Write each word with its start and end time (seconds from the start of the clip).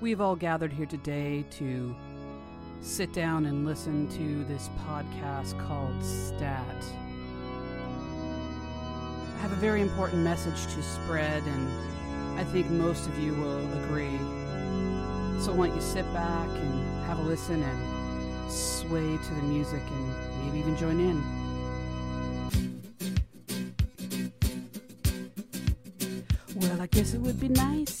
We've 0.00 0.22
all 0.22 0.34
gathered 0.34 0.72
here 0.72 0.86
today 0.86 1.44
to 1.58 1.94
sit 2.80 3.12
down 3.12 3.44
and 3.44 3.66
listen 3.66 4.08
to 4.16 4.44
this 4.44 4.70
podcast 4.86 5.62
called 5.66 6.02
Stat. 6.02 6.84
I 9.36 9.38
have 9.42 9.52
a 9.52 9.56
very 9.56 9.82
important 9.82 10.22
message 10.22 10.72
to 10.74 10.82
spread, 10.82 11.42
and 11.42 12.40
I 12.40 12.44
think 12.44 12.70
most 12.70 13.08
of 13.08 13.18
you 13.18 13.34
will 13.34 13.58
agree. 13.84 14.16
So, 15.38 15.52
why 15.52 15.66
don't 15.66 15.76
you 15.76 15.82
sit 15.82 16.10
back 16.14 16.48
and 16.48 17.04
have 17.04 17.18
a 17.18 17.22
listen 17.22 17.62
and 17.62 18.50
sway 18.50 19.18
to 19.18 19.34
the 19.34 19.42
music 19.42 19.82
and 19.82 20.46
maybe 20.46 20.60
even 20.60 20.78
join 20.78 20.98
in? 20.98 21.22
Well, 26.56 26.80
I 26.80 26.86
guess 26.86 27.12
it 27.12 27.20
would 27.20 27.38
be 27.38 27.48
nice 27.48 27.99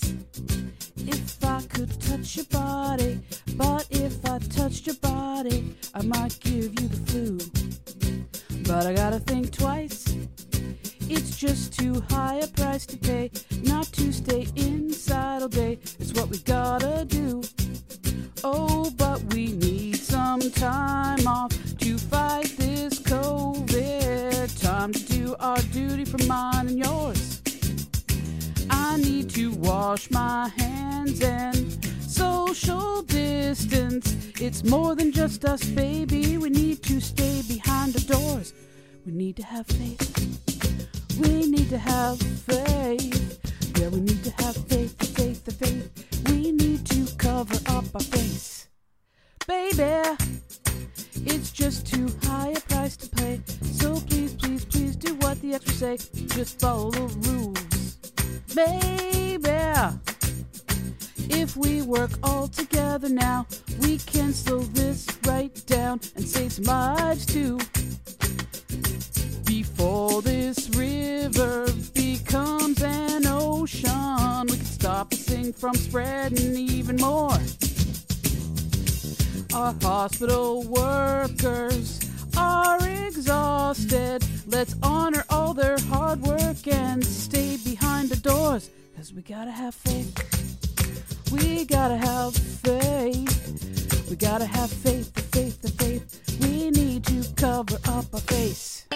Our 79.52 79.74
hospital 79.82 80.62
workers 80.62 81.98
are 82.36 82.78
exhausted. 83.06 84.24
Let's 84.46 84.76
honor 84.82 85.24
all 85.28 85.54
their 85.54 85.76
hard 85.88 86.22
work 86.22 86.68
and 86.68 87.04
stay 87.04 87.56
behind 87.64 88.10
the 88.10 88.16
doors. 88.16 88.70
Cause 88.96 89.12
we 89.12 89.22
gotta 89.22 89.50
have 89.50 89.74
faith. 89.74 91.32
We 91.32 91.64
gotta 91.64 91.96
have 91.96 92.34
faith. 92.34 94.08
We 94.08 94.16
gotta 94.16 94.46
have 94.46 94.70
faith, 94.70 95.12
the 95.14 95.22
faith, 95.22 95.60
the 95.62 95.70
faith. 95.70 96.40
We 96.40 96.70
need 96.70 97.04
to 97.06 97.24
cover 97.34 97.78
up 97.88 98.06
our 98.14 98.20
face. 98.20 98.86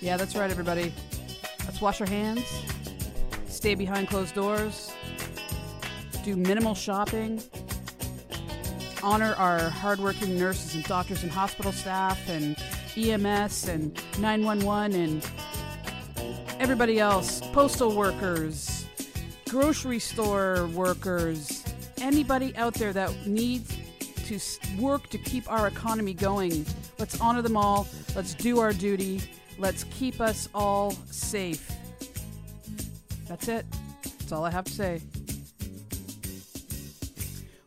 Yeah, 0.00 0.16
that's 0.16 0.34
right, 0.34 0.50
everybody. 0.50 0.92
Let's 1.66 1.80
wash 1.80 2.00
our 2.00 2.06
hands, 2.06 2.44
stay 3.48 3.74
behind 3.74 4.08
closed 4.08 4.34
doors, 4.34 4.92
do 6.24 6.36
minimal 6.36 6.74
shopping, 6.74 7.42
honor 9.04 9.34
our 9.34 9.68
hardworking 9.68 10.38
nurses 10.38 10.74
and 10.74 10.82
doctors 10.84 11.22
and 11.22 11.30
hospital 11.30 11.72
staff 11.72 12.18
and 12.26 12.56
EMS 12.96 13.68
and 13.68 13.94
911 14.18 14.98
and 14.98 15.30
everybody 16.58 16.98
else, 16.98 17.42
postal 17.52 17.94
workers, 17.94 18.86
grocery 19.50 19.98
store 19.98 20.68
workers, 20.72 21.62
anybody 21.98 22.56
out 22.56 22.72
there 22.74 22.94
that 22.94 23.26
needs 23.26 23.76
to 24.24 24.40
work 24.80 25.06
to 25.10 25.18
keep 25.18 25.52
our 25.52 25.66
economy 25.66 26.14
going. 26.14 26.64
Let's 26.98 27.20
honor 27.20 27.42
them 27.42 27.58
all. 27.58 27.86
Let's 28.16 28.32
do 28.32 28.58
our 28.60 28.72
duty. 28.72 29.20
Let's 29.58 29.84
keep 29.84 30.18
us 30.22 30.48
all 30.54 30.92
safe. 31.10 31.70
That's 33.28 33.48
it. 33.48 33.66
That's 34.02 34.32
all 34.32 34.44
I 34.44 34.50
have 34.50 34.64
to 34.64 34.72
say. 34.72 35.02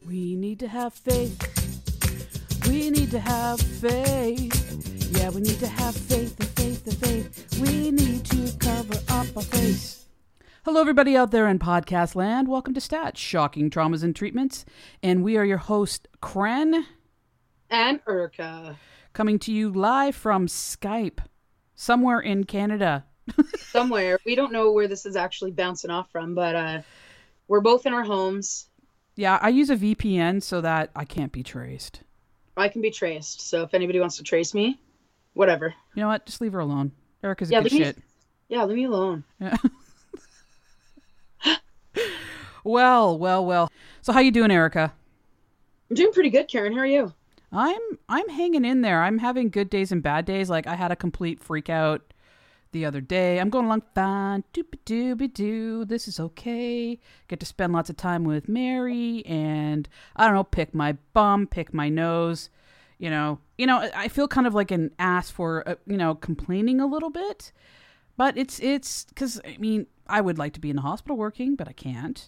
We 0.07 0.37
need 0.37 0.59
to 0.59 0.69
have 0.69 0.93
faith. 0.93 1.37
We 2.69 2.89
need 2.89 3.11
to 3.11 3.19
have 3.19 3.59
faith. 3.59 5.11
Yeah, 5.11 5.31
we 5.31 5.41
need 5.41 5.59
to 5.59 5.67
have 5.67 5.97
faith, 5.97 6.37
the 6.37 6.45
faith, 6.45 6.85
the 6.85 6.95
faith. 6.95 7.59
We 7.59 7.91
need 7.91 8.23
to 8.27 8.57
cover 8.57 8.93
up 9.09 9.27
our 9.35 9.43
face. 9.43 10.05
Hello, 10.63 10.79
everybody 10.79 11.17
out 11.17 11.31
there 11.31 11.49
in 11.49 11.59
podcast 11.59 12.15
land. 12.15 12.47
Welcome 12.47 12.73
to 12.75 12.79
Stats, 12.79 13.17
Shocking 13.17 13.69
Traumas 13.69 14.01
and 14.01 14.15
Treatments. 14.15 14.63
And 15.03 15.25
we 15.25 15.35
are 15.35 15.43
your 15.43 15.57
host, 15.57 16.07
Karen, 16.23 16.85
and 17.69 17.99
Erica. 18.07 18.77
coming 19.11 19.37
to 19.39 19.51
you 19.51 19.69
live 19.73 20.15
from 20.15 20.47
Skype, 20.47 21.19
somewhere 21.75 22.21
in 22.21 22.45
Canada. 22.45 23.03
Somewhere. 23.57 24.19
we 24.25 24.35
don't 24.35 24.53
know 24.53 24.71
where 24.71 24.87
this 24.87 25.05
is 25.05 25.17
actually 25.17 25.51
bouncing 25.51 25.91
off 25.91 26.09
from, 26.13 26.33
but 26.33 26.55
uh 26.55 26.81
we're 27.49 27.59
both 27.59 27.85
in 27.85 27.93
our 27.93 28.03
homes. 28.05 28.69
Yeah, 29.17 29.39
I 29.41 29.49
use 29.49 29.69
a 29.71 29.75
VPN 29.75 30.41
so 30.43 30.61
that 30.61 30.91
I 30.95 31.03
can't 31.03 31.31
be 31.31 31.41
traced. 31.43 32.01
I 32.55 32.69
can 32.69 32.81
be 32.81 32.91
traced. 32.91 33.41
So 33.41 33.63
if 33.63 33.73
anybody 33.73 33.99
wants 33.99 34.15
to 34.17 34.23
trace 34.23 34.53
me, 34.53 34.79
whatever. 35.33 35.73
You 35.95 36.01
know 36.03 36.07
what? 36.07 36.25
Just 36.27 36.39
leave 36.39 36.53
her 36.53 36.59
alone. 36.59 36.91
Erica's 37.23 37.49
a 37.49 37.53
Yeah, 37.53 37.61
good 37.63 37.71
me- 37.73 37.77
shit. 37.79 37.97
Yeah, 38.47 38.63
leave 38.63 38.77
me 38.77 38.83
alone. 38.85 39.23
Yeah. 39.41 39.57
well, 42.63 43.17
well, 43.17 43.45
well. 43.45 43.71
So 44.01 44.13
how 44.13 44.19
you 44.19 44.31
doing, 44.31 44.51
Erica? 44.51 44.93
I'm 45.89 45.95
doing 45.95 46.13
pretty 46.13 46.29
good, 46.29 46.47
Karen. 46.47 46.73
How 46.73 46.79
are 46.79 46.85
you? 46.85 47.13
I'm 47.51 47.79
I'm 48.09 48.27
hanging 48.29 48.65
in 48.65 48.81
there. 48.81 49.03
I'm 49.03 49.17
having 49.19 49.49
good 49.49 49.69
days 49.69 49.91
and 49.91 50.03
bad 50.03 50.25
days. 50.25 50.49
Like 50.49 50.67
I 50.67 50.75
had 50.75 50.91
a 50.91 50.95
complete 50.95 51.39
freak 51.41 51.69
out 51.69 52.01
the 52.71 52.85
other 52.85 53.01
day. 53.01 53.39
I'm 53.39 53.49
going 53.49 53.65
along 53.65 53.83
fine. 53.95 54.43
Doopy 54.53 54.79
dooby 54.85 55.33
doo. 55.33 55.85
This 55.85 56.07
is 56.07 56.19
okay. 56.19 56.99
Get 57.27 57.39
to 57.39 57.45
spend 57.45 57.73
lots 57.73 57.89
of 57.89 57.97
time 57.97 58.23
with 58.23 58.47
Mary 58.47 59.25
and 59.25 59.87
I 60.15 60.25
don't 60.25 60.35
know, 60.35 60.43
pick 60.43 60.73
my 60.73 60.93
bum, 61.13 61.47
pick 61.47 61.73
my 61.73 61.89
nose. 61.89 62.49
You 62.99 63.09
know, 63.09 63.39
you 63.57 63.67
know. 63.67 63.89
I 63.95 64.07
feel 64.07 64.27
kind 64.27 64.47
of 64.47 64.55
like 64.55 64.71
an 64.71 64.91
ass 64.97 65.29
for 65.29 65.67
uh, 65.69 65.75
you 65.85 65.97
know 65.97 66.15
complaining 66.15 66.81
a 66.81 66.87
little 66.87 67.11
bit, 67.11 67.51
but 68.17 68.35
it's 68.37 68.59
it's 68.59 69.05
because 69.05 69.39
I 69.45 69.57
mean 69.59 69.85
I 70.07 70.19
would 70.19 70.39
like 70.39 70.53
to 70.53 70.59
be 70.59 70.71
in 70.71 70.75
the 70.77 70.81
hospital 70.81 71.15
working, 71.15 71.55
but 71.55 71.67
I 71.67 71.73
can't. 71.73 72.27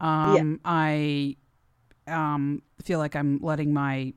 Um, 0.00 0.60
I 0.64 1.36
um 2.08 2.62
feel 2.82 2.98
like 2.98 3.14
I'm 3.14 3.38
letting 3.40 3.72
my 3.72 4.12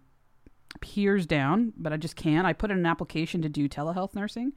peers 0.79 1.27
down, 1.27 1.73
but 1.77 1.93
I 1.93 1.97
just 1.97 2.15
can't. 2.15 2.47
I 2.47 2.53
put 2.53 2.71
in 2.71 2.77
an 2.77 2.85
application 2.87 3.43
to 3.43 3.49
do 3.49 3.69
telehealth 3.69 4.15
nursing 4.15 4.53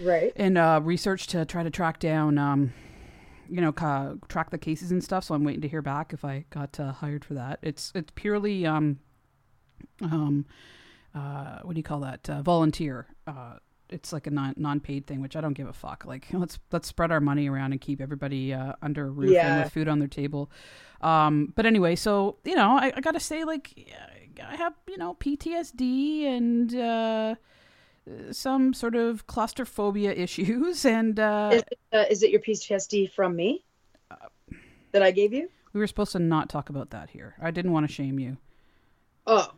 Right. 0.00 0.32
and 0.36 0.56
uh, 0.58 0.80
research 0.82 1.26
to 1.28 1.44
try 1.44 1.62
to 1.62 1.70
track 1.70 1.98
down, 1.98 2.38
um, 2.38 2.72
you 3.48 3.60
know, 3.60 3.72
ca- 3.72 4.14
track 4.28 4.50
the 4.50 4.58
cases 4.58 4.92
and 4.92 5.02
stuff. 5.02 5.24
So 5.24 5.34
I'm 5.34 5.44
waiting 5.44 5.62
to 5.62 5.68
hear 5.68 5.82
back 5.82 6.12
if 6.12 6.24
I 6.24 6.44
got 6.50 6.78
uh, 6.78 6.92
hired 6.92 7.24
for 7.24 7.34
that. 7.34 7.58
It's 7.62 7.92
it's 7.94 8.12
purely 8.14 8.66
um, 8.66 8.98
um, 10.02 10.46
uh, 11.14 11.60
what 11.62 11.74
do 11.74 11.78
you 11.78 11.84
call 11.84 12.00
that? 12.00 12.28
Uh, 12.28 12.42
volunteer. 12.42 13.06
Uh, 13.26 13.54
it's 13.90 14.12
like 14.12 14.26
a 14.26 14.30
non 14.30 14.54
non 14.56 14.80
paid 14.80 15.06
thing, 15.06 15.20
which 15.20 15.34
I 15.34 15.40
don't 15.40 15.54
give 15.54 15.68
a 15.68 15.72
fuck. 15.72 16.04
Like 16.04 16.26
let's 16.32 16.58
let's 16.72 16.88
spread 16.88 17.10
our 17.10 17.20
money 17.20 17.48
around 17.48 17.72
and 17.72 17.80
keep 17.80 18.00
everybody 18.00 18.52
uh, 18.52 18.74
under 18.82 19.06
a 19.06 19.10
roof 19.10 19.30
and 19.36 19.64
with 19.64 19.72
food 19.72 19.88
on 19.88 19.98
their 19.98 20.08
table. 20.08 20.50
Um, 21.00 21.52
but 21.56 21.64
anyway, 21.66 21.96
so 21.96 22.36
you 22.44 22.54
know, 22.54 22.76
I, 22.76 22.92
I 22.96 23.00
gotta 23.00 23.20
say, 23.20 23.44
like, 23.44 23.90
I 24.46 24.56
have 24.56 24.74
you 24.88 24.98
know 24.98 25.14
PTSD 25.14 26.24
and 26.24 26.74
uh, 26.74 27.34
some 28.32 28.72
sort 28.74 28.94
of 28.94 29.26
claustrophobia 29.26 30.12
issues, 30.12 30.84
and 30.98 31.18
uh, 31.18 31.50
Is 31.52 31.62
it, 31.62 31.78
uh, 31.92 32.04
is 32.10 32.22
it 32.22 32.30
your 32.30 32.40
PTSD 32.40 33.10
from 33.12 33.36
me 33.36 33.64
that 34.92 35.02
I 35.02 35.10
gave 35.10 35.32
you? 35.32 35.48
we 35.74 35.80
were 35.80 35.86
supposed 35.86 36.12
to 36.12 36.18
not 36.18 36.48
talk 36.48 36.70
about 36.70 36.90
that 36.90 37.10
here. 37.10 37.34
I 37.40 37.50
didn't 37.50 37.72
want 37.72 37.86
to 37.86 37.92
shame 37.92 38.18
you. 38.18 38.38
Oh, 39.26 39.52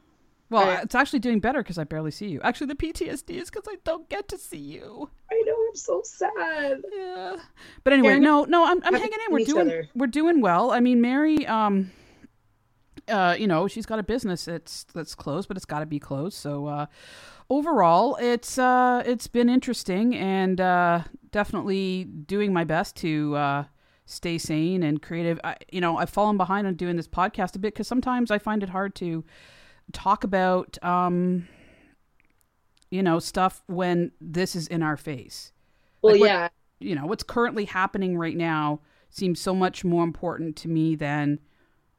Well, 0.50 0.67
Right. 0.67 0.82
it's 0.82 0.94
actually 0.97 1.20
doing 1.20 1.38
better 1.38 1.62
because 1.62 1.79
I 1.79 1.85
barely 1.85 2.11
see 2.11 2.26
you. 2.29 2.41
Actually, 2.43 2.67
the 2.67 2.75
PTSD 2.75 3.37
is 3.37 3.49
because 3.49 3.67
I 3.69 3.76
don't 3.85 4.08
get 4.08 4.26
to 4.29 4.37
see 4.37 4.58
you. 4.58 5.08
I 5.31 5.43
know 5.47 5.55
I'm 5.69 5.76
so 5.76 6.02
sad. 6.05 6.82
Yeah. 6.93 7.37
But 7.85 7.93
anyway, 7.93 8.19
no, 8.19 8.44
no, 8.44 8.64
I'm, 8.67 8.82
I'm 8.85 8.93
hanging 8.94 9.19
in. 9.29 9.32
We're 9.32 9.44
doing 9.44 9.88
we're 9.94 10.08
doing 10.08 10.41
well. 10.41 10.73
I 10.73 10.81
mean, 10.81 11.00
Mary, 11.00 11.47
um, 11.47 11.93
uh, 13.08 13.35
you 13.38 13.47
know, 13.47 13.67
she's 13.69 13.87
got 13.87 13.99
a 13.99 14.02
business 14.02 14.44
that's 14.44 14.85
that's 14.94 15.14
closed, 15.14 15.49
but 15.49 15.56
it's 15.56 15.67
got 15.67 15.81
to 15.81 15.87
be 15.87 15.99
closed. 15.99 16.37
So 16.37 16.67
uh, 16.67 16.87
overall, 17.49 18.17
it's 18.20 18.58
uh, 18.58 19.02
it's 19.06 19.26
been 19.26 19.49
interesting 19.49 20.14
and 20.17 20.61
uh, 20.61 21.02
definitely 21.31 22.05
doing 22.05 22.52
my 22.52 22.64
best 22.64 22.97
to 22.97 23.35
uh, 23.37 23.64
stay 24.06 24.38
sane 24.38 24.82
and 24.82 25.00
creative. 25.02 25.38
I, 25.44 25.56
you 25.73 25.81
know, 25.81 25.97
I've 25.99 26.11
fallen 26.11 26.37
behind 26.37 26.67
on 26.67 26.75
doing 26.75 26.97
this 26.97 27.08
podcast 27.08 27.56
a 27.56 27.58
bit 27.58 27.75
because 27.75 27.87
sometimes 27.88 28.31
I 28.31 28.38
find 28.38 28.62
it 28.62 28.69
hard 28.69 28.94
to 28.97 29.25
talk 29.93 30.25
about, 30.25 30.76
um, 30.85 31.49
you 32.91 33.02
know, 33.02 33.19
stuff 33.19 33.62
when 33.67 34.12
this 34.20 34.55
is 34.56 34.67
in 34.67 34.82
our 34.82 34.97
face 34.97 35.52
Well, 36.02 36.12
Like 36.14 36.20
what- 36.20 36.26
yeah, 36.29 36.49
you 36.81 36.94
know 36.94 37.06
what's 37.06 37.23
currently 37.23 37.64
happening 37.67 38.17
right 38.17 38.37
now 38.37 38.81
seems 39.11 39.41
so 39.41 39.55
much 39.55 39.85
more 39.85 40.05
important 40.05 40.56
to 40.56 40.69
me 40.69 40.94
than 40.94 41.41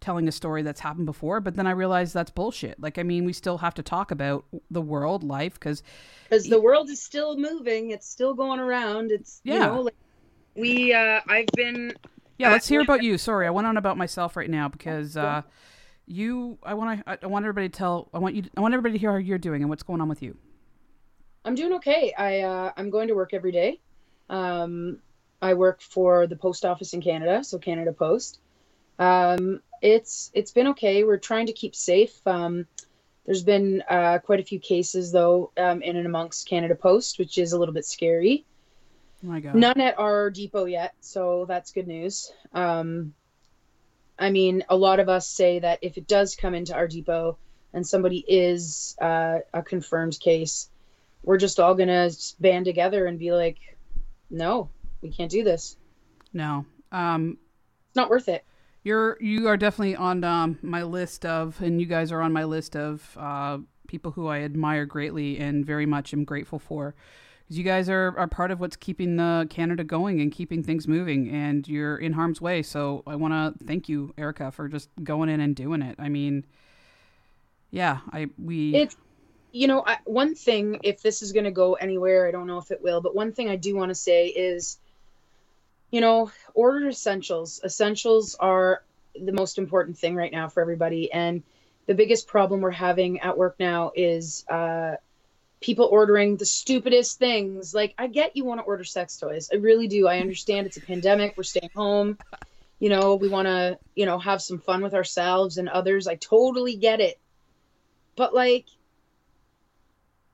telling 0.02 0.28
a 0.28 0.32
story 0.32 0.62
that's 0.64 0.80
happened 0.82 1.06
before 1.06 1.40
but 1.40 1.56
then 1.56 1.68
i 1.68 1.72
realize 1.72 2.12
that's 2.12 2.32
bullshit 2.32 2.80
like 2.82 2.98
i 2.98 3.04
mean 3.04 3.24
we 3.24 3.32
still 3.32 3.60
have 3.60 3.74
to 3.74 3.84
talk 3.84 4.12
about 4.12 4.44
the 4.70 4.82
world 4.82 5.24
life 5.24 5.54
because 5.54 5.84
because 6.30 6.46
the 6.48 6.60
world 6.60 6.90
is 6.90 7.02
still 7.02 7.38
moving. 7.38 7.92
It's 7.92 8.08
still 8.10 8.34
going 8.34 8.60
around. 8.62 9.12
It's 9.12 9.42
you 9.44 9.54
Yeah. 9.56 9.68
know, 9.68 9.82
like, 9.82 9.96
we. 10.56 10.94
uh 10.94 11.20
I've 11.28 11.48
been. 11.56 11.94
yeah 12.38 12.50
let's 12.52 12.68
hear 12.68 12.82
about 12.82 13.04
you 13.04 13.18
sorry 13.18 13.46
i 13.48 13.50
went 13.50 13.68
on 13.68 13.76
about 13.78 13.98
myself 13.98 14.36
right 14.38 14.50
now 14.50 14.68
because 14.70 15.18
uh 15.18 15.42
you 16.08 16.58
i 16.64 16.74
want 16.74 17.06
to 17.06 17.20
i 17.24 17.28
want 17.28 17.44
everybody 17.46 17.68
to 17.70 17.78
tell 17.78 18.10
i 18.14 18.18
want 18.18 18.34
you 18.36 18.44
i 18.58 18.62
want 18.62 18.74
everybody 18.74 18.94
to 18.94 19.00
hear 19.00 19.12
how 19.12 19.18
you're 19.18 19.38
doing 19.38 19.62
and 19.62 19.70
what's 19.70 19.84
going 19.84 20.02
on 20.02 20.10
with 20.10 20.22
you 20.24 20.38
I'm 21.44 21.56
doing 21.56 21.74
okay. 21.74 22.14
I 22.18 22.42
uh, 22.42 22.72
I'm 22.78 22.90
going 22.90 23.08
to 23.08 23.16
work 23.16 23.34
every 23.34 23.52
day. 23.52 23.80
Um, 24.30 25.00
I 25.42 25.56
work 25.56 25.82
for 25.82 26.28
the 26.28 26.36
post 26.36 26.66
office 26.66 26.94
in 26.94 27.02
Canada, 27.02 27.44
so 27.44 27.58
Canada 27.58 27.94
Post. 27.94 28.40
Um, 29.00 29.62
it's 29.82 30.32
it's 30.34 30.52
been 30.52 30.68
okay. 30.70 31.04
We're 31.04 31.18
trying 31.18 31.48
to 31.48 31.54
keep 31.54 31.76
safe. 31.76 32.16
Um, 32.26 32.68
there's 33.26 33.44
been 33.44 33.84
uh, 33.90 34.20
quite 34.20 34.40
a 34.40 34.44
few 34.44 34.60
cases 34.60 35.12
though 35.12 35.52
um, 35.58 35.82
in 35.82 35.96
and 35.96 36.06
amongst 36.06 36.48
Canada 36.48 36.76
Post, 36.76 37.20
which 37.20 37.38
is 37.38 37.54
a 37.54 37.60
little 37.60 37.74
bit 37.74 37.86
scary. 37.86 38.46
oh 39.24 39.28
my 39.28 39.40
god 39.40 39.56
None 39.56 39.80
at 39.82 40.00
our 40.00 40.30
depot 40.30 40.66
yet, 40.66 40.94
so 41.02 41.46
that's 41.48 41.72
good 41.72 41.88
news. 41.88 42.32
Um, 42.54 43.14
I 44.18 44.30
mean, 44.30 44.64
a 44.70 44.76
lot 44.76 45.00
of 45.00 45.10
us 45.10 45.28
say 45.28 45.60
that 45.60 45.80
if 45.82 45.98
it 45.98 46.08
does 46.08 46.36
come 46.36 46.54
into 46.54 46.76
our 46.76 46.88
depot 46.88 47.38
and 47.74 47.88
somebody 47.88 48.24
is 48.28 48.96
uh, 49.02 49.40
a 49.54 49.64
confirmed 49.64 50.20
case, 50.20 50.70
we're 51.24 51.38
just 51.38 51.60
all 51.60 51.74
gonna 51.76 52.10
band 52.40 52.66
together 52.66 53.06
and 53.06 53.18
be 53.18 53.32
like, 53.32 53.58
"No, 54.30 54.70
we 55.02 55.10
can't 55.10 55.32
do 55.32 55.44
this. 55.44 55.76
no 56.34 56.66
um 56.92 57.38
It's 57.88 57.96
not 57.96 58.10
worth 58.10 58.30
it." 58.30 58.44
You're 58.84 59.18
you 59.22 59.48
are 59.48 59.58
definitely 59.58 59.96
on 59.96 60.24
um, 60.24 60.58
my 60.62 60.84
list 60.84 61.26
of, 61.26 61.62
and 61.62 61.80
you 61.80 61.86
guys 61.86 62.12
are 62.12 62.22
on 62.22 62.34
my 62.34 62.44
list 62.44 62.76
of 62.76 63.16
uh, 63.20 63.60
people 63.88 64.12
who 64.12 64.28
I 64.28 64.40
admire 64.40 64.86
greatly 64.86 65.38
and 65.38 65.66
very 65.66 65.86
much 65.86 66.14
am 66.14 66.24
grateful 66.24 66.58
for. 66.58 66.96
Because 67.44 67.58
you 67.58 67.64
guys 67.64 67.90
are, 67.90 68.16
are 68.18 68.28
part 68.28 68.50
of 68.50 68.60
what's 68.60 68.76
keeping 68.76 69.18
the 69.18 69.46
Canada 69.50 69.84
going 69.84 70.20
and 70.22 70.32
keeping 70.32 70.64
things 70.64 70.88
moving, 70.88 71.30
and 71.30 71.68
you're 71.68 71.98
in 71.98 72.14
harm's 72.14 72.42
way. 72.42 72.64
So 72.64 73.04
I 73.06 73.16
want 73.16 73.34
to 73.34 73.66
thank 73.66 73.88
you, 73.88 74.14
Erica, 74.18 74.52
for 74.52 74.68
just 74.68 74.90
going 75.04 75.30
in 75.30 75.42
and 75.42 75.56
doing 75.56 75.82
it. 75.84 75.96
I 76.00 76.10
mean, 76.10 76.46
yeah, 77.70 78.00
I 78.12 78.30
we 78.42 78.76
It's 78.76 78.96
you 79.52 79.68
know, 79.68 79.84
I, 79.86 79.98
one 80.06 80.34
thing 80.34 80.80
if 80.84 81.02
this 81.02 81.22
is 81.22 81.34
going 81.34 81.44
to 81.44 81.52
go 81.52 81.74
anywhere, 81.74 82.28
I 82.28 82.32
don't 82.32 82.48
know 82.48 82.58
if 82.58 82.72
it 82.72 82.82
will, 82.82 83.02
but 83.02 83.14
one 83.14 83.34
thing 83.34 83.50
I 83.50 83.58
do 83.58 83.76
want 83.76 83.90
to 83.90 83.96
say 83.96 84.28
is 84.28 84.78
you 85.92 86.02
know, 86.02 86.32
order 86.54 86.88
essentials. 86.88 87.62
Essentials 87.64 88.36
are 88.40 88.84
the 89.20 89.34
most 89.34 89.58
important 89.58 89.98
thing 89.98 90.16
right 90.16 90.32
now 90.32 90.48
for 90.48 90.62
everybody 90.62 91.12
and 91.12 91.44
the 91.86 91.94
biggest 91.94 92.28
problem 92.28 92.62
we're 92.62 92.72
having 92.72 93.20
at 93.20 93.38
work 93.38 93.56
now 93.60 93.92
is 93.94 94.46
uh 94.48 94.96
people 95.60 95.88
ordering 95.92 96.38
the 96.38 96.46
stupidest 96.46 97.20
things. 97.20 97.74
Like 97.74 97.94
I 97.98 98.08
get 98.08 98.36
you 98.36 98.46
want 98.46 98.60
to 98.62 98.64
order 98.64 98.84
sex 98.84 99.18
toys. 99.18 99.50
I 99.52 99.58
really 99.58 99.88
do. 99.88 100.08
I 100.08 100.20
understand 100.20 100.66
it's 100.66 100.78
a 100.78 100.82
pandemic, 100.82 101.36
we're 101.38 101.44
staying 101.44 101.70
home. 101.76 102.18
You 102.80 102.90
know, 102.90 103.16
we 103.16 103.28
want 103.28 103.48
to, 103.48 103.78
you 103.94 104.08
know, 104.08 104.18
have 104.18 104.42
some 104.42 104.58
fun 104.58 104.82
with 104.82 104.96
ourselves 104.96 105.58
and 105.60 105.70
others. 105.70 106.08
I 106.08 106.16
totally 106.16 106.78
get 106.78 107.00
it. 107.00 107.20
But 108.16 108.34
like 108.34 108.66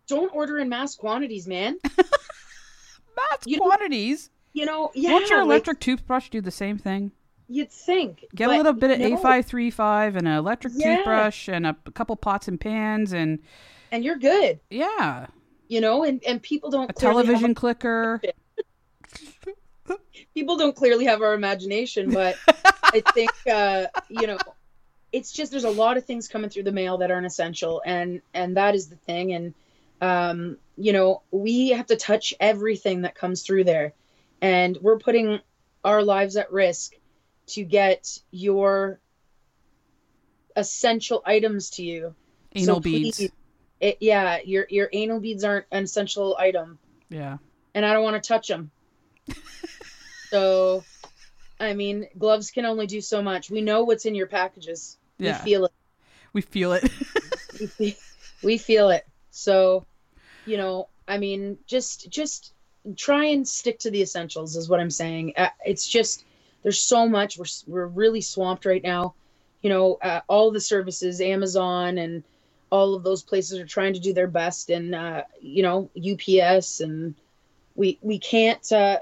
don't 0.07 0.33
order 0.33 0.57
in 0.60 0.69
mass 0.69 0.95
quantities, 0.95 1.48
man. 1.48 1.77
mass 1.98 3.39
you 3.45 3.57
know- 3.57 3.65
quantities. 3.65 4.30
You 4.57 4.65
know, 4.65 4.92
yeah. 4.95 5.12
Won't 5.12 5.30
your 5.30 5.39
like, 5.39 5.45
electric 5.45 5.80
toothbrush 5.80 6.30
do 6.30 6.42
the 6.42 6.51
same 6.51 6.77
thing? 6.80 7.12
you'd 7.50 7.71
think. 7.71 8.25
Get 8.36 8.50
a 8.50 8.57
little 8.57 8.74
bit 8.74 8.92
of 8.92 9.00
no. 9.00 9.15
A535 9.18 10.18
and 10.18 10.27
an 10.27 10.33
electric 10.33 10.74
Yeah. 10.75 10.98
toothbrush 10.98 11.48
and 11.48 11.65
a, 11.65 11.77
couple 11.94 12.15
pots 12.18 12.48
and 12.48 12.59
pans 12.59 13.13
and 13.13 13.39
and 13.92 14.04
you're 14.04 14.18
good. 14.18 14.59
yeah, 14.69 15.27
You 15.69 15.80
know, 15.80 16.04
and 16.04 16.21
and 16.25 16.42
people 16.42 16.71
don't 16.71 16.89
a 16.89 16.94
television 16.94 17.54
clicker. 17.54 18.21
people 20.33 20.57
don't 20.57 20.75
clearly 20.75 21.06
have 21.06 21.21
our 21.21 21.33
imagination, 21.33 22.12
but 22.12 22.38
I 22.83 23.01
think 23.13 23.31
uh, 23.50 23.86
you 24.10 24.27
know, 24.27 24.38
it's 25.13 25.31
just 25.31 25.51
there's 25.51 25.63
a 25.63 25.69
lot 25.69 25.98
of 25.98 26.06
things 26.06 26.27
coming 26.27 26.50
through 26.50 26.63
the 26.63 26.71
mail 26.71 26.98
that 26.98 27.12
aren't 27.12 27.25
essential, 27.27 27.81
and 27.86 28.21
and 28.33 28.57
that 28.57 28.75
is 28.75 28.89
the 28.89 28.95
thing, 28.98 29.33
and 29.33 29.53
um, 30.01 30.57
you 30.77 30.94
know, 30.94 31.21
we 31.31 31.69
have 31.69 31.88
to 31.88 31.95
touch 31.95 32.33
everything 32.39 33.03
that 33.03 33.15
comes 33.15 33.44
through 33.44 33.63
there, 33.63 33.94
and 34.42 34.78
we're 34.81 35.00
putting 35.00 35.39
our 35.84 36.01
lives 36.04 36.36
at 36.38 36.51
risk 36.51 36.94
to 37.48 37.63
get 37.63 38.19
your 38.31 39.00
essential 40.56 41.22
items 41.25 41.69
to 41.72 41.84
you. 41.84 42.16
Anal 42.54 42.75
So 42.75 42.80
beads. 42.81 43.18
please- 43.18 43.31
It, 43.80 43.98
yeah, 44.00 44.39
your 44.44 44.66
your 44.72 44.89
anal 44.92 45.19
beads 45.19 45.44
aren't 45.44 45.68
an 45.72 45.84
essential 45.84 46.36
item 46.39 46.80
Yeah. 47.10 47.38
and 47.75 47.86
I 47.86 47.94
don't 47.94 48.04
want 48.04 48.22
to 48.22 48.28
touch 48.28 48.48
them. 48.48 48.72
so, 50.31 50.84
I 51.60 51.74
mean, 51.74 52.07
gloves 52.18 52.50
can 52.50 52.66
only 52.66 52.88
do 52.88 53.01
so 53.01 53.22
much. 53.22 53.51
We 53.51 53.62
know 53.62 53.84
what's 53.84 54.06
in 54.06 54.16
your 54.16 54.25
packages. 54.28 54.98
Yeah. 55.19 55.38
We 55.44 55.51
feel 55.51 55.66
it. 55.66 55.72
We 56.34 56.42
feel 56.42 56.74
it. 56.74 56.84
We 57.60 57.68
fe- 57.68 57.98
we 58.44 58.57
feel 58.57 58.89
it. 58.89 59.06
So, 59.30 59.86
you 60.45 60.57
know, 60.57 60.89
I 61.07 61.18
mean, 61.19 61.57
just 61.68 62.10
just 62.10 62.54
try 62.95 63.25
and 63.25 63.48
stick 63.48 63.80
to 63.80 63.92
the 63.92 64.01
essentials 64.01 64.56
is 64.56 64.69
what 64.69 64.80
I'm 64.80 64.92
saying. 64.92 65.34
Uh, 65.38 65.50
It's 65.66 65.88
just 65.88 66.25
there's 66.63 66.80
so 66.80 67.07
much. 67.07 67.38
We're 67.38 67.45
we're 67.68 67.88
really 67.88 68.22
swamped 68.22 68.65
right 68.65 68.84
now. 68.84 69.15
You 69.62 69.70
know, 69.70 69.98
uh, 70.01 70.22
all 70.27 70.51
the 70.51 70.62
services, 70.62 71.20
Amazon 71.22 71.98
and 71.98 72.24
all 72.70 72.96
of 72.96 73.03
those 73.03 73.24
places 73.24 73.60
are 73.60 73.65
trying 73.65 73.94
to 73.94 74.00
do 74.00 74.13
their 74.13 74.27
best, 74.27 74.70
and 74.70 74.94
uh, 74.94 75.24
you 75.41 75.63
know, 75.63 75.89
UPS, 75.98 76.82
and 76.82 77.15
we 77.75 77.98
we 78.01 78.20
can't 78.20 78.72
uh, 78.72 79.00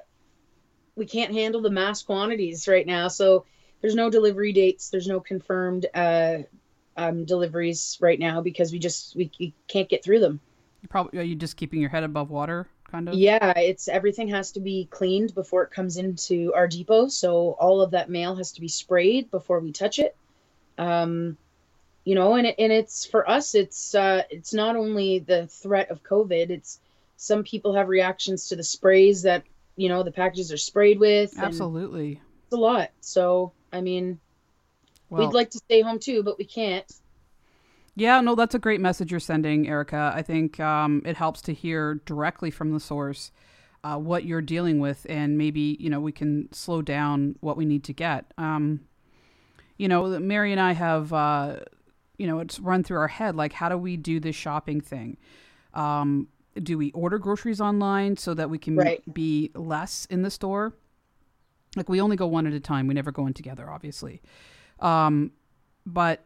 we 0.96 1.06
can't 1.06 1.34
handle 1.34 1.62
the 1.62 1.70
mass 1.70 2.04
quantities 2.04 2.68
right 2.68 2.86
now. 2.86 3.08
So 3.08 3.46
there's 3.82 3.96
no 3.96 4.10
delivery 4.10 4.54
dates. 4.54 4.90
There's 4.90 5.08
no 5.08 5.20
confirmed 5.20 5.88
uh, 5.94 6.40
um, 6.98 7.26
deliveries 7.26 7.98
right 8.00 8.20
now 8.20 8.42
because 8.42 8.72
we 8.72 8.80
just 8.80 9.16
we, 9.16 9.32
we 9.40 9.54
can't 9.68 9.90
get 9.90 10.04
through 10.04 10.20
them. 10.20 10.40
You 10.82 10.88
probably 10.88 11.20
are 11.20 11.24
you 11.24 11.36
just 11.36 11.58
keeping 11.58 11.82
your 11.82 11.90
head 11.90 12.04
above 12.04 12.30
water, 12.30 12.68
kind 12.90 13.10
of? 13.10 13.16
Yeah, 13.16 13.52
it's 13.58 13.88
everything 13.88 14.28
has 14.30 14.52
to 14.54 14.60
be 14.60 14.88
cleaned 14.92 15.34
before 15.36 15.64
it 15.64 15.72
comes 15.72 15.98
into 15.98 16.54
our 16.54 16.68
depot. 16.68 17.08
So 17.08 17.52
all 17.60 17.82
of 17.82 17.92
that 17.92 18.10
mail 18.10 18.36
has 18.36 18.52
to 18.54 18.62
be 18.62 18.68
sprayed 18.68 19.32
before 19.32 19.60
we 19.60 19.72
touch 19.72 20.00
it. 20.00 20.16
Um, 20.78 21.38
you 22.04 22.16
know, 22.16 22.36
and 22.36 22.48
it, 22.48 22.56
and 22.60 22.72
it's 22.72 23.06
for 23.06 23.28
us. 23.30 23.56
It's 23.56 23.96
uh, 23.96 24.24
it's 24.30 24.54
not 24.54 24.76
only 24.76 25.20
the 25.20 25.48
threat 25.48 25.90
of 25.90 26.04
COVID. 26.04 26.50
It's 26.50 26.80
some 27.18 27.44
people 27.44 27.74
have 27.74 27.88
reactions 27.88 28.48
to 28.50 28.56
the 28.56 28.64
sprays 28.64 29.24
that 29.24 29.44
you 29.76 29.90
know 29.90 30.04
the 30.04 30.12
packages 30.12 30.52
are 30.52 30.58
sprayed 30.58 31.00
with. 31.00 31.38
Absolutely. 31.38 32.22
it's 32.46 32.54
a 32.54 32.58
lot. 32.58 32.92
So 33.02 33.54
I 33.74 33.82
mean, 33.82 34.20
Well, 35.10 35.26
we'd 35.26 35.34
like 35.34 35.50
to 35.52 35.58
stay 35.58 35.82
home 35.82 36.00
too, 36.00 36.24
but 36.24 36.38
we 36.38 36.46
can't. 36.46 36.86
Yeah, 37.96 38.22
no, 38.22 38.36
that's 38.36 38.56
a 38.56 38.60
great 38.60 38.82
message 38.82 39.12
you're 39.12 39.20
sending, 39.20 39.68
Erica. 39.68 40.12
I 40.16 40.22
think 40.22 40.60
um, 40.60 41.02
it 41.06 41.16
helps 41.18 41.42
to 41.44 41.54
hear 41.54 41.96
directly 42.06 42.52
from 42.52 42.72
the 42.72 42.80
source 42.80 43.32
uh, 43.84 43.98
what 43.98 44.26
you're 44.26 44.42
dealing 44.42 44.80
with, 44.80 45.06
and 45.10 45.38
maybe 45.38 45.78
you 45.80 45.90
know 45.90 46.00
we 46.00 46.12
can 46.12 46.52
slow 46.52 46.82
down 46.82 47.36
what 47.42 47.56
we 47.58 47.66
need 47.66 47.84
to 47.86 47.94
get. 47.94 48.34
Um, 48.38 48.82
you 49.78 49.88
know, 49.88 50.20
Mary 50.20 50.52
and 50.52 50.60
I 50.62 50.72
have, 50.72 51.12
uh, 51.12 51.58
you 52.18 52.28
know, 52.28 52.40
it's 52.40 52.60
run 52.60 52.84
through 52.84 52.98
our 53.00 53.10
head 53.10 53.36
like, 53.36 53.52
how 53.54 53.68
do 53.70 53.78
we 53.78 53.98
do 53.98 54.20
this 54.22 54.36
shopping 54.36 54.80
thing? 54.80 55.18
Um, 55.74 56.30
do 56.64 56.78
we 56.78 56.92
order 56.94 57.18
groceries 57.18 57.60
online 57.60 58.16
so 58.16 58.34
that 58.34 58.50
we 58.50 58.58
can 58.58 58.78
Right. 58.78 59.14
be 59.14 59.52
less 59.54 60.06
in 60.10 60.22
the 60.22 60.32
store? 60.32 60.74
Like 61.76 61.90
we 61.90 62.00
only 62.00 62.16
go 62.16 62.26
one 62.26 62.48
at 62.48 62.54
a 62.54 62.60
time. 62.62 62.88
We 62.88 62.94
never 62.94 63.12
go 63.12 63.28
in 63.28 63.34
together, 63.34 63.70
obviously. 63.70 64.22
Um, 64.80 65.32
but 65.86 66.24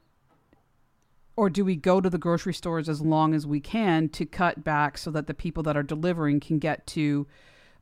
or 1.40 1.50
do 1.50 1.64
we 1.64 1.76
go 1.76 2.02
to 2.02 2.10
the 2.10 2.18
grocery 2.18 2.54
stores 2.54 2.90
as 2.90 3.00
long 3.02 3.34
as 3.34 3.48
we 3.48 3.60
can 3.62 4.10
to 4.10 4.26
cut 4.26 4.62
back 4.64 4.98
so 4.98 5.10
that 5.12 5.26
the 5.28 5.34
people 5.34 5.64
that 5.64 5.78
are 5.78 5.84
delivering 5.84 6.40
can 6.42 6.60
get 6.60 6.86
to 6.88 7.26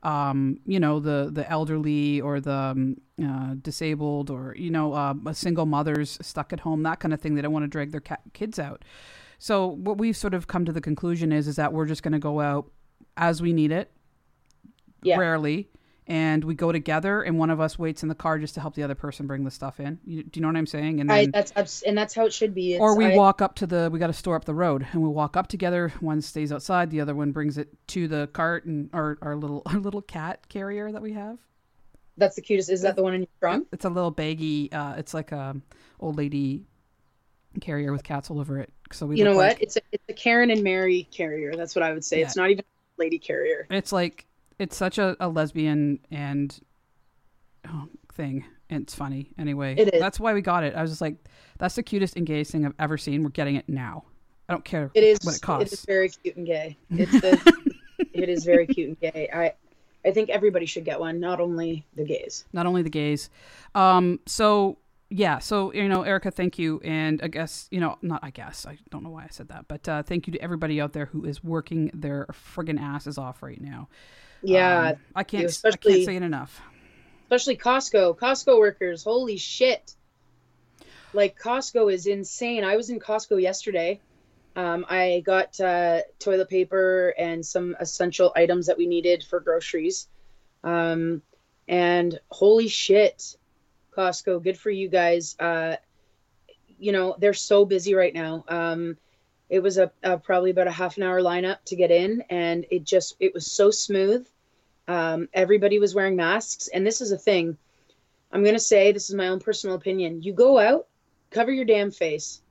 um, 0.04 0.60
you 0.64 0.78
know, 0.78 1.00
the 1.00 1.28
the 1.32 1.44
elderly 1.50 2.20
or 2.20 2.38
the 2.38 2.52
um, 2.52 2.96
uh, 3.20 3.54
disabled 3.60 4.30
or 4.30 4.54
you 4.56 4.70
know, 4.70 4.92
uh, 4.92 5.12
a 5.26 5.34
single 5.34 5.66
mothers 5.66 6.18
stuck 6.22 6.52
at 6.52 6.60
home, 6.60 6.84
that 6.84 7.00
kind 7.00 7.12
of 7.12 7.20
thing. 7.20 7.34
They 7.34 7.42
don't 7.42 7.52
want 7.52 7.64
to 7.64 7.68
drag 7.68 7.90
their 7.90 8.00
ca- 8.00 8.22
kids 8.32 8.60
out. 8.60 8.84
So 9.40 9.66
what 9.66 9.98
we've 9.98 10.16
sort 10.16 10.34
of 10.34 10.46
come 10.46 10.64
to 10.66 10.72
the 10.72 10.80
conclusion 10.80 11.32
is 11.32 11.48
is 11.48 11.56
that 11.56 11.72
we're 11.72 11.86
just 11.86 12.04
going 12.04 12.12
to 12.12 12.20
go 12.20 12.38
out 12.40 12.70
as 13.16 13.42
we 13.42 13.52
need 13.52 13.72
it, 13.72 13.90
Yeah. 15.02 15.18
rarely, 15.18 15.68
and 16.08 16.42
we 16.42 16.54
go 16.54 16.72
together, 16.72 17.20
and 17.22 17.38
one 17.38 17.50
of 17.50 17.60
us 17.60 17.78
waits 17.78 18.02
in 18.02 18.08
the 18.08 18.14
car 18.14 18.38
just 18.38 18.54
to 18.54 18.60
help 18.60 18.74
the 18.74 18.82
other 18.82 18.94
person 18.94 19.26
bring 19.26 19.44
the 19.44 19.50
stuff 19.50 19.78
in. 19.78 19.98
You, 20.06 20.22
do 20.24 20.30
you 20.38 20.42
know 20.42 20.48
what 20.48 20.56
I'm 20.56 20.66
saying? 20.66 21.00
And 21.00 21.12
I, 21.12 21.26
that's 21.26 21.82
and 21.82 21.96
that's 21.96 22.14
how 22.14 22.24
it 22.24 22.32
should 22.32 22.54
be. 22.54 22.72
It's, 22.74 22.80
or 22.80 22.96
we 22.96 23.12
I- 23.12 23.16
walk 23.16 23.42
up 23.42 23.54
to 23.56 23.66
the 23.66 23.90
we 23.92 23.98
got 23.98 24.10
a 24.10 24.14
store 24.14 24.34
up 24.34 24.46
the 24.46 24.54
road, 24.54 24.86
and 24.92 25.02
we 25.02 25.08
walk 25.08 25.36
up 25.36 25.46
together. 25.48 25.92
One 26.00 26.22
stays 26.22 26.50
outside, 26.50 26.90
the 26.90 27.00
other 27.02 27.14
one 27.14 27.30
brings 27.32 27.58
it 27.58 27.68
to 27.88 28.08
the 28.08 28.28
cart, 28.32 28.64
and 28.64 28.88
our 28.92 29.18
our 29.22 29.36
little 29.36 29.62
our 29.66 29.78
little 29.78 30.02
cat 30.02 30.48
carrier 30.48 30.90
that 30.90 31.02
we 31.02 31.12
have. 31.12 31.38
That's 32.16 32.34
the 32.36 32.42
cutest. 32.42 32.70
Is 32.70 32.82
that 32.82 32.96
the 32.96 33.02
one 33.02 33.14
in 33.14 33.20
your 33.20 33.28
trunk? 33.38 33.68
It's 33.70 33.84
a 33.84 33.90
little 33.90 34.10
baggy. 34.10 34.72
Uh, 34.72 34.94
it's 34.94 35.14
like 35.14 35.30
a 35.30 35.54
old 36.00 36.16
lady 36.16 36.64
carrier 37.60 37.92
with 37.92 38.02
cats 38.02 38.30
all 38.30 38.40
over 38.40 38.58
it. 38.58 38.72
So 38.92 39.06
we 39.06 39.18
You 39.18 39.24
know 39.24 39.36
what? 39.36 39.48
like- 39.48 39.62
It's 39.62 39.76
a 39.76 39.80
it's 39.92 40.04
a 40.08 40.12
Karen 40.14 40.50
and 40.50 40.62
Mary 40.62 41.06
carrier. 41.12 41.54
That's 41.54 41.74
what 41.76 41.82
I 41.82 41.92
would 41.92 42.04
say. 42.04 42.20
Yeah. 42.20 42.26
It's 42.26 42.36
not 42.36 42.50
even 42.50 42.64
a 42.64 43.00
lady 43.02 43.18
carrier. 43.18 43.66
It's 43.70 43.92
like 43.92 44.26
it's 44.58 44.76
such 44.76 44.98
a, 44.98 45.16
a 45.20 45.28
lesbian 45.28 46.00
and 46.10 46.58
oh, 47.68 47.88
thing. 48.12 48.44
And 48.70 48.82
it's 48.82 48.94
funny 48.94 49.32
anyway. 49.38 49.74
It 49.78 49.94
is. 49.94 50.00
That's 50.00 50.20
why 50.20 50.34
we 50.34 50.42
got 50.42 50.62
it. 50.64 50.74
I 50.74 50.82
was 50.82 50.90
just 50.90 51.00
like, 51.00 51.16
that's 51.58 51.74
the 51.74 51.82
cutest 51.82 52.16
and 52.16 52.26
gayest 52.26 52.52
thing 52.52 52.66
I've 52.66 52.74
ever 52.78 52.98
seen. 52.98 53.22
We're 53.22 53.30
getting 53.30 53.56
it 53.56 53.68
now. 53.68 54.04
I 54.48 54.52
don't 54.54 54.64
care 54.64 54.90
It 54.94 55.04
is. 55.04 55.18
what 55.22 55.34
it 55.34 55.38
It 55.38 55.42
costs. 55.42 55.72
is 55.72 55.84
very 55.84 56.08
cute 56.08 56.36
and 56.36 56.46
gay. 56.46 56.76
It's 56.90 57.12
the, 57.12 57.54
it 58.12 58.28
is 58.28 58.44
very 58.44 58.66
cute 58.66 58.88
and 58.88 59.00
gay. 59.00 59.28
I 59.32 59.52
I 60.08 60.12
think 60.12 60.30
everybody 60.30 60.64
should 60.64 60.84
get 60.84 61.00
one, 61.00 61.18
not 61.20 61.40
only 61.40 61.84
the 61.96 62.04
gays. 62.04 62.44
Not 62.52 62.66
only 62.66 62.82
the 62.82 62.90
gays. 62.90 63.28
Um. 63.74 64.20
So 64.26 64.78
yeah. 65.10 65.38
So 65.38 65.72
you 65.74 65.88
know, 65.88 66.02
Erica, 66.02 66.30
thank 66.30 66.58
you, 66.58 66.80
and 66.84 67.20
I 67.22 67.28
guess 67.28 67.68
you 67.70 67.80
know, 67.80 67.98
not 68.00 68.20
I 68.22 68.30
guess 68.30 68.64
I 68.66 68.78
don't 68.90 69.02
know 69.02 69.10
why 69.10 69.24
I 69.24 69.28
said 69.30 69.48
that, 69.48 69.66
but 69.68 69.88
uh, 69.88 70.02
thank 70.02 70.26
you 70.26 70.32
to 70.34 70.40
everybody 70.40 70.80
out 70.80 70.92
there 70.92 71.06
who 71.06 71.24
is 71.24 71.42
working 71.42 71.90
their 71.92 72.26
friggin' 72.32 72.80
asses 72.80 73.18
off 73.18 73.42
right 73.42 73.60
now. 73.60 73.88
Yeah, 74.42 74.90
Um, 74.90 74.96
I 75.14 75.24
can't. 75.24 75.60
I 75.64 75.76
can't 75.76 76.04
say 76.04 76.16
it 76.16 76.22
enough. 76.22 76.60
especially 77.24 77.56
Costco. 77.56 78.16
Costco 78.18 78.58
workers, 78.58 79.04
holy 79.04 79.36
shit! 79.36 79.94
Like 81.12 81.38
Costco 81.38 81.92
is 81.92 82.06
insane. 82.06 82.64
I 82.64 82.76
was 82.76 82.90
in 82.90 83.00
Costco 83.00 83.40
yesterday. 83.40 84.00
Um, 84.56 84.84
I 84.88 85.22
got 85.24 85.58
uh, 85.60 86.00
toilet 86.18 86.48
paper 86.48 87.14
and 87.16 87.44
some 87.44 87.76
essential 87.78 88.32
items 88.34 88.66
that 88.66 88.76
we 88.76 88.86
needed 88.86 89.22
for 89.22 89.40
groceries. 89.40 90.08
Um, 90.64 91.22
and 91.68 92.18
holy 92.30 92.68
shit, 92.68 93.36
Costco, 93.96 94.42
good 94.42 94.58
for 94.58 94.70
you 94.70 94.88
guys. 94.88 95.36
Uh, 95.38 95.76
you 96.78 96.92
know 96.92 97.16
they're 97.18 97.34
so 97.34 97.64
busy 97.64 97.94
right 97.94 98.14
now. 98.14 98.44
Um, 98.48 98.96
it 99.48 99.60
was 99.60 99.78
a, 99.78 99.90
a 100.02 100.18
probably 100.18 100.50
about 100.50 100.66
a 100.66 100.72
half 100.72 100.96
an 100.96 101.02
hour 101.02 101.20
lineup 101.20 101.58
to 101.66 101.76
get 101.76 101.90
in, 101.90 102.22
and 102.28 102.66
it 102.70 102.84
just 102.84 103.16
it 103.20 103.32
was 103.32 103.50
so 103.50 103.70
smooth. 103.70 104.26
Um, 104.86 105.28
everybody 105.32 105.78
was 105.78 105.94
wearing 105.94 106.16
masks, 106.16 106.68
and 106.68 106.86
this 106.86 107.00
is 107.00 107.12
a 107.12 107.18
thing. 107.18 107.56
I'm 108.30 108.44
gonna 108.44 108.58
say 108.58 108.92
this 108.92 109.08
is 109.08 109.16
my 109.16 109.28
own 109.28 109.40
personal 109.40 109.76
opinion. 109.76 110.22
You 110.22 110.32
go 110.32 110.58
out, 110.58 110.86
cover 111.30 111.50
your 111.50 111.64
damn 111.64 111.90
face. 111.90 112.42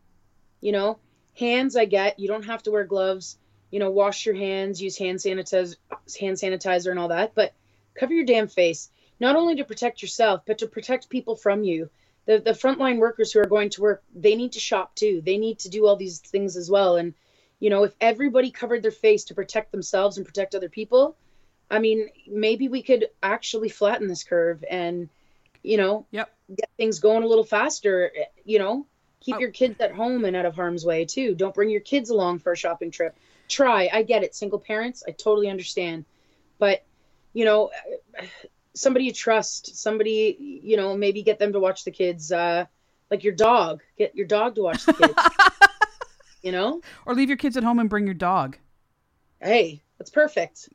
You 0.59 0.71
know, 0.71 0.97
hands 1.37 1.75
I 1.75 1.85
get. 1.85 2.19
You 2.19 2.27
don't 2.27 2.45
have 2.45 2.63
to 2.63 2.71
wear 2.71 2.83
gloves. 2.83 3.37
You 3.69 3.79
know, 3.79 3.91
wash 3.91 4.25
your 4.25 4.35
hands, 4.35 4.81
use 4.81 4.97
hand 4.97 5.19
sanitizer, 5.19 5.75
hand 6.19 6.37
sanitizer, 6.37 6.89
and 6.89 6.99
all 6.99 7.09
that. 7.09 7.35
But 7.35 7.53
cover 7.95 8.13
your 8.13 8.25
damn 8.25 8.47
face, 8.47 8.89
not 9.19 9.35
only 9.35 9.55
to 9.57 9.65
protect 9.65 10.01
yourself, 10.01 10.41
but 10.45 10.59
to 10.59 10.67
protect 10.67 11.09
people 11.09 11.35
from 11.35 11.63
you. 11.63 11.89
The 12.27 12.39
the 12.39 12.51
frontline 12.51 12.99
workers 12.99 13.31
who 13.31 13.39
are 13.39 13.47
going 13.47 13.69
to 13.71 13.81
work, 13.81 14.03
they 14.13 14.35
need 14.35 14.51
to 14.53 14.59
shop 14.59 14.93
too. 14.95 15.21
They 15.25 15.37
need 15.37 15.59
to 15.59 15.69
do 15.69 15.87
all 15.87 15.95
these 15.95 16.19
things 16.19 16.55
as 16.55 16.69
well. 16.69 16.97
And 16.97 17.13
you 17.59 17.71
know, 17.71 17.83
if 17.83 17.95
everybody 17.99 18.51
covered 18.51 18.83
their 18.83 18.91
face 18.91 19.23
to 19.25 19.33
protect 19.33 19.71
themselves 19.71 20.17
and 20.17 20.25
protect 20.25 20.53
other 20.53 20.69
people, 20.69 21.15
I 21.71 21.79
mean, 21.79 22.09
maybe 22.27 22.67
we 22.67 22.83
could 22.83 23.07
actually 23.23 23.69
flatten 23.69 24.07
this 24.07 24.23
curve 24.23 24.63
and, 24.69 25.09
you 25.63 25.77
know, 25.77 26.05
Yep. 26.11 26.29
get 26.55 26.69
things 26.77 26.99
going 26.99 27.23
a 27.23 27.27
little 27.27 27.43
faster. 27.43 28.11
You 28.45 28.59
know, 28.59 28.85
keep 29.21 29.37
Oh. 29.37 29.39
your 29.39 29.51
kids 29.51 29.79
at 29.79 29.91
home 29.91 30.23
and 30.25 30.35
out 30.35 30.45
of 30.45 30.53
harm's 30.53 30.85
way 30.85 31.05
too. 31.05 31.33
Don't 31.33 31.55
bring 31.55 31.69
your 31.71 31.81
kids 31.81 32.09
along 32.11 32.39
for 32.39 32.51
a 32.51 32.57
shopping 32.57 32.91
trip. 32.91 33.15
Try. 33.47 33.89
I 33.91 34.03
get 34.03 34.23
it. 34.23 34.35
Single 34.35 34.59
parents, 34.59 35.03
I 35.07 35.11
totally 35.11 35.49
understand. 35.49 36.05
But, 36.59 36.83
you 37.33 37.45
know, 37.45 37.71
somebody 38.77 39.05
you 39.05 39.11
trust, 39.13 39.75
somebody, 39.75 40.61
you 40.63 40.77
know, 40.77 40.95
maybe 40.95 41.23
get 41.23 41.39
them 41.39 41.53
to 41.53 41.59
watch 41.59 41.83
the 41.83 41.91
kids. 41.91 42.31
Uh, 42.31 42.65
like 43.09 43.23
your 43.23 43.33
dog, 43.33 43.81
get 43.97 44.15
your 44.15 44.27
dog 44.27 44.55
to 44.55 44.61
watch 44.63 44.85
the 44.85 44.93
kids. 44.93 45.13
you 46.41 46.51
know, 46.51 46.81
Or 47.05 47.15
leave 47.15 47.29
your 47.29 47.37
kids 47.37 47.57
at 47.57 47.63
home 47.63 47.79
and 47.79 47.89
bring 47.89 48.05
your 48.05 48.13
dog. 48.13 48.57
hey, 49.41 49.81
that's 49.97 50.09
perfect. 50.11 50.69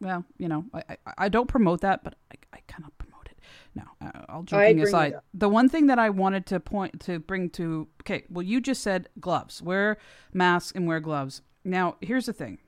well, 0.00 0.24
you 0.38 0.48
know, 0.48 0.64
I, 0.74 0.82
I, 0.88 0.96
I 1.18 1.28
don't 1.28 1.46
promote 1.46 1.80
that, 1.82 2.02
but 2.04 2.14
I, 2.32 2.36
I 2.52 2.58
kind 2.66 2.84
of 2.84 2.96
promote 2.98 3.28
it. 3.30 3.38
No, 3.74 3.82
all 4.28 4.42
joking 4.42 4.80
aside, 4.82 5.14
the 5.32 5.48
one 5.48 5.68
thing 5.68 5.86
that 5.86 5.98
I 5.98 6.10
wanted 6.10 6.46
to 6.46 6.58
point 6.58 7.00
to 7.02 7.20
bring 7.20 7.48
to 7.50 7.86
okay, 8.02 8.24
well, 8.28 8.42
you 8.42 8.60
just 8.60 8.82
said 8.82 9.08
gloves, 9.20 9.62
wear 9.62 9.98
masks 10.32 10.72
and 10.74 10.86
wear 10.88 10.98
gloves. 10.98 11.42
Now, 11.64 11.96
here's 12.00 12.26
the 12.26 12.32
thing: 12.32 12.58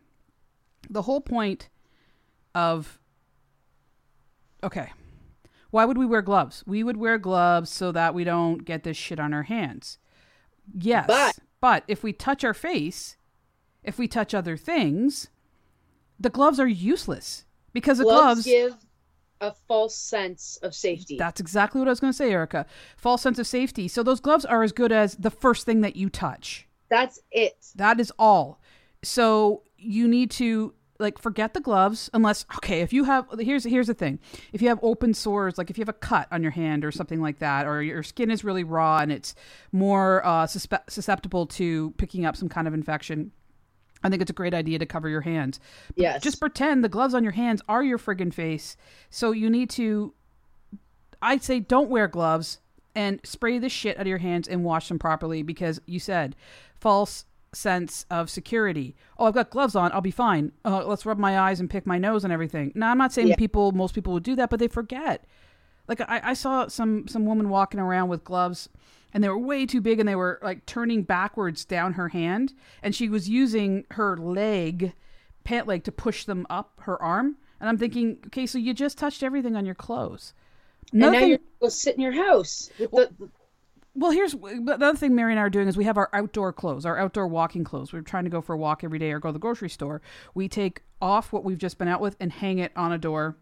the 0.89 1.03
whole 1.03 1.21
point 1.21 1.69
of 2.55 3.01
okay, 4.63 4.91
why 5.71 5.85
would 5.85 5.99
we 5.99 6.07
wear 6.07 6.23
gloves? 6.23 6.63
We 6.67 6.83
would 6.85 6.97
wear 6.97 7.19
gloves 7.19 7.71
so 7.71 7.93
that 7.93 8.15
we 8.15 8.25
don't 8.25 8.65
get 8.65 8.83
this 8.85 8.97
shit 8.97 9.19
on 9.21 9.33
our 9.33 9.45
hands. 9.45 9.99
Yes, 10.79 11.07
But- 11.07 11.39
but 11.61 11.85
if 11.89 12.03
we 12.03 12.13
touch 12.13 12.45
our 12.45 12.55
face, 12.55 13.17
if 13.83 13.99
we 13.99 14.07
touch 14.09 14.35
other 14.35 14.57
things, 14.57 15.29
the 16.19 16.31
gloves 16.31 16.61
are 16.61 16.69
useless 16.69 17.45
because 17.73 17.99
the 17.99 18.05
gloves, 18.05 18.45
gloves. 18.45 18.45
give 18.45 18.77
a 19.41 19.53
false 19.67 19.97
sense 19.97 20.57
of 20.63 20.73
safety. 20.75 21.17
that's 21.19 21.41
exactly 21.41 21.81
what 21.81 21.89
I 21.89 21.91
was 21.91 21.99
going 22.01 22.13
to 22.13 22.17
say, 22.17 22.31
Erica. 22.31 22.65
False 22.97 23.23
sense 23.23 23.41
of 23.41 23.47
safety. 23.47 23.89
So 23.89 24.03
those 24.05 24.21
gloves 24.21 24.45
are 24.45 24.63
as 24.63 24.71
good 24.71 24.93
as 24.93 25.17
the 25.17 25.31
first 25.33 25.67
thing 25.67 25.81
that 25.81 25.97
you 25.97 26.09
touch. 26.09 26.69
That's 26.89 27.19
it. 27.33 27.57
That 27.75 27.99
is 27.99 28.13
all. 28.21 28.61
So 29.03 29.63
you 29.77 30.07
need 30.07 30.31
to 30.33 30.75
like 31.03 31.19
forget 31.19 31.53
the 31.53 31.61
gloves 31.61 32.09
unless 32.15 32.47
okay, 32.57 32.81
if 32.81 32.93
you 32.93 33.05
have 33.05 33.27
here's 33.39 33.65
here's 33.65 33.89
the 33.89 33.95
thing. 33.95 34.19
If 34.53 34.63
you 34.63 34.69
have 34.69 34.79
open 34.83 35.13
sores, 35.13 35.59
like 35.59 35.69
if 35.69 35.77
you 35.77 35.83
have 35.83 35.89
a 35.89 35.93
cut 35.93 36.29
on 36.33 36.43
your 36.43 36.53
hand 36.53 36.85
or 36.85 36.91
something 36.91 37.21
like 37.21 37.41
that 37.41 37.67
or 37.67 37.83
your 37.83 38.03
skin 38.03 38.31
is 38.31 38.45
really 38.45 38.65
raw 38.65 38.99
and 38.99 39.13
it's 39.13 39.35
more 39.73 40.25
uh, 40.25 40.47
suspe- 40.47 40.89
susceptible 40.89 41.47
to 41.47 41.91
picking 41.99 42.25
up 42.25 42.37
some 42.37 42.49
kind 42.49 42.67
of 42.67 42.75
infection, 42.75 43.33
I 44.03 44.09
think 44.09 44.23
it's 44.23 44.31
a 44.31 44.35
great 44.35 44.55
idea 44.55 44.79
to 44.79 44.87
cover 44.87 45.09
your 45.09 45.21
hands. 45.21 45.61
Yes. 45.95 46.23
Just 46.23 46.41
pretend 46.41 46.83
the 46.83 46.89
gloves 46.89 47.15
on 47.15 47.23
your 47.23 47.33
hands 47.33 47.61
are 47.69 47.85
your 47.85 47.99
friggin' 47.99 48.33
face. 48.33 48.77
So 49.11 49.33
you 49.33 49.51
need 49.51 49.69
to 49.71 50.15
I'd 51.21 51.43
say 51.43 51.61
don't 51.61 51.89
wear 51.89 52.09
gloves 52.09 52.59
and 52.95 53.21
spray 53.25 53.59
the 53.59 53.69
shit 53.69 53.97
out 53.97 54.03
of 54.03 54.07
your 54.07 54.19
hands 54.19 54.49
and 54.49 54.65
wash 54.65 54.89
them 54.89 54.99
properly 54.99 55.43
because 55.43 55.81
you 55.87 55.99
said 55.99 56.37
false 56.79 57.25
sense 57.53 58.07
of 58.11 58.31
security. 58.31 58.97
Oh, 59.19 59.27
I've 59.27 59.35
got 59.35 59.51
gloves 59.51 59.77
on. 59.77 59.93
I'll 59.93 60.01
be 60.01 60.11
fine. 60.11 60.53
Uh, 60.65 60.85
let's 60.87 61.05
rub 61.07 61.19
my 61.19 61.39
eyes 61.39 61.61
and 61.61 61.69
pick 61.69 61.87
my 61.87 61.99
nose 61.99 62.25
and 62.25 62.33
everything. 62.33 62.73
Now, 62.75 62.91
I'm 62.91 62.99
not 62.99 63.13
saying 63.13 63.29
Yeah. 63.29 63.37
people, 63.37 63.73
most 63.73 63.95
people 63.95 64.13
would 64.15 64.23
do 64.23 64.35
that, 64.37 64.51
but 64.51 64.59
they 64.59 64.69
forget. 64.69 65.25
Like 65.89 66.01
I, 66.01 66.21
I 66.25 66.35
saw 66.35 66.69
some 66.69 67.09
some 67.09 67.27
woman 67.27 67.49
walking 67.49 67.81
around 67.81 68.09
with 68.09 68.25
gloves 68.25 68.69
and 69.13 69.23
they 69.23 69.29
were 69.29 69.39
way 69.39 69.67
too 69.67 69.81
big 69.81 69.99
and 70.01 70.09
they 70.09 70.15
were 70.15 70.39
like 70.43 70.65
turning 70.65 71.03
backwards 71.03 71.65
down 71.65 71.95
her 71.95 72.09
hand 72.09 72.55
and 72.83 72.95
she 72.95 73.09
was 73.09 73.29
using 73.29 73.85
her 73.91 74.17
leg 74.17 74.93
pant 75.45 75.67
leg 75.67 75.83
to 75.85 75.93
push 75.93 76.25
them 76.25 76.47
up 76.49 76.73
her 76.83 77.03
arm 77.03 77.37
and 77.59 77.69
i'm 77.69 77.77
thinking 77.77 78.17
okay 78.27 78.47
so 78.47 78.59
you 78.59 78.73
just 78.73 78.97
touched 78.97 79.25
everything 79.25 79.57
on 79.57 79.67
your 79.67 79.75
clothes 79.75 80.33
and 80.93 81.01
now 81.01 81.19
you're 81.19 81.39
go 81.61 81.69
sit 81.69 81.97
in 81.97 82.01
your 82.01 82.13
house 82.13 82.71
with 82.93 83.11
the 83.19 83.29
well, 83.95 84.11
here's 84.11 84.33
the 84.33 84.79
other 84.81 84.97
thing 84.97 85.15
Mary 85.15 85.33
and 85.33 85.39
I 85.39 85.43
are 85.43 85.51
doing 85.51 85.69
is 85.69 85.77
we 85.77 85.85
have 85.85 85.99
our 85.99 86.09
outdoor 86.13 86.53
clothes, 86.53 86.87
our 86.87 86.99
outdoor 86.99 87.27
walking 87.27 87.63
clothes. 87.63 87.93
We're 87.93 88.01
trying 88.01 88.25
to 88.25 88.31
go 88.31 88.41
for 88.41 88.55
a 88.55 88.59
walk 88.59 88.83
every 88.85 88.99
day 88.99 89.13
or 89.13 89.21
go 89.21 89.29
to 89.29 89.33
the 89.35 89.39
grocery 89.39 89.69
store. 89.69 90.01
We 90.35 90.49
take 90.49 90.83
off 91.01 91.33
what 91.33 91.45
we've 91.45 91.59
just 91.59 91.77
been 91.79 91.89
out 91.89 92.01
with 92.01 92.17
and 92.19 92.33
hang 92.33 92.59
it 92.59 92.73
on 92.75 92.93
a 92.93 92.99
door. 92.99 93.37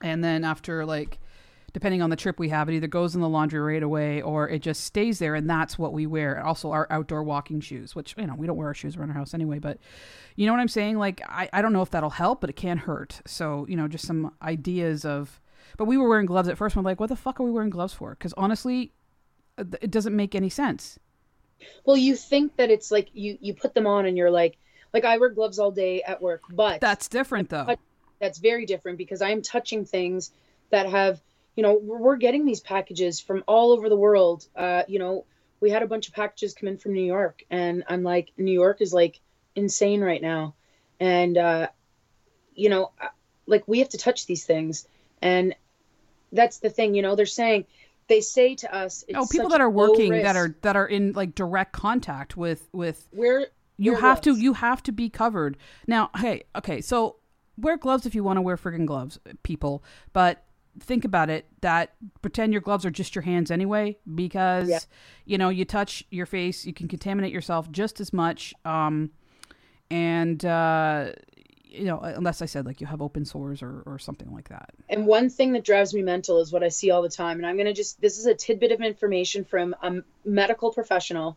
And 0.00 0.24
then 0.24 0.44
after 0.44 0.84
like 0.84 1.20
depending 1.72 2.02
on 2.02 2.10
the 2.10 2.16
trip 2.16 2.38
we 2.38 2.48
have, 2.48 2.68
it 2.68 2.74
either 2.74 2.86
goes 2.88 3.14
in 3.14 3.20
the 3.20 3.28
laundry 3.28 3.60
right 3.60 3.82
away 3.82 4.22
or 4.22 4.48
it 4.48 4.60
just 4.60 4.84
stays 4.84 5.18
there 5.20 5.36
and 5.36 5.48
that's 5.48 5.78
what 5.78 5.92
we 5.92 6.06
wear. 6.06 6.44
Also 6.44 6.72
our 6.72 6.88
outdoor 6.90 7.22
walking 7.22 7.60
shoes, 7.60 7.94
which 7.94 8.16
you 8.18 8.26
know, 8.26 8.34
we 8.34 8.48
don't 8.48 8.56
wear 8.56 8.68
our 8.68 8.74
shoes 8.74 8.96
around 8.96 9.10
our 9.10 9.16
house 9.16 9.34
anyway, 9.34 9.60
but 9.60 9.78
you 10.34 10.46
know 10.46 10.52
what 10.52 10.60
I'm 10.60 10.68
saying? 10.68 10.98
Like 10.98 11.22
I, 11.28 11.48
I 11.52 11.62
don't 11.62 11.72
know 11.72 11.82
if 11.82 11.90
that'll 11.90 12.10
help, 12.10 12.40
but 12.40 12.50
it 12.50 12.56
can 12.56 12.78
hurt. 12.78 13.20
So, 13.24 13.66
you 13.68 13.76
know, 13.76 13.86
just 13.86 14.06
some 14.06 14.34
ideas 14.42 15.04
of 15.04 15.40
but 15.76 15.86
we 15.86 15.96
were 15.96 16.08
wearing 16.08 16.26
gloves 16.26 16.48
at 16.48 16.56
first. 16.56 16.76
I'm 16.76 16.84
like, 16.84 17.00
what 17.00 17.08
the 17.08 17.16
fuck 17.16 17.40
are 17.40 17.42
we 17.44 17.50
wearing 17.50 17.70
gloves 17.70 17.94
for? 17.94 18.10
Because 18.10 18.32
honestly, 18.34 18.92
it 19.58 19.90
doesn't 19.90 20.14
make 20.16 20.34
any 20.34 20.48
sense. 20.48 20.98
well 21.84 21.96
you 21.96 22.16
think 22.16 22.56
that 22.56 22.70
it's 22.70 22.90
like 22.90 23.08
you 23.12 23.38
you 23.40 23.54
put 23.54 23.74
them 23.74 23.86
on 23.86 24.06
and 24.06 24.16
you're 24.16 24.30
like 24.30 24.56
like 24.92 25.04
i 25.04 25.16
wear 25.18 25.28
gloves 25.30 25.58
all 25.58 25.70
day 25.70 26.02
at 26.02 26.20
work 26.20 26.42
but 26.50 26.80
That's 26.80 27.08
different 27.08 27.48
though. 27.50 27.76
That's 28.20 28.38
very 28.38 28.64
different 28.64 28.96
because 28.98 29.20
I'm 29.20 29.42
touching 29.42 29.84
things 29.84 30.32
that 30.70 30.86
have, 30.88 31.20
you 31.56 31.62
know, 31.62 31.74
we're, 31.82 31.98
we're 31.98 32.16
getting 32.16 32.46
these 32.46 32.60
packages 32.60 33.20
from 33.20 33.44
all 33.46 33.72
over 33.72 33.88
the 33.88 33.96
world. 33.96 34.46
Uh, 34.56 34.82
you 34.88 34.98
know, 34.98 35.24
we 35.60 35.70
had 35.70 35.82
a 35.82 35.86
bunch 35.86 36.08
of 36.08 36.14
packages 36.14 36.54
come 36.54 36.68
in 36.68 36.78
from 36.78 36.94
New 36.94 37.04
York, 37.04 37.42
and 37.50 37.84
I'm 37.88 38.02
like, 38.02 38.30
New 38.38 38.52
York 38.52 38.80
is 38.80 38.92
like 38.94 39.20
insane 39.54 40.00
right 40.00 40.22
now, 40.22 40.54
and 41.00 41.36
uh, 41.36 41.68
you 42.54 42.68
know, 42.70 42.92
uh, 43.00 43.08
like 43.46 43.64
we 43.66 43.80
have 43.80 43.90
to 43.90 43.98
touch 43.98 44.26
these 44.26 44.44
things, 44.46 44.86
and 45.20 45.54
that's 46.32 46.58
the 46.58 46.70
thing. 46.70 46.94
You 46.94 47.02
know, 47.02 47.14
they're 47.14 47.26
saying 47.26 47.66
they 48.08 48.20
say 48.20 48.54
to 48.56 48.74
us, 48.74 49.04
oh, 49.14 49.26
people 49.30 49.48
that 49.50 49.60
are 49.60 49.70
working 49.70 50.10
that 50.10 50.36
are 50.36 50.56
that 50.62 50.76
are 50.76 50.86
in 50.86 51.12
like 51.12 51.34
direct 51.34 51.72
contact 51.72 52.36
with 52.36 52.68
with 52.72 53.08
where 53.12 53.46
you 53.76 53.94
have 53.94 54.20
gloves. 54.20 54.38
to 54.38 54.42
you 54.42 54.52
have 54.54 54.82
to 54.84 54.92
be 54.92 55.08
covered 55.08 55.56
now. 55.86 56.10
Hey, 56.16 56.44
okay, 56.56 56.80
so 56.80 57.16
wear 57.56 57.76
gloves 57.76 58.06
if 58.06 58.14
you 58.14 58.24
want 58.24 58.36
to 58.36 58.42
wear 58.42 58.56
friggin' 58.56 58.86
gloves, 58.86 59.18
people, 59.42 59.84
but 60.12 60.44
think 60.80 61.04
about 61.04 61.30
it 61.30 61.46
that 61.60 61.94
pretend 62.20 62.52
your 62.52 62.60
gloves 62.60 62.84
are 62.84 62.90
just 62.90 63.14
your 63.14 63.22
hands 63.22 63.50
anyway 63.50 63.96
because 64.14 64.68
yeah. 64.68 64.80
you 65.24 65.38
know 65.38 65.48
you 65.48 65.64
touch 65.64 66.02
your 66.10 66.26
face 66.26 66.66
you 66.66 66.72
can 66.72 66.88
contaminate 66.88 67.32
yourself 67.32 67.70
just 67.70 68.00
as 68.00 68.12
much 68.12 68.52
um 68.64 69.10
and 69.88 70.44
uh 70.44 71.12
you 71.74 71.84
know, 71.84 71.98
uh, 71.98 72.12
unless 72.16 72.40
I 72.42 72.46
said 72.46 72.66
like 72.66 72.80
you 72.80 72.86
have 72.86 73.02
open 73.02 73.24
sores 73.24 73.62
or, 73.62 73.82
or 73.86 73.98
something 73.98 74.32
like 74.32 74.48
that. 74.48 74.70
And 74.88 75.06
one 75.06 75.28
thing 75.28 75.52
that 75.52 75.64
drives 75.64 75.92
me 75.92 76.02
mental 76.02 76.40
is 76.40 76.52
what 76.52 76.62
I 76.62 76.68
see 76.68 76.90
all 76.90 77.02
the 77.02 77.08
time. 77.08 77.38
And 77.38 77.46
I'm 77.46 77.56
going 77.56 77.66
to 77.66 77.72
just, 77.72 78.00
this 78.00 78.18
is 78.18 78.26
a 78.26 78.34
tidbit 78.34 78.72
of 78.72 78.80
information 78.80 79.44
from 79.44 79.74
a 79.82 80.02
medical 80.24 80.72
professional. 80.72 81.36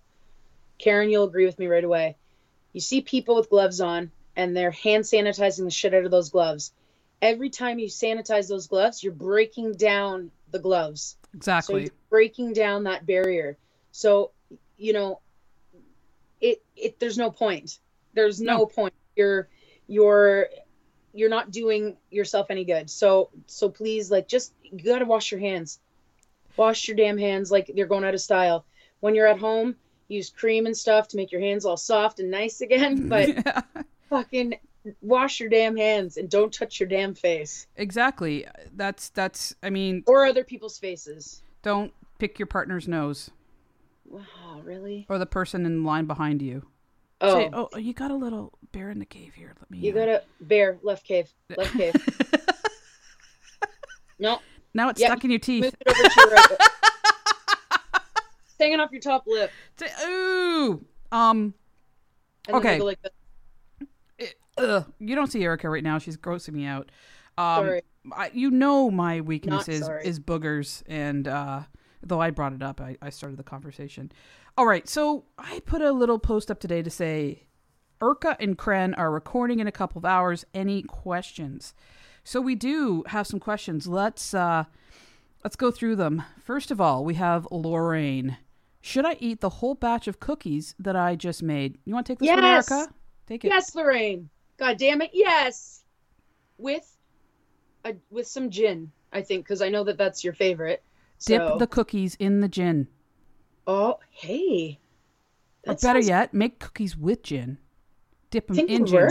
Karen, 0.78 1.10
you'll 1.10 1.24
agree 1.24 1.46
with 1.46 1.58
me 1.58 1.68
right 1.68 1.84
away. 1.84 2.16
You 2.74 2.82
see 2.82 3.02
people 3.02 3.36
with 3.36 3.50
gloves 3.50 3.82
on 3.82 4.12
and 4.36 4.56
they're 4.56 4.72
hand 4.72 5.04
sanitizing 5.04 5.66
the 5.66 5.72
shit 5.72 5.94
out 5.94 6.06
of 6.06 6.12
those 6.12 6.30
gloves. 6.30 6.72
Every 7.22 7.50
time 7.50 7.80
you 7.80 7.88
sanitize 7.88 8.48
those 8.48 8.68
gloves, 8.68 9.04
you're 9.04 9.14
breaking 9.14 9.74
down 9.74 10.30
the 10.52 10.60
gloves. 10.60 11.18
Exactly. 11.34 11.88
So 11.88 11.92
breaking 12.10 12.54
down 12.54 12.84
that 12.84 13.06
barrier. 13.06 13.58
So, 13.92 14.32
you 14.78 14.94
know, 14.94 15.20
it, 16.40 16.62
it, 16.76 17.00
there's 17.00 17.18
no 17.18 17.32
point. 17.32 17.80
There's 18.14 18.40
no, 18.40 18.58
no. 18.58 18.66
point. 18.68 18.94
You're, 19.16 19.48
you're 19.88 20.48
you're 21.14 21.30
not 21.30 21.52
doing 21.52 21.98
yourself 22.12 22.48
any 22.50 22.64
good. 22.64 22.90
So 22.90 23.30
so 23.48 23.70
please 23.70 24.12
like 24.12 24.28
just 24.28 24.54
you 24.64 24.84
got 24.84 25.00
to 25.00 25.06
wash 25.06 25.32
your 25.32 25.40
hands. 25.40 25.80
Wash 26.56 26.88
your 26.88 26.98
damn 26.98 27.18
hands 27.18 27.52
like 27.52 27.72
they're 27.76 27.86
going 27.88 28.04
out 28.04 28.14
of 28.14 28.22
style. 28.22 28.66
When 29.00 29.16
you're 29.16 29.28
at 29.28 29.40
home, 29.40 29.76
use 30.08 30.30
cream 30.30 30.66
and 30.66 30.76
stuff 30.76 31.08
to 31.10 31.18
make 31.18 31.32
your 31.32 31.42
hands 31.42 31.66
all 31.66 31.78
soft 31.78 32.20
and 32.20 32.32
nice 32.32 32.62
again, 32.62 33.08
but 33.10 33.30
yeah. 33.30 33.62
fucking 34.10 34.56
wash 35.02 35.40
your 35.40 35.50
damn 35.50 35.76
hands 35.76 36.18
and 36.18 36.30
don't 36.30 36.54
touch 36.54 36.80
your 36.80 36.90
damn 36.90 37.14
face. 37.14 37.68
Exactly. 37.76 38.46
That's 38.76 39.10
that's 39.10 39.56
I 39.64 39.70
mean 39.70 40.04
or 40.08 40.26
other 40.26 40.44
people's 40.44 40.78
faces. 40.78 41.42
Don't 41.64 41.94
pick 42.20 42.40
your 42.40 42.48
partner's 42.48 42.88
nose. 42.88 43.32
Wow, 44.06 44.62
really? 44.64 45.06
Or 45.10 45.18
the 45.18 45.26
person 45.26 45.66
in 45.66 45.84
line 45.84 46.06
behind 46.06 46.42
you. 46.42 46.66
Oh. 47.20 47.36
Say, 47.36 47.50
oh, 47.54 47.78
you 47.78 47.94
got 47.94 48.12
a 48.12 48.16
little 48.16 48.58
bear 48.72 48.90
in 48.90 49.00
the 49.00 49.06
cave 49.06 49.34
here. 49.34 49.54
Let 49.60 49.72
me. 49.72 49.80
You 49.80 49.92
uh... 49.92 49.96
got 49.96 50.10
a 50.10 50.24
bear 50.42 50.78
left 50.84 51.06
cave. 51.06 51.32
Left 51.56 51.76
cave. 51.76 51.96
no. 54.20 54.40
Now 54.74 54.90
it's 54.90 55.00
yep. 55.00 55.12
stuck 55.12 55.24
in 55.24 55.32
your 55.32 55.40
teeth. 55.40 55.64
Move 55.64 55.76
It 55.82 55.90
over 55.90 56.10
to 56.10 56.20
your 56.20 56.32
right. 56.32 56.58
hanging 58.60 58.80
off 58.80 58.92
your 58.92 59.02
top 59.02 59.26
lip. 59.28 59.52
Ooh. 60.06 60.84
Um. 61.12 61.54
okay. 62.50 62.80
Like 62.80 63.00
it, 64.18 64.36
ugh, 64.58 64.86
you 65.00 65.16
don't 65.16 65.32
see 65.32 65.44
Erica 65.44 65.70
right 65.70 65.84
now. 65.84 65.98
She's 65.98 66.18
grossing 66.18 66.54
me 66.54 66.66
out. 66.66 66.92
Um, 67.38 67.66
sorry. 67.66 67.82
I, 68.12 68.32
you 68.34 68.52
know 68.52 68.90
my 68.90 69.22
weakness 69.22 69.68
is, 69.68 69.88
is 70.04 70.20
boogers, 70.20 70.82
and 70.88 71.28
uh, 71.28 71.62
though 72.02 72.22
I 72.22 72.32
brought 72.32 72.54
it 72.54 72.64
up, 72.64 72.82
I, 72.82 72.98
I 73.02 73.10
started 73.10 73.38
the 73.38 73.44
conversation. 73.44 74.12
All 74.58 74.66
right, 74.66 74.90
so 74.90 75.26
I 75.38 75.62
put 75.68 75.84
a 75.84 75.92
little 75.92 76.18
post 76.18 76.50
up 76.50 76.60
today 76.60 76.82
to 76.82 76.90
say 76.90 77.44
Erica 78.02 78.36
and 78.40 78.58
Karen 78.58 78.96
are 78.96 79.12
recording 79.12 79.60
in 79.60 79.68
a 79.68 79.72
couple 79.72 80.00
of 80.00 80.06
hours. 80.06 80.46
Any 80.52 80.82
questions? 80.82 81.76
So 82.24 82.42
we 82.42 82.56
do 82.56 83.04
have 83.10 83.28
some 83.28 83.40
questions. 83.40 83.86
Let's 83.86 84.34
uh, 84.34 84.64
let's 85.44 85.56
go 85.56 85.70
through 85.70 85.98
them. 85.98 86.24
First 86.44 86.72
of 86.72 86.82
all, 86.82 87.06
we 87.06 87.14
have 87.14 87.48
Lorraine. 87.52 88.38
Should 88.82 89.06
I 89.06 89.18
eat 89.20 89.42
the 89.42 89.50
whole 89.50 89.76
batch 89.76 90.08
of 90.08 90.20
cookies 90.20 90.74
that 90.80 90.96
I 90.96 91.16
just 91.16 91.44
made? 91.44 91.78
You 91.86 91.94
want 91.94 92.08
to 92.08 92.14
take 92.14 92.20
this 92.20 92.26
yes. 92.26 92.38
one, 92.38 92.80
Erica? 92.80 92.94
Take 93.28 93.46
it. 93.46 93.50
Yes, 93.50 93.76
Lorraine. 93.76 94.28
God 94.58 94.80
damn 94.80 95.04
it, 95.04 95.12
yes. 95.14 95.84
With 96.58 96.98
a 97.86 97.94
with 98.10 98.26
some 98.26 98.50
gin, 98.50 98.92
I 99.14 99.22
think, 99.22 99.46
because 99.46 99.62
I 99.62 99.70
know 99.70 99.84
that 99.84 100.00
that's 100.00 100.24
your 100.24 100.34
favorite. 100.34 100.82
Dip 101.28 101.42
so. 101.42 101.58
the 101.60 101.68
cookies 101.68 102.16
in 102.16 102.42
the 102.42 102.48
gin. 102.48 102.88
Oh, 103.68 104.00
hey. 104.10 104.80
Or 105.68 105.76
better 105.76 106.02
sounds... 106.02 106.08
yet, 106.08 106.34
make 106.34 106.60
cookies 106.60 106.96
with 106.96 107.22
gin. 107.22 107.58
Dip 108.32 108.48
them 108.48 108.60
in 108.60 108.86
gin. 108.86 109.10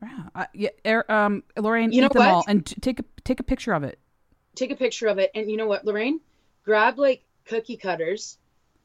Wow. 0.00 0.30
Uh, 0.34 0.46
yeah, 0.54 0.70
er, 0.86 1.04
um, 1.10 1.42
Lorraine, 1.56 1.92
you 1.92 2.04
eat 2.04 2.12
them 2.12 2.20
what? 2.20 2.28
all 2.28 2.44
and 2.48 2.64
t- 2.64 2.80
take 2.80 3.00
a 3.00 3.04
take 3.24 3.40
a 3.40 3.42
picture 3.42 3.72
of 3.72 3.82
it. 3.82 3.98
Take 4.54 4.70
a 4.70 4.76
picture 4.76 5.08
of 5.08 5.18
it, 5.18 5.30
and 5.34 5.50
you 5.50 5.56
know 5.56 5.66
what, 5.66 5.84
Lorraine? 5.84 6.20
Grab 6.64 6.98
like 6.98 7.22
cookie 7.44 7.76
cutters, 7.76 8.38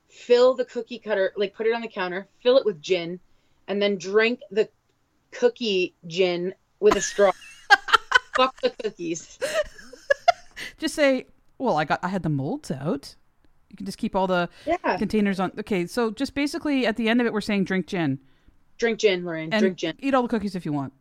fill 0.10 0.54
the 0.54 0.65
cookie 0.65 1.00
cutter, 1.00 1.34
like 1.36 1.54
put 1.54 1.67
it 1.67 1.74
on 1.74 1.82
the 1.82 1.88
counter, 1.88 2.28
fill 2.41 2.58
it 2.58 2.65
with 2.65 2.82
gin, 2.82 3.19
and 3.67 3.82
then 3.82 3.97
drink 3.97 4.39
the 4.52 4.69
cookie 5.32 5.93
gin 6.08 6.54
with 6.80 6.95
a 6.95 7.02
straw. 7.02 7.32
Fuck 8.36 8.60
the 8.62 8.69
cookies. 8.69 9.38
Just 10.78 10.95
say, 10.95 11.26
well, 11.58 11.78
I 11.78 11.86
got 11.86 12.00
I 12.04 12.08
had 12.08 12.24
the 12.24 12.30
molds 12.30 12.71
out. 12.71 13.15
You 13.71 13.77
can 13.77 13.86
just 13.86 13.97
keep 13.97 14.15
all 14.15 14.27
the 14.27 14.49
yeah. 14.65 14.97
containers 14.97 15.39
on. 15.39 15.51
Okay, 15.60 15.88
so 15.88 16.12
just 16.12 16.36
basically 16.36 16.86
at 16.86 16.97
the 16.97 17.10
end 17.10 17.21
of 17.21 17.27
it, 17.27 17.34
we're 17.34 17.41
saying 17.41 17.63
drink 17.63 17.88
gin. 17.88 18.19
Drink 18.77 18.99
gin, 18.99 19.25
Lorraine. 19.25 19.53
And 19.53 19.62
drink 19.62 19.77
gin. 19.77 19.95
Eat 19.99 20.13
all 20.13 20.21
the 20.21 20.27
cookies 20.27 20.55
if 20.55 20.65
you 20.65 20.73
want. 20.73 20.93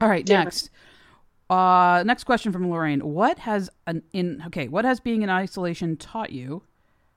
All 0.00 0.08
right, 0.08 0.28
yeah. 0.28 0.44
next. 0.44 0.70
Uh, 1.50 2.02
next 2.04 2.24
question 2.24 2.52
from 2.52 2.70
Lorraine. 2.70 3.00
What 3.00 3.38
has 3.38 3.70
an 3.86 4.02
in 4.12 4.42
okay? 4.46 4.68
What 4.68 4.84
has 4.84 5.00
being 5.00 5.22
in 5.22 5.30
isolation 5.30 5.96
taught 5.96 6.30
you? 6.30 6.62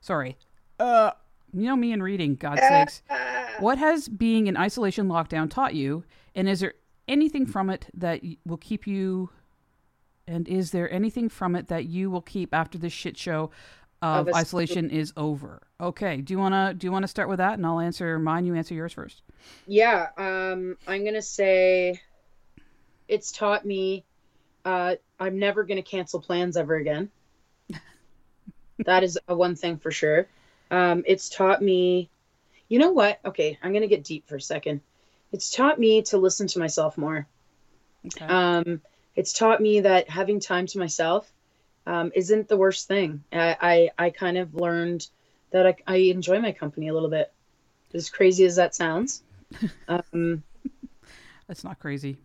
Sorry. 0.00 0.36
Uh, 0.80 1.10
you 1.52 1.64
know 1.64 1.76
me 1.76 1.92
and 1.92 2.02
reading. 2.02 2.36
God's 2.36 2.62
sakes. 2.62 3.02
What 3.60 3.78
has 3.78 4.08
being 4.08 4.46
in 4.46 4.56
isolation 4.56 5.06
lockdown 5.06 5.50
taught 5.50 5.74
you? 5.74 6.04
And 6.34 6.48
is 6.48 6.60
there 6.60 6.74
anything 7.06 7.44
from 7.46 7.68
it 7.68 7.86
that 7.94 8.22
will 8.46 8.56
keep 8.56 8.86
you? 8.86 9.30
And 10.26 10.48
is 10.48 10.70
there 10.70 10.90
anything 10.90 11.28
from 11.28 11.54
it 11.54 11.68
that 11.68 11.84
you 11.84 12.10
will 12.10 12.22
keep 12.22 12.54
after 12.54 12.78
this 12.78 12.92
shit 12.92 13.18
show 13.18 13.50
of, 14.02 14.28
of 14.28 14.34
isolation 14.34 14.90
is 14.90 15.12
over. 15.16 15.62
Okay. 15.80 16.18
Do 16.18 16.34
you 16.34 16.38
wanna 16.38 16.74
do 16.74 16.86
you 16.86 16.92
wanna 16.92 17.08
start 17.08 17.28
with 17.28 17.38
that, 17.38 17.54
and 17.54 17.66
I'll 17.66 17.80
answer 17.80 18.18
mine. 18.18 18.44
You 18.44 18.54
answer 18.54 18.74
yours 18.74 18.92
first. 18.92 19.22
Yeah. 19.66 20.08
Um, 20.16 20.76
I'm 20.86 21.04
gonna 21.04 21.22
say 21.22 22.00
it's 23.08 23.32
taught 23.32 23.64
me 23.64 24.04
uh, 24.64 24.96
I'm 25.18 25.38
never 25.38 25.64
gonna 25.64 25.82
cancel 25.82 26.20
plans 26.20 26.56
ever 26.56 26.76
again. 26.76 27.10
that 28.84 29.02
is 29.02 29.18
a 29.28 29.34
one 29.34 29.56
thing 29.56 29.78
for 29.78 29.90
sure. 29.90 30.28
Um, 30.70 31.04
it's 31.06 31.28
taught 31.28 31.62
me. 31.62 32.10
You 32.68 32.78
know 32.78 32.92
what? 32.92 33.20
Okay, 33.24 33.58
I'm 33.62 33.72
gonna 33.72 33.88
get 33.88 34.04
deep 34.04 34.28
for 34.28 34.36
a 34.36 34.40
second. 34.40 34.80
It's 35.32 35.50
taught 35.50 35.78
me 35.78 36.02
to 36.02 36.18
listen 36.18 36.46
to 36.48 36.58
myself 36.58 36.98
more. 36.98 37.26
Okay. 38.06 38.26
Um, 38.26 38.80
it's 39.14 39.32
taught 39.32 39.60
me 39.60 39.80
that 39.80 40.08
having 40.08 40.40
time 40.40 40.66
to 40.66 40.78
myself 40.78 41.31
um, 41.86 42.12
isn't 42.14 42.48
the 42.48 42.56
worst 42.56 42.88
thing. 42.88 43.24
I, 43.32 43.90
I, 43.98 44.06
I 44.06 44.10
kind 44.10 44.38
of 44.38 44.54
learned 44.54 45.08
that 45.50 45.66
I, 45.66 45.76
I 45.86 45.96
enjoy 45.96 46.40
my 46.40 46.52
company 46.52 46.88
a 46.88 46.94
little 46.94 47.10
bit. 47.10 47.32
As 47.94 48.08
crazy 48.08 48.46
as 48.46 48.56
that 48.56 48.74
sounds, 48.74 49.22
um, 49.88 50.42
that's 51.46 51.62
not 51.62 51.78
crazy. 51.78 52.16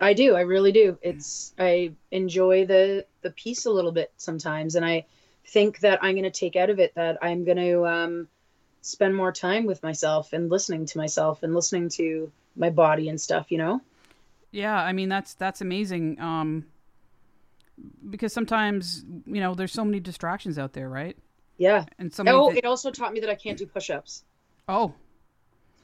I 0.00 0.14
do. 0.14 0.34
I 0.34 0.40
really 0.40 0.72
do. 0.72 0.98
It's 1.00 1.54
I 1.56 1.92
enjoy 2.10 2.66
the 2.66 3.06
the 3.20 3.30
peace 3.30 3.66
a 3.66 3.70
little 3.70 3.92
bit 3.92 4.12
sometimes, 4.16 4.74
and 4.74 4.84
I 4.84 5.06
think 5.46 5.78
that 5.80 6.00
I'm 6.02 6.14
going 6.14 6.24
to 6.24 6.30
take 6.30 6.56
out 6.56 6.70
of 6.70 6.80
it 6.80 6.96
that 6.96 7.18
I'm 7.22 7.44
going 7.44 7.58
to 7.58 7.86
um, 7.86 8.28
spend 8.80 9.14
more 9.14 9.30
time 9.30 9.64
with 9.64 9.80
myself 9.84 10.32
and 10.32 10.50
listening 10.50 10.86
to 10.86 10.98
myself 10.98 11.44
and 11.44 11.54
listening 11.54 11.88
to 11.90 12.32
my 12.56 12.70
body 12.70 13.08
and 13.08 13.20
stuff. 13.20 13.52
You 13.52 13.58
know. 13.58 13.80
Yeah, 14.50 14.76
I 14.76 14.92
mean 14.92 15.08
that's 15.08 15.34
that's 15.34 15.60
amazing. 15.60 16.20
Um, 16.20 16.66
because 18.10 18.32
sometimes 18.32 19.04
you 19.26 19.40
know 19.40 19.54
there's 19.54 19.72
so 19.72 19.84
many 19.84 20.00
distractions 20.00 20.58
out 20.58 20.72
there, 20.72 20.88
right? 20.88 21.16
Yeah. 21.58 21.84
And 21.98 22.12
so 22.12 22.24
oh, 22.26 22.50
th- 22.50 22.58
it 22.58 22.66
also 22.66 22.90
taught 22.90 23.12
me 23.12 23.20
that 23.20 23.30
I 23.30 23.34
can't 23.34 23.58
do 23.58 23.66
push-ups. 23.66 24.24
Oh. 24.68 24.94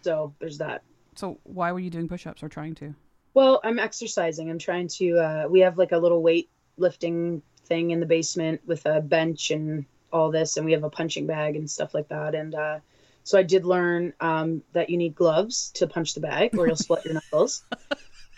So 0.02 0.34
there's 0.38 0.58
that. 0.58 0.82
So 1.14 1.38
why 1.44 1.72
were 1.72 1.78
you 1.78 1.90
doing 1.90 2.08
push-ups 2.08 2.42
or 2.42 2.48
trying 2.48 2.74
to? 2.76 2.94
Well, 3.34 3.60
I'm 3.62 3.78
exercising. 3.78 4.50
I'm 4.50 4.58
trying 4.58 4.88
to. 4.88 5.18
Uh, 5.18 5.48
we 5.48 5.60
have 5.60 5.78
like 5.78 5.92
a 5.92 5.98
little 5.98 6.22
weight 6.22 6.48
lifting 6.76 7.42
thing 7.66 7.90
in 7.90 8.00
the 8.00 8.06
basement 8.06 8.62
with 8.66 8.86
a 8.86 9.00
bench 9.00 9.50
and 9.50 9.84
all 10.12 10.30
this, 10.30 10.56
and 10.56 10.66
we 10.66 10.72
have 10.72 10.84
a 10.84 10.90
punching 10.90 11.26
bag 11.26 11.56
and 11.56 11.70
stuff 11.70 11.94
like 11.94 12.08
that. 12.08 12.34
And 12.34 12.54
uh, 12.54 12.78
so 13.24 13.38
I 13.38 13.42
did 13.42 13.64
learn 13.64 14.14
um, 14.20 14.62
that 14.72 14.90
you 14.90 14.96
need 14.96 15.14
gloves 15.14 15.70
to 15.74 15.86
punch 15.86 16.14
the 16.14 16.20
bag, 16.20 16.58
or 16.58 16.66
you'll 16.66 16.76
split 16.76 17.04
your 17.04 17.14
knuckles. 17.32 17.62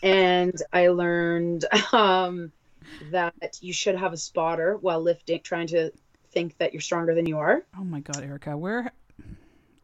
and 0.02 0.60
I 0.72 0.88
learned 0.88 1.64
um, 1.92 2.52
that 3.10 3.58
you 3.60 3.72
should 3.72 3.96
have 3.96 4.12
a 4.12 4.16
spotter 4.16 4.76
while 4.76 5.00
lifting, 5.00 5.40
trying 5.42 5.66
to 5.68 5.90
think 6.32 6.56
that 6.58 6.72
you're 6.72 6.80
stronger 6.80 7.14
than 7.14 7.26
you 7.26 7.38
are. 7.38 7.64
Oh 7.78 7.84
my 7.84 8.00
god, 8.00 8.22
Erica, 8.22 8.56
where 8.56 8.92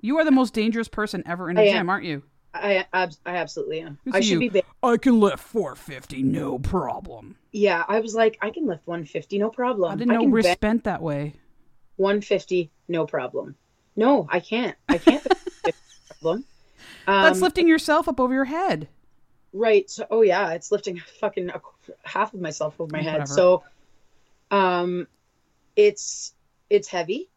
you 0.00 0.18
are 0.18 0.24
the 0.24 0.30
most 0.30 0.54
dangerous 0.54 0.88
person 0.88 1.22
ever 1.26 1.50
in 1.50 1.58
a 1.58 1.62
I 1.62 1.66
gym, 1.68 1.76
am. 1.78 1.90
aren't 1.90 2.04
you? 2.04 2.22
I 2.54 2.86
I, 2.92 3.08
I 3.26 3.36
absolutely 3.36 3.80
am. 3.80 3.98
Good 4.04 4.16
I 4.16 4.20
should 4.20 4.30
you. 4.32 4.38
be. 4.40 4.48
Big. 4.48 4.64
I 4.82 4.96
can 4.96 5.18
lift 5.20 5.40
450, 5.40 6.22
no 6.22 6.58
problem. 6.58 7.36
Yeah, 7.52 7.84
I 7.88 8.00
was 8.00 8.14
like, 8.14 8.38
I 8.40 8.50
can 8.50 8.66
lift 8.66 8.86
150, 8.86 9.38
no 9.38 9.50
problem. 9.50 9.90
I 9.90 9.96
didn't 9.96 10.12
know 10.14 10.20
can 10.20 10.30
we're 10.30 10.42
spent 10.42 10.84
that 10.84 11.02
way. 11.02 11.34
150, 11.96 12.70
no 12.88 13.06
problem. 13.06 13.56
No, 13.96 14.26
I 14.30 14.40
can't. 14.40 14.76
I 14.88 14.98
can't. 14.98 15.24
bench 15.24 15.34
150, 15.64 15.72
no 15.72 15.72
problem. 16.20 16.44
That's 17.06 17.38
Um, 17.38 17.42
lifting 17.42 17.68
yourself 17.68 18.08
up 18.08 18.20
over 18.20 18.34
your 18.34 18.44
head. 18.44 18.88
Right. 19.56 19.88
So, 19.88 20.06
oh 20.10 20.22
yeah, 20.22 20.50
it's 20.52 20.70
lifting 20.70 20.98
fucking 21.20 21.50
a, 21.50 21.60
half 22.04 22.34
of 22.34 22.40
myself 22.40 22.74
over 22.78 22.90
my 22.92 23.02
head. 23.02 23.20
Whatever. 23.20 23.32
So, 23.32 23.62
um, 24.50 25.06
it's 25.74 26.34
it's 26.70 26.88
heavy. 26.88 27.28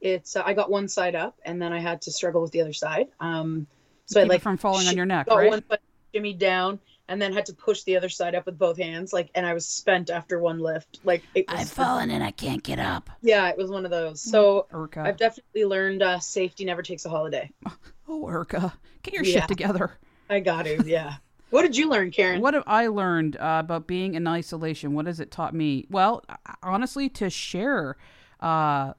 It's 0.00 0.36
uh, 0.36 0.42
I 0.44 0.52
got 0.52 0.70
one 0.70 0.88
side 0.88 1.14
up, 1.14 1.36
and 1.44 1.60
then 1.60 1.72
I 1.72 1.80
had 1.80 2.02
to 2.02 2.12
struggle 2.12 2.42
with 2.42 2.52
the 2.52 2.60
other 2.60 2.72
side. 2.72 3.08
Um, 3.20 3.66
so 4.06 4.20
I 4.20 4.24
Keep 4.24 4.26
it 4.26 4.34
like 4.34 4.42
from 4.42 4.56
falling 4.56 4.86
on 4.86 4.96
your 4.96 5.06
neck, 5.06 5.26
got 5.26 5.36
right? 5.38 5.48
one 5.48 5.62
foot 5.62 5.80
shimmy 6.14 6.34
down, 6.34 6.78
and 7.08 7.20
then 7.20 7.32
had 7.32 7.46
to 7.46 7.54
push 7.54 7.82
the 7.84 7.96
other 7.96 8.08
side 8.10 8.34
up 8.34 8.46
with 8.46 8.58
both 8.58 8.76
hands. 8.76 9.12
Like, 9.12 9.30
and 9.34 9.46
I 9.46 9.54
was 9.54 9.66
spent 9.66 10.10
after 10.10 10.38
one 10.38 10.58
lift. 10.58 11.00
Like 11.04 11.22
it 11.34 11.50
was. 11.50 11.60
I've 11.60 11.70
fallen 11.70 12.10
and 12.10 12.22
I 12.22 12.32
can't 12.32 12.62
get 12.62 12.78
up. 12.78 13.08
Yeah, 13.22 13.48
it 13.48 13.56
was 13.56 13.70
one 13.70 13.84
of 13.86 13.90
those. 13.90 14.20
So 14.20 14.66
Erica. 14.72 15.00
I've 15.00 15.16
definitely 15.16 15.64
learned 15.64 16.02
uh, 16.02 16.18
safety 16.20 16.64
never 16.66 16.82
takes 16.82 17.04
a 17.06 17.08
holiday. 17.08 17.50
Oh, 18.08 18.28
Erica, 18.28 18.72
get 19.02 19.14
your 19.14 19.24
Yeah. 19.24 19.40
shit 19.40 19.48
together. 19.48 19.90
I 20.30 20.38
got 20.38 20.62
to. 20.66 20.88
Yeah. 20.88 21.14
What 21.50 21.62
did 21.62 21.76
you 21.76 21.88
learn, 21.88 22.10
Karen? 22.10 22.40
What 22.40 22.54
have 22.54 22.64
I 22.66 22.88
learned 22.88 23.36
uh, 23.36 23.60
about 23.64 23.86
being 23.86 24.14
in 24.14 24.26
isolation? 24.26 24.94
What 24.94 25.06
has 25.06 25.20
it 25.20 25.30
taught 25.30 25.54
me? 25.54 25.86
Well, 25.90 26.24
honestly, 26.62 27.08
to 27.10 27.30
share 27.30 27.96
uh, 28.40 28.94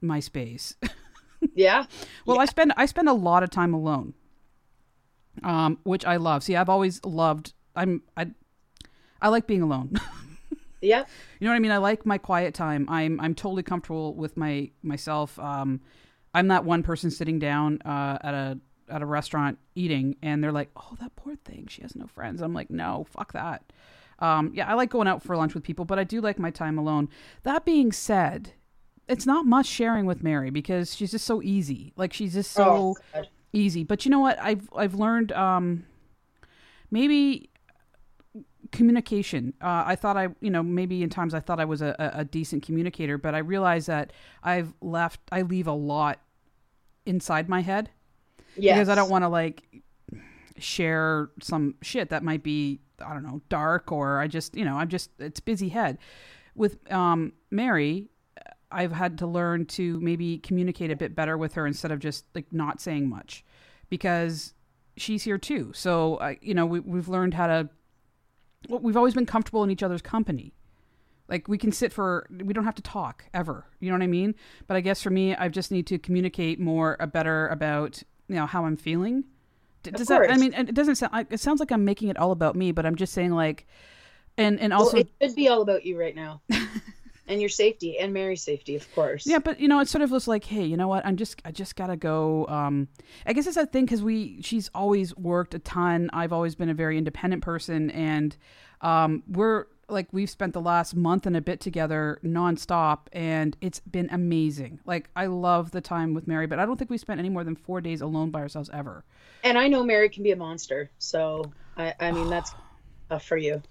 my 0.00 0.20
space. 0.20 0.74
Yeah. 1.54 1.84
well, 2.26 2.40
I 2.40 2.46
spend 2.46 2.72
I 2.76 2.86
spend 2.86 3.08
a 3.08 3.12
lot 3.12 3.44
of 3.44 3.50
time 3.50 3.72
alone, 3.72 4.14
um, 5.44 5.78
which 5.84 6.04
I 6.04 6.16
love. 6.16 6.42
See, 6.42 6.56
I've 6.56 6.68
always 6.68 7.00
loved. 7.04 7.52
I'm 7.76 8.02
I, 8.16 8.26
I 9.22 9.28
like 9.28 9.46
being 9.46 9.62
alone. 9.62 9.92
Yeah. 10.80 11.04
You 11.40 11.46
know 11.46 11.50
what 11.50 11.56
I 11.56 11.58
mean? 11.58 11.72
I 11.72 11.78
like 11.78 12.06
my 12.06 12.18
quiet 12.18 12.54
time. 12.54 12.86
I'm 12.88 13.20
I'm 13.20 13.34
totally 13.34 13.62
comfortable 13.62 14.14
with 14.14 14.36
my 14.36 14.70
myself. 14.82 15.38
Um, 15.38 15.80
I'm 16.34 16.48
that 16.48 16.64
one 16.64 16.82
person 16.82 17.10
sitting 17.10 17.38
down 17.38 17.80
uh, 17.84 18.18
at 18.22 18.34
a 18.34 18.58
at 18.90 19.02
a 19.02 19.06
restaurant 19.06 19.58
eating, 19.74 20.16
and 20.22 20.42
they're 20.42 20.52
like, 20.52 20.70
"Oh, 20.76 20.96
that 21.00 21.14
poor 21.16 21.36
thing. 21.36 21.66
She 21.68 21.82
has 21.82 21.94
no 21.96 22.06
friends." 22.06 22.40
I'm 22.42 22.54
like, 22.54 22.70
"No, 22.70 23.06
fuck 23.10 23.32
that." 23.32 23.62
Um, 24.20 24.50
yeah, 24.54 24.68
I 24.68 24.74
like 24.74 24.90
going 24.90 25.06
out 25.08 25.22
for 25.22 25.36
lunch 25.36 25.54
with 25.54 25.62
people, 25.62 25.84
but 25.84 25.98
I 25.98 26.04
do 26.04 26.20
like 26.20 26.38
my 26.38 26.50
time 26.50 26.76
alone. 26.78 27.08
That 27.44 27.64
being 27.64 27.92
said, 27.92 28.52
it's 29.06 29.26
not 29.26 29.46
much 29.46 29.66
sharing 29.66 30.06
with 30.06 30.22
Mary 30.22 30.50
because 30.50 30.94
she's 30.96 31.12
just 31.12 31.24
so 31.24 31.40
easy. 31.42 31.92
Like 31.96 32.12
she's 32.12 32.34
just 32.34 32.50
so 32.52 32.96
Oh, 33.14 33.22
easy. 33.52 33.84
But 33.84 34.04
you 34.04 34.10
know 34.10 34.20
what? 34.20 34.38
I've 34.40 34.68
I've 34.76 34.94
learned 34.94 35.32
um, 35.32 35.84
maybe 36.90 37.50
communication. 38.72 39.54
Uh, 39.62 39.84
I 39.86 39.96
thought 39.96 40.16
I, 40.16 40.28
you 40.40 40.50
know, 40.50 40.62
maybe 40.62 41.02
in 41.02 41.10
times 41.10 41.32
I 41.32 41.40
thought 41.40 41.60
I 41.60 41.64
was 41.64 41.80
a, 41.80 41.94
a 42.14 42.24
decent 42.24 42.62
communicator, 42.62 43.18
but 43.18 43.34
I 43.34 43.38
realized 43.38 43.86
that 43.86 44.12
I've 44.42 44.74
left. 44.80 45.20
I 45.32 45.42
leave 45.42 45.66
a 45.66 45.72
lot 45.72 46.20
inside 47.06 47.48
my 47.48 47.62
head 47.62 47.90
yes. 48.58 48.76
because 48.76 48.88
I 48.88 48.94
don't 48.94 49.10
want 49.10 49.24
to 49.24 49.28
like 49.28 49.62
share 50.58 51.30
some 51.40 51.74
shit 51.82 52.10
that 52.10 52.22
might 52.22 52.42
be 52.42 52.80
I 53.04 53.12
don't 53.12 53.22
know 53.22 53.40
dark 53.48 53.92
or 53.92 54.20
I 54.20 54.26
just 54.26 54.56
you 54.56 54.64
know 54.64 54.76
I'm 54.76 54.88
just 54.88 55.10
it's 55.18 55.40
busy 55.40 55.68
head. 55.68 55.98
With 56.54 56.90
um, 56.92 57.32
Mary, 57.50 58.08
I've 58.70 58.92
had 58.92 59.18
to 59.18 59.26
learn 59.26 59.66
to 59.66 60.00
maybe 60.00 60.38
communicate 60.38 60.90
a 60.90 60.96
bit 60.96 61.14
better 61.14 61.38
with 61.38 61.54
her 61.54 61.66
instead 61.66 61.92
of 61.92 62.00
just 62.00 62.24
like 62.34 62.52
not 62.52 62.80
saying 62.80 63.08
much 63.08 63.44
because 63.88 64.54
she's 64.96 65.22
here 65.22 65.38
too. 65.38 65.72
So 65.74 66.18
I 66.18 66.38
you 66.40 66.54
know 66.54 66.66
we, 66.66 66.80
we've 66.80 67.08
learned 67.08 67.34
how 67.34 67.46
to. 67.46 67.68
Well, 68.68 68.80
we've 68.80 68.96
always 68.96 69.14
been 69.14 69.26
comfortable 69.26 69.62
in 69.62 69.70
each 69.70 69.84
other's 69.84 70.02
company. 70.02 70.52
Like 71.28 71.46
we 71.46 71.58
can 71.58 71.70
sit 71.70 71.92
for 71.92 72.26
we 72.30 72.52
don't 72.52 72.64
have 72.64 72.74
to 72.76 72.82
talk 72.82 73.24
ever. 73.32 73.66
You 73.80 73.90
know 73.90 73.96
what 73.96 74.02
I 74.02 74.08
mean? 74.08 74.34
But 74.66 74.76
I 74.76 74.80
guess 74.80 75.02
for 75.02 75.10
me, 75.10 75.36
I 75.36 75.48
just 75.48 75.70
need 75.70 75.86
to 75.88 75.98
communicate 75.98 76.58
more 76.58 76.96
a 76.98 77.06
better 77.06 77.46
about 77.48 78.02
you 78.28 78.34
know 78.36 78.46
how 78.46 78.64
I'm 78.64 78.76
feeling. 78.76 79.24
D- 79.82 79.90
Does 79.92 80.08
that? 80.08 80.30
I 80.30 80.36
mean, 80.36 80.52
it 80.54 80.74
doesn't 80.74 80.96
sound. 80.96 81.12
like- 81.12 81.32
It 81.32 81.40
sounds 81.40 81.60
like 81.60 81.70
I'm 81.70 81.84
making 81.84 82.08
it 82.08 82.16
all 82.18 82.32
about 82.32 82.56
me, 82.56 82.72
but 82.72 82.84
I'm 82.86 82.96
just 82.96 83.12
saying 83.12 83.32
like, 83.32 83.66
and 84.36 84.58
and 84.60 84.72
also 84.72 84.96
well, 84.98 85.04
it 85.20 85.28
should 85.28 85.36
be 85.36 85.48
all 85.48 85.62
about 85.62 85.84
you 85.84 85.98
right 85.98 86.14
now, 86.14 86.40
and 87.28 87.40
your 87.40 87.48
safety 87.48 87.98
and 87.98 88.12
Mary's 88.12 88.42
safety, 88.42 88.74
of 88.76 88.92
course. 88.94 89.26
Yeah, 89.26 89.38
but 89.38 89.60
you 89.60 89.68
know, 89.68 89.80
it's 89.80 89.90
sort 89.90 90.02
of 90.02 90.10
was 90.10 90.26
like, 90.28 90.44
hey, 90.44 90.64
you 90.64 90.76
know 90.76 90.88
what? 90.88 91.04
I'm 91.06 91.16
just, 91.16 91.40
I 91.44 91.50
just 91.52 91.76
gotta 91.76 91.96
go. 91.96 92.46
Um, 92.48 92.88
I 93.26 93.32
guess 93.32 93.46
it's 93.46 93.56
that 93.56 93.72
thing 93.72 93.84
because 93.84 94.02
we, 94.02 94.40
she's 94.42 94.70
always 94.74 95.16
worked 95.16 95.54
a 95.54 95.58
ton. 95.58 96.10
I've 96.12 96.32
always 96.32 96.54
been 96.54 96.68
a 96.68 96.74
very 96.74 96.96
independent 96.98 97.42
person, 97.42 97.90
and 97.90 98.36
um, 98.80 99.22
we're 99.28 99.66
like, 99.88 100.08
we've 100.12 100.30
spent 100.30 100.52
the 100.52 100.60
last 100.60 100.94
month 100.94 101.26
and 101.26 101.36
a 101.36 101.40
bit 101.40 101.60
together 101.60 102.20
nonstop, 102.24 103.06
and 103.12 103.56
it's 103.60 103.80
been 103.80 104.08
amazing. 104.10 104.80
Like, 104.84 105.08
I 105.16 105.26
love 105.26 105.70
the 105.70 105.80
time 105.80 106.14
with 106.14 106.26
Mary, 106.26 106.46
but 106.46 106.58
I 106.58 106.66
don't 106.66 106.76
think 106.76 106.90
we 106.90 106.98
spent 106.98 107.18
any 107.18 107.28
more 107.28 107.44
than 107.44 107.56
four 107.56 107.80
days 107.80 108.00
alone 108.00 108.30
by 108.30 108.40
ourselves 108.40 108.70
ever. 108.72 109.04
And 109.44 109.56
I 109.56 109.68
know 109.68 109.82
Mary 109.82 110.08
can 110.08 110.22
be 110.22 110.32
a 110.32 110.36
monster, 110.36 110.90
so 110.98 111.52
I, 111.76 111.94
I 112.00 112.12
mean 112.12 112.28
that's 112.28 112.52
tough 113.08 113.24
for 113.24 113.36
you. 113.36 113.62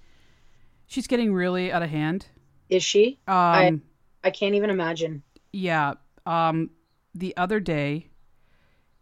She's 0.87 1.07
getting 1.07 1.33
really 1.33 1.71
out 1.71 1.83
of 1.83 1.89
hand. 1.89 2.27
Is 2.69 2.83
she? 2.83 3.19
Um, 3.27 3.35
I 3.35 3.79
I 4.23 4.31
can't 4.31 4.55
even 4.55 4.69
imagine. 4.69 5.23
Yeah. 5.51 5.95
Um, 6.25 6.71
the 7.13 7.35
other 7.37 7.59
day, 7.59 8.09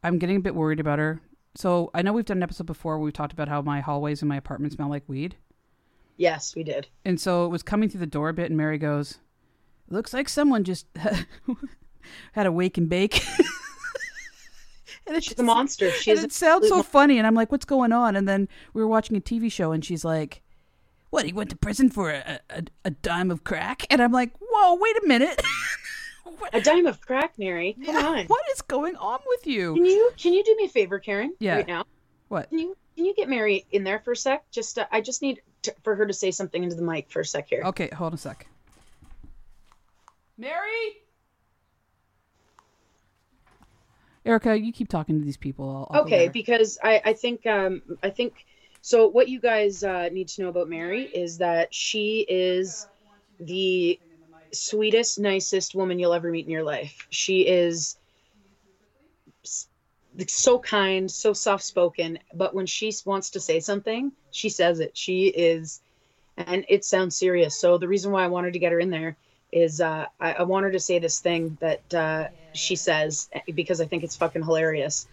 I'm 0.03 0.19
getting 0.19 0.37
a 0.37 0.39
bit 0.39 0.55
worried 0.55 0.79
about 0.79 0.99
her. 0.99 1.21
So 1.55 1.89
I 1.93 2.01
know 2.01 2.13
we've 2.13 2.25
done 2.25 2.37
an 2.37 2.43
episode 2.43 2.67
before 2.67 2.97
where 2.97 3.05
we 3.05 3.11
talked 3.11 3.33
about 3.33 3.47
how 3.47 3.61
my 3.61 3.81
hallways 3.81 4.21
in 4.21 4.27
my 4.27 4.35
apartment 4.35 4.73
smell 4.73 4.89
like 4.89 5.03
weed. 5.07 5.35
Yes, 6.17 6.55
we 6.55 6.63
did. 6.63 6.87
And 7.03 7.19
so 7.19 7.45
it 7.45 7.49
was 7.49 7.63
coming 7.63 7.89
through 7.89 7.99
the 7.99 8.05
door 8.05 8.29
a 8.29 8.33
bit, 8.33 8.47
and 8.47 8.57
Mary 8.57 8.77
goes, 8.77 9.19
"Looks 9.89 10.13
like 10.13 10.29
someone 10.29 10.63
just 10.63 10.87
had 12.33 12.45
a 12.45 12.51
wake 12.51 12.77
and 12.77 12.89
bake." 12.89 13.23
and 15.07 15.15
it 15.15 15.23
She's 15.23 15.39
a 15.39 15.43
monster. 15.43 15.91
She 15.91 16.11
and 16.11 16.19
it 16.19 16.31
sounds 16.31 16.67
so 16.67 16.75
absolute 16.75 16.85
funny, 16.85 17.17
and 17.17 17.27
I'm 17.27 17.35
like, 17.35 17.51
"What's 17.51 17.65
going 17.65 17.91
on?" 17.91 18.15
And 18.15 18.27
then 18.27 18.47
we 18.73 18.81
were 18.81 18.87
watching 18.87 19.17
a 19.17 19.21
TV 19.21 19.51
show, 19.51 19.71
and 19.71 19.83
she's 19.83 20.05
like, 20.05 20.41
"What? 21.09 21.25
He 21.25 21.33
went 21.33 21.49
to 21.49 21.55
prison 21.55 21.89
for 21.89 22.11
a 22.11 22.39
a, 22.49 22.63
a 22.85 22.91
dime 22.91 23.31
of 23.31 23.43
crack?" 23.43 23.85
And 23.89 24.01
I'm 24.01 24.11
like, 24.11 24.31
"Whoa, 24.39 24.75
wait 24.75 24.95
a 25.03 25.07
minute." 25.07 25.41
A 26.53 26.59
dime 26.59 26.87
of 26.87 26.99
crack, 27.01 27.33
Mary. 27.37 27.77
Come 27.85 27.95
on. 27.97 28.25
what 28.25 28.43
is 28.51 28.61
going 28.61 28.95
on 28.95 29.19
with 29.25 29.47
you? 29.47 29.73
Can 29.75 29.85
you 29.85 30.11
can 30.17 30.33
you 30.33 30.43
do 30.43 30.55
me 30.57 30.65
a 30.65 30.69
favor, 30.69 30.99
Karen? 30.99 31.33
Yeah. 31.39 31.57
Right 31.57 31.67
now. 31.67 31.85
What? 32.29 32.49
Can 32.49 32.59
you 32.59 32.75
can 32.95 33.05
you 33.05 33.13
get 33.13 33.29
Mary 33.29 33.65
in 33.71 33.83
there 33.83 33.99
for 33.99 34.13
a 34.13 34.15
sec? 34.15 34.49
Just 34.51 34.79
uh, 34.79 34.87
I 34.91 35.01
just 35.01 35.21
need 35.21 35.41
to, 35.65 35.75
for 35.83 35.95
her 35.95 36.05
to 36.05 36.13
say 36.13 36.31
something 36.31 36.63
into 36.63 36.75
the 36.75 36.81
mic 36.81 37.09
for 37.09 37.19
a 37.21 37.25
sec 37.25 37.47
here. 37.49 37.61
Okay, 37.65 37.89
hold 37.93 38.09
on 38.09 38.15
a 38.15 38.17
sec. 38.17 38.47
Mary? 40.37 40.97
Erica, 44.25 44.57
you 44.57 44.73
keep 44.73 44.89
talking 44.89 45.19
to 45.19 45.25
these 45.25 45.37
people. 45.37 45.87
I'll, 45.91 45.97
I'll 45.97 46.01
okay 46.05 46.27
because 46.29 46.77
i 46.83 47.01
i 47.05 47.13
think 47.13 47.45
um 47.45 47.81
i 48.01 48.09
think 48.09 48.45
so 48.81 49.07
what 49.07 49.29
you 49.29 49.39
guys 49.39 49.83
uh, 49.83 50.09
need 50.11 50.27
to 50.29 50.41
know 50.41 50.49
about 50.49 50.67
mary 50.69 51.03
is 51.03 51.37
that 51.39 51.73
she 51.73 52.25
is 52.27 52.87
the 53.39 53.99
sweetest 54.51 55.19
nicest 55.19 55.75
woman 55.75 55.99
you'll 55.99 56.13
ever 56.13 56.31
meet 56.31 56.45
in 56.45 56.51
your 56.51 56.63
life 56.63 57.07
she 57.09 57.41
is 57.47 57.75
s- 57.77 57.97
so 60.27 60.59
kind 60.59 61.09
so 61.09 61.33
soft 61.33 61.63
spoken 61.63 62.19
but 62.33 62.53
when 62.53 62.65
she 62.65 62.93
wants 63.05 63.31
to 63.31 63.39
say 63.39 63.59
something 63.59 64.11
she 64.31 64.49
says 64.49 64.79
it 64.79 64.97
she 64.97 65.27
is 65.27 65.81
and 66.37 66.65
it 66.69 66.85
sounds 66.85 67.17
serious 67.17 67.55
so 67.55 67.77
the 67.77 67.87
reason 67.87 68.11
why 68.11 68.23
i 68.23 68.27
wanted 68.27 68.53
to 68.53 68.59
get 68.59 68.71
her 68.71 68.79
in 68.79 68.89
there 68.89 69.17
is 69.51 69.79
uh, 69.79 70.05
I, 70.19 70.33
I 70.33 70.43
want 70.43 70.65
her 70.65 70.71
to 70.71 70.79
say 70.79 70.99
this 70.99 71.19
thing 71.19 71.57
that 71.61 71.93
uh, 71.93 72.27
she 72.53 72.75
says 72.75 73.29
because 73.53 73.81
i 73.81 73.85
think 73.85 74.03
it's 74.03 74.15
fucking 74.15 74.43
hilarious 74.43 75.07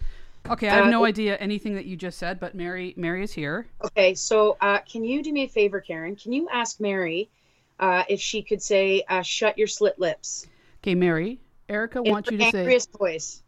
Okay, 0.49 0.67
I 0.67 0.75
have 0.75 0.85
uh, 0.87 0.89
no 0.89 1.05
idea 1.05 1.37
anything 1.37 1.75
that 1.75 1.85
you 1.85 1.95
just 1.95 2.17
said, 2.17 2.39
but 2.39 2.53
Mary, 2.53 2.93
Mary 2.97 3.23
is 3.23 3.31
here. 3.31 3.65
Okay, 3.81 4.13
so 4.13 4.57
uh, 4.59 4.79
can 4.79 5.05
you 5.05 5.23
do 5.23 5.31
me 5.31 5.45
a 5.45 5.47
favor, 5.47 5.79
Karen? 5.79 6.17
Can 6.17 6.33
you 6.33 6.49
ask 6.51 6.81
Mary 6.81 7.29
uh, 7.79 8.03
if 8.09 8.19
she 8.19 8.43
could 8.43 8.61
say, 8.61 9.03
uh, 9.07 9.21
"Shut 9.21 9.57
your 9.57 9.67
slit 9.67 9.97
lips"? 9.99 10.47
Okay, 10.81 10.95
Mary. 10.95 11.39
Erica 11.69 11.99
In 11.99 12.11
wants 12.11 12.29
you 12.29 12.37
to 12.37 12.51
say 12.51 12.59
angriest 12.59 12.89
voice, 12.97 13.41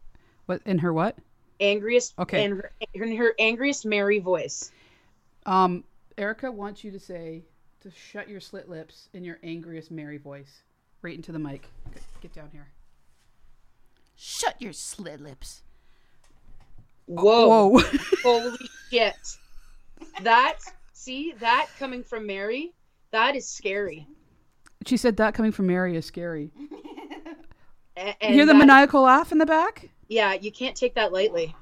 what 0.46 0.62
in 0.64 0.78
her 0.78 0.92
what? 0.92 1.18
Angriest. 1.60 2.14
Okay. 2.18 2.44
and 2.44 2.54
her, 2.54 2.72
in 2.94 3.16
her 3.16 3.34
angriest 3.38 3.84
Mary 3.86 4.18
voice. 4.18 4.70
Um, 5.44 5.84
Erica 6.18 6.50
wants 6.50 6.82
you 6.82 6.90
to 6.90 6.98
say 7.00 7.42
to 7.80 7.90
shut 7.90 8.28
your 8.28 8.40
slit 8.40 8.68
lips 8.68 9.08
in 9.12 9.22
your 9.24 9.38
angriest 9.42 9.90
Mary 9.90 10.18
voice, 10.18 10.62
right 11.02 11.14
into 11.14 11.32
the 11.32 11.38
mic. 11.38 11.68
Get, 11.92 12.02
get 12.22 12.34
down 12.34 12.48
here. 12.52 12.68
Shut 14.16 14.60
your 14.60 14.72
slit 14.72 15.20
lips. 15.20 15.62
Whoa! 17.06 17.68
Whoa! 17.68 17.82
Holy 18.22 18.56
shit! 18.90 19.14
That 20.22 20.58
See 20.92 21.34
that 21.38 21.68
coming 21.78 22.02
from 22.02 22.26
Mary? 22.26 22.72
That 23.12 23.36
is 23.36 23.46
scary. 23.46 24.08
She 24.86 24.96
said 24.96 25.16
that 25.18 25.34
coming 25.34 25.52
from 25.52 25.68
Mary 25.68 25.96
is 25.96 26.04
scary. 26.04 26.50
A- 27.96 28.14
You 28.22 28.28
hear 28.34 28.46
the 28.46 28.52
that- 28.52 28.58
maniacal 28.58 29.02
laugh 29.02 29.30
in 29.30 29.38
the 29.38 29.46
back? 29.46 29.88
Yeah, 30.08 30.34
you 30.34 30.52
can't 30.52 30.76
take 30.76 30.94
that 30.94 31.12
lightly. 31.12 31.54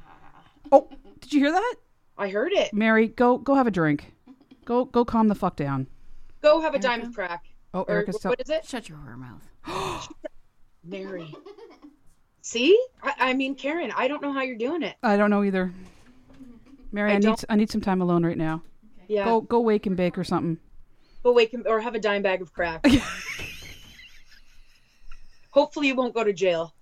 Oh, 0.71 0.89
did 1.21 1.33
you 1.33 1.41
hear 1.41 1.53
that? 1.53 1.75
I 2.19 2.29
heard 2.29 2.53
it. 2.53 2.73
Mary, 2.73 3.09
go 3.09 3.39
go 3.39 3.55
have 3.55 3.67
a 3.67 3.71
drink. 3.71 4.13
Go 4.65 4.85
go 4.85 5.05
calm 5.05 5.29
the 5.29 5.35
fuck 5.35 5.57
down. 5.57 5.87
Go 6.43 6.61
have 6.61 6.75
a 6.75 6.79
diamond 6.79 7.15
crack. 7.15 7.45
Oh, 7.73 7.81
Or 7.83 7.91
Erica's 7.91 8.19
tell- 8.19 8.31
what 8.31 8.41
is 8.41 8.51
it? 8.51 8.65
Shut 8.67 8.89
your 8.89 8.99
whore 8.99 9.17
mouth. 9.19 10.09
Mary. 10.85 11.35
See? 12.43 12.79
I, 13.03 13.15
I 13.19 13.35
mean, 13.35 13.55
Karen, 13.55 13.91
I 13.97 14.07
don't 14.07 14.21
know 14.23 14.33
how 14.33 14.43
you're 14.43 14.57
doing 14.57 14.83
it. 14.83 14.97
I 15.03 15.17
don't 15.17 15.31
know 15.31 15.43
either. 15.43 15.73
Mary, 16.93 17.13
I, 17.13 17.15
I 17.15 17.19
need 17.19 17.37
I 17.49 17.57
need 17.57 17.71
some 17.71 17.81
time 17.81 18.01
alone 18.03 18.25
right 18.25 18.37
now. 18.39 18.63
Yeah. 19.09 19.25
Go 19.25 19.41
go 19.41 19.61
wake 19.61 19.87
and 19.87 19.97
bake 19.97 20.17
or 20.19 20.25
something. 20.25 20.59
Go 21.23 21.33
wake 21.33 21.55
and, 21.55 21.67
or 21.67 21.81
have 21.81 21.95
a 21.95 21.99
dime 21.99 22.23
bag 22.23 22.43
of 22.43 22.53
crack. 22.53 22.85
Hopefully 25.51 25.89
you 25.89 25.95
won't 25.95 26.15
go 26.15 26.23
to 26.23 26.33
jail. 26.33 26.75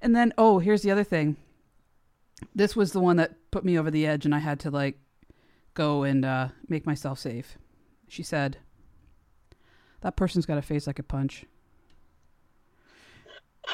And 0.00 0.14
then 0.14 0.32
oh, 0.38 0.58
here's 0.58 0.82
the 0.82 0.90
other 0.90 1.04
thing. 1.04 1.36
This 2.54 2.76
was 2.76 2.92
the 2.92 3.00
one 3.00 3.16
that 3.16 3.34
put 3.50 3.64
me 3.64 3.78
over 3.78 3.90
the 3.90 4.06
edge 4.06 4.24
and 4.24 4.34
I 4.34 4.38
had 4.38 4.60
to 4.60 4.70
like 4.70 4.98
go 5.74 6.04
and 6.04 6.24
uh, 6.24 6.48
make 6.68 6.86
myself 6.86 7.18
safe. 7.18 7.58
She 8.08 8.22
said, 8.22 8.58
"That 10.00 10.16
person's 10.16 10.46
got 10.46 10.58
a 10.58 10.62
face 10.62 10.86
like 10.86 10.98
a 10.98 11.02
punch." 11.02 11.44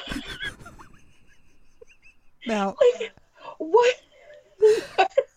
now, 2.46 2.74
What? 3.58 3.94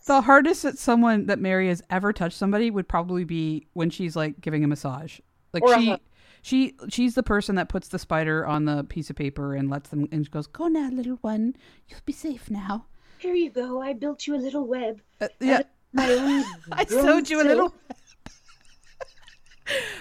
the 0.07 0.21
hardest 0.21 0.63
that 0.63 0.77
someone 0.77 1.25
that 1.25 1.39
Mary 1.39 1.67
has 1.67 1.81
ever 1.89 2.13
touched 2.13 2.37
somebody 2.37 2.71
would 2.71 2.87
probably 2.87 3.25
be 3.25 3.67
when 3.73 3.89
she's 3.89 4.15
like 4.15 4.39
giving 4.41 4.63
a 4.63 4.67
massage. 4.67 5.19
Like 5.53 5.63
Or 5.63 5.79
she. 5.79 5.97
She 6.41 6.75
she's 6.89 7.15
the 7.15 7.23
person 7.23 7.55
that 7.55 7.69
puts 7.69 7.87
the 7.89 7.99
spider 7.99 8.45
on 8.45 8.65
the 8.65 8.83
piece 8.83 9.09
of 9.09 9.15
paper 9.15 9.55
and 9.55 9.69
lets 9.69 9.89
them 9.89 10.07
and 10.11 10.25
she 10.25 10.31
goes, 10.31 10.47
"Go 10.47 10.67
now, 10.67 10.89
little 10.89 11.17
one. 11.21 11.55
You'll 11.87 11.99
be 12.05 12.13
safe 12.13 12.49
now." 12.49 12.85
Here 13.19 13.33
you 13.33 13.49
go. 13.49 13.81
I 13.81 13.93
built 13.93 14.27
you 14.27 14.35
a 14.35 14.37
little 14.37 14.67
web. 14.67 15.01
Uh, 15.19 15.27
yeah. 15.39 15.61
My 15.93 16.11
own 16.11 16.43
I 16.71 16.85
sewed 16.85 17.29
you 17.29 17.41
a 17.41 17.45
little. 17.45 17.73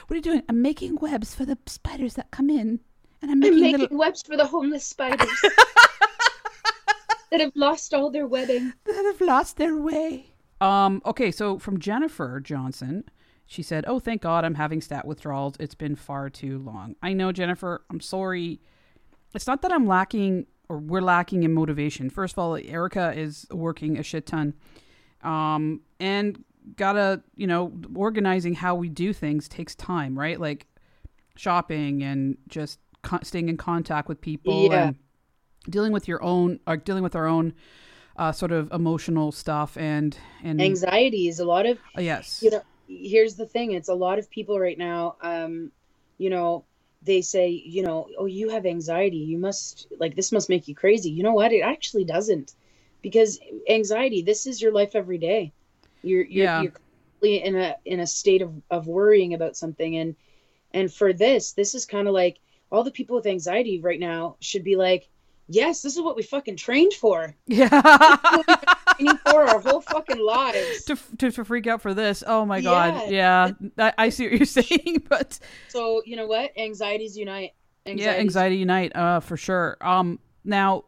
What 0.07 0.15
are 0.15 0.17
you 0.17 0.23
doing? 0.23 0.43
I'm 0.49 0.63
making 0.63 0.97
webs 0.97 1.35
for 1.35 1.45
the 1.45 1.59
spiders 1.67 2.15
that 2.15 2.31
come 2.31 2.51
in. 2.51 2.81
And 3.21 3.31
I'm 3.31 3.33
I'm 3.33 3.41
making, 3.41 3.61
making 3.61 3.81
little 3.81 3.99
webs 3.99 4.23
for 4.23 4.37
the 4.37 4.47
homeless 4.47 4.85
spiders 4.85 5.29
that 7.31 7.41
have 7.41 7.51
lost 7.57 7.93
all 7.93 8.11
their 8.11 8.27
webbing. 8.29 8.73
that 8.85 9.05
have 9.05 9.21
lost 9.21 9.57
their 9.57 9.77
way. 9.77 10.27
Um, 10.61 11.03
okay, 11.05 11.33
so 11.33 11.59
from 11.59 11.81
Jennifer 11.81 12.39
Johnson, 12.41 13.05
she 13.47 13.63
said, 13.63 13.85
Oh, 13.87 13.99
thank 13.99 14.23
God 14.23 14.45
I'm 14.45 14.55
having 14.55 14.81
stat 14.81 15.07
withdrawals. 15.07 15.55
It's 15.61 15.75
been 15.75 15.95
far 15.97 16.29
too 16.29 16.59
long. 16.59 16.97
I 17.03 17.13
know, 17.13 17.33
Jennifer, 17.33 17.85
I'm 17.91 18.01
sorry. 18.01 18.61
It's 19.35 19.47
not 19.47 19.63
that 19.63 19.73
I'm 19.73 19.87
lacking 19.87 20.47
or 20.69 20.79
we're 20.79 21.01
lacking 21.01 21.45
in 21.45 21.53
motivation. 21.53 22.11
First 22.11 22.35
of 22.35 22.39
all, 22.41 22.57
Erica 22.57 23.13
is 23.17 23.47
working 23.53 23.99
a 23.99 24.03
shit 24.03 24.27
ton. 24.27 24.55
Um, 25.23 25.83
and 26.01 26.43
gotta, 26.77 27.23
you 27.37 27.47
know, 27.47 27.73
organizing 27.95 28.55
how 28.55 28.75
we 28.75 28.89
do 28.89 29.13
things 29.13 29.49
takes 29.49 29.75
time, 29.77 30.19
right? 30.19 30.41
Like 30.41 30.67
shopping 31.37 32.03
and 32.03 32.37
just 32.49 32.81
con- 33.03 33.25
staying 33.25 33.49
in 33.49 33.57
contact 33.57 34.09
with 34.09 34.21
people 34.21 34.65
Yeah. 34.71 34.89
and 34.89 34.97
dealing 35.71 35.93
with 35.93 36.09
your 36.09 36.23
own, 36.23 36.59
or 36.67 36.77
dealing 36.77 37.03
with 37.05 37.15
our 37.15 37.27
own 37.27 37.53
uh, 38.17 38.33
sort 38.33 38.51
of 38.51 38.73
emotional 38.73 39.31
stuff 39.31 39.77
and 39.77 40.17
and 40.43 40.61
Anxiety 40.61 41.29
is 41.29 41.39
a 41.39 41.45
lot 41.45 41.67
of 41.67 41.79
uh, 41.97 42.01
yes, 42.01 42.41
you 42.43 42.51
know 42.51 42.63
here's 42.89 43.35
the 43.37 43.47
thing 43.47 43.73
it's 43.73 43.89
a 43.89 43.95
lot 43.95 44.19
of 44.19 44.31
people 44.31 44.59
right 44.59 44.79
now 44.79 45.17
um 45.23 45.71
you 46.19 46.31
know 46.31 46.65
they 47.03 47.23
say 47.23 47.49
you 47.51 47.83
know 47.83 48.09
oh 48.19 48.27
you 48.27 48.49
have 48.51 48.67
anxiety 48.67 49.19
you 49.19 49.39
must 49.39 49.87
like 49.99 50.17
this 50.17 50.33
must 50.33 50.49
make 50.49 50.69
you 50.69 50.75
crazy. 50.75 51.11
You 51.11 51.23
know 51.23 51.35
what? 51.35 51.53
It 51.53 51.61
actually 51.61 52.05
doesn't 52.05 52.55
because 53.03 53.39
anxiety 53.69 54.23
this 54.23 54.47
is 54.47 54.61
your 54.61 54.73
life 54.73 54.95
every 54.95 55.19
day. 55.19 55.53
You're 56.03 56.25
you're, 56.25 56.45
Yeah. 56.45 56.63
you're 56.63 56.73
in 57.23 57.57
a 57.57 57.77
in 57.85 58.01
a 58.01 58.07
state 58.07 58.43
of 58.43 58.53
of 58.71 58.87
worrying 58.87 59.35
about 59.35 59.57
something 59.57 59.97
and 59.97 60.17
and 60.73 60.93
for 60.93 61.13
this 61.13 61.53
this 61.53 61.75
is 61.75 61.87
kind 61.87 62.09
of 62.09 62.15
like 62.15 62.39
all 62.71 62.83
the 62.85 62.91
people 62.91 63.17
with 63.17 63.27
anxiety 63.27 63.81
right 63.81 64.01
now 64.01 64.37
should 64.41 64.65
be 64.65 64.77
like 64.77 65.09
yes 65.49 65.83
this 65.83 65.97
is 65.97 66.03
what 66.03 66.17
we 66.17 66.23
fucking 66.23 66.57
trained 66.57 66.93
for 66.95 67.35
yeah. 67.47 67.69
training 68.97 69.17
for 69.29 69.45
our 69.45 69.61
whole 69.61 69.81
fucking 69.81 70.19
lives 70.19 70.85
to, 70.85 70.97
to 71.19 71.31
to 71.31 71.45
freak 71.45 71.67
out 71.67 71.83
for 71.83 71.95
this. 71.95 72.25
Oh 72.27 72.45
my 72.45 72.61
god. 72.61 73.11
Yeah, 73.11 73.51
I, 73.79 73.93
I 73.99 74.09
see 74.09 74.29
what 74.29 74.33
you're 74.39 74.47
saying, 74.47 75.05
but 75.09 75.39
so 75.69 76.03
you 76.05 76.17
know 76.17 76.27
what 76.27 76.51
anxieties 76.59 77.17
unite 77.17 77.53
yeah, 77.95 78.13
anxiety 78.13 78.57
unite, 78.57 78.95
uh, 78.95 79.21
for 79.21 79.37
sure. 79.37 79.77
Um, 79.81 80.19
now, 80.45 80.85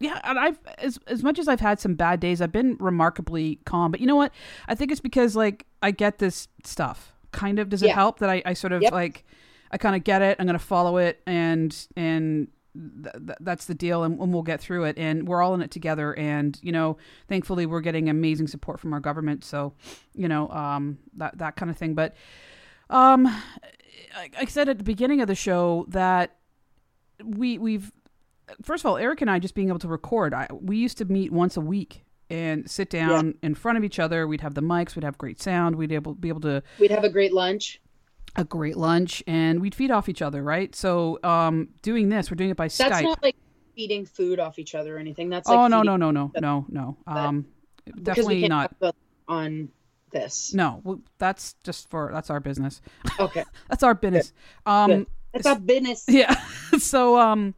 yeah, 0.00 0.20
and 0.24 0.38
I've 0.38 0.58
as 0.78 0.98
as 1.06 1.22
much 1.22 1.38
as 1.38 1.48
I've 1.48 1.60
had 1.60 1.80
some 1.80 1.94
bad 1.94 2.20
days, 2.20 2.40
I've 2.40 2.52
been 2.52 2.76
remarkably 2.80 3.60
calm. 3.64 3.90
But 3.90 4.00
you 4.00 4.06
know 4.06 4.16
what? 4.16 4.32
I 4.68 4.74
think 4.74 4.90
it's 4.90 5.00
because 5.00 5.36
like 5.36 5.66
I 5.82 5.90
get 5.90 6.18
this 6.18 6.48
stuff. 6.64 7.12
Kind 7.32 7.58
of 7.58 7.68
does 7.68 7.82
it 7.82 7.90
help 7.90 8.20
that 8.20 8.30
I 8.30 8.42
I 8.46 8.54
sort 8.54 8.72
of 8.72 8.82
Yep. 8.82 8.92
like 8.92 9.24
I 9.70 9.78
kind 9.78 9.96
of 9.96 10.04
get 10.04 10.22
it. 10.22 10.36
I'm 10.38 10.46
gonna 10.46 10.58
follow 10.58 10.98
it, 10.98 11.20
and 11.26 11.76
and 11.96 12.48
th- 12.74 13.26
th- 13.26 13.38
that's 13.40 13.66
the 13.66 13.74
deal, 13.74 14.04
and, 14.04 14.18
and 14.20 14.32
we'll 14.32 14.42
get 14.42 14.60
through 14.60 14.84
it. 14.84 14.98
And 14.98 15.26
we're 15.26 15.42
all 15.42 15.54
in 15.54 15.62
it 15.62 15.70
together. 15.70 16.16
And 16.18 16.58
you 16.62 16.72
know, 16.72 16.96
thankfully, 17.28 17.66
we're 17.66 17.80
getting 17.80 18.08
amazing 18.08 18.48
support 18.48 18.80
from 18.80 18.92
our 18.92 19.00
government. 19.00 19.44
So, 19.44 19.74
you 20.14 20.28
know, 20.28 20.48
um, 20.50 20.98
that 21.16 21.38
that 21.38 21.56
kind 21.56 21.70
of 21.70 21.76
thing. 21.76 21.94
But 21.94 22.14
um, 22.90 23.26
I, 23.26 24.30
I 24.38 24.44
said 24.46 24.68
at 24.68 24.78
the 24.78 24.84
beginning 24.84 25.20
of 25.20 25.28
the 25.28 25.34
show 25.34 25.86
that 25.88 26.36
we 27.22 27.58
we've 27.58 27.92
first 28.62 28.84
of 28.84 28.90
all, 28.90 28.96
Eric 28.96 29.20
and 29.20 29.30
I 29.30 29.38
just 29.38 29.54
being 29.54 29.68
able 29.68 29.78
to 29.80 29.88
record. 29.88 30.34
I, 30.34 30.48
we 30.52 30.76
used 30.76 30.98
to 30.98 31.04
meet 31.04 31.32
once 31.32 31.56
a 31.56 31.60
week 31.60 32.04
and 32.30 32.68
sit 32.68 32.90
down 32.90 33.34
in 33.42 33.54
front 33.54 33.78
of 33.78 33.84
each 33.84 33.98
other. 33.98 34.26
We'd 34.26 34.40
have 34.40 34.54
the 34.54 34.62
mics. 34.62 34.96
We'd 34.96 35.04
have 35.04 35.18
great 35.18 35.40
sound. 35.40 35.76
We'd 35.76 35.92
able 35.92 36.14
be 36.14 36.28
able 36.28 36.40
to 36.42 36.62
we'd 36.78 36.90
have 36.90 37.04
a 37.04 37.10
great 37.10 37.32
lunch 37.32 37.80
a 38.36 38.44
great 38.44 38.76
lunch, 38.76 39.22
and 39.26 39.60
we'd 39.60 39.74
feed 39.74 39.90
off 39.90 40.08
each 40.08 40.22
other. 40.22 40.42
Right. 40.42 40.74
So, 40.74 41.18
um, 41.22 41.68
doing 41.82 42.08
this, 42.08 42.30
we're 42.30 42.36
doing 42.36 42.50
it 42.50 42.56
by 42.56 42.68
Skype. 42.68 42.88
that's 42.90 43.02
not 43.02 43.22
like 43.22 43.36
feeding 43.74 44.06
food 44.06 44.38
off 44.38 44.58
each 44.58 44.74
other 44.74 44.96
or 44.96 44.98
anything 45.00 45.28
that's 45.28 45.48
oh 45.48 45.66
no 45.66 45.82
no 45.82 45.96
no 45.96 46.10
no 46.10 46.30
no 46.40 46.64
no. 46.68 46.96
Um, 47.06 47.46
definitely 48.02 48.46
not. 48.48 48.74
on 49.26 49.68
this 50.10 50.54
No, 50.54 50.80
well, 50.84 51.00
that's 51.18 51.56
just 51.64 51.90
for 51.90 52.10
that's 52.12 52.30
our 52.30 52.40
business. 52.40 52.80
okay 53.18 53.44
That's 53.68 53.82
our 53.82 53.94
business. 53.94 54.32
Um, 54.64 54.90
Good. 54.90 55.06
it's 55.34 55.46
our 55.46 55.58
business 55.58 56.04
Yeah. 56.08 56.34
so 56.78 57.18
um 57.18 57.54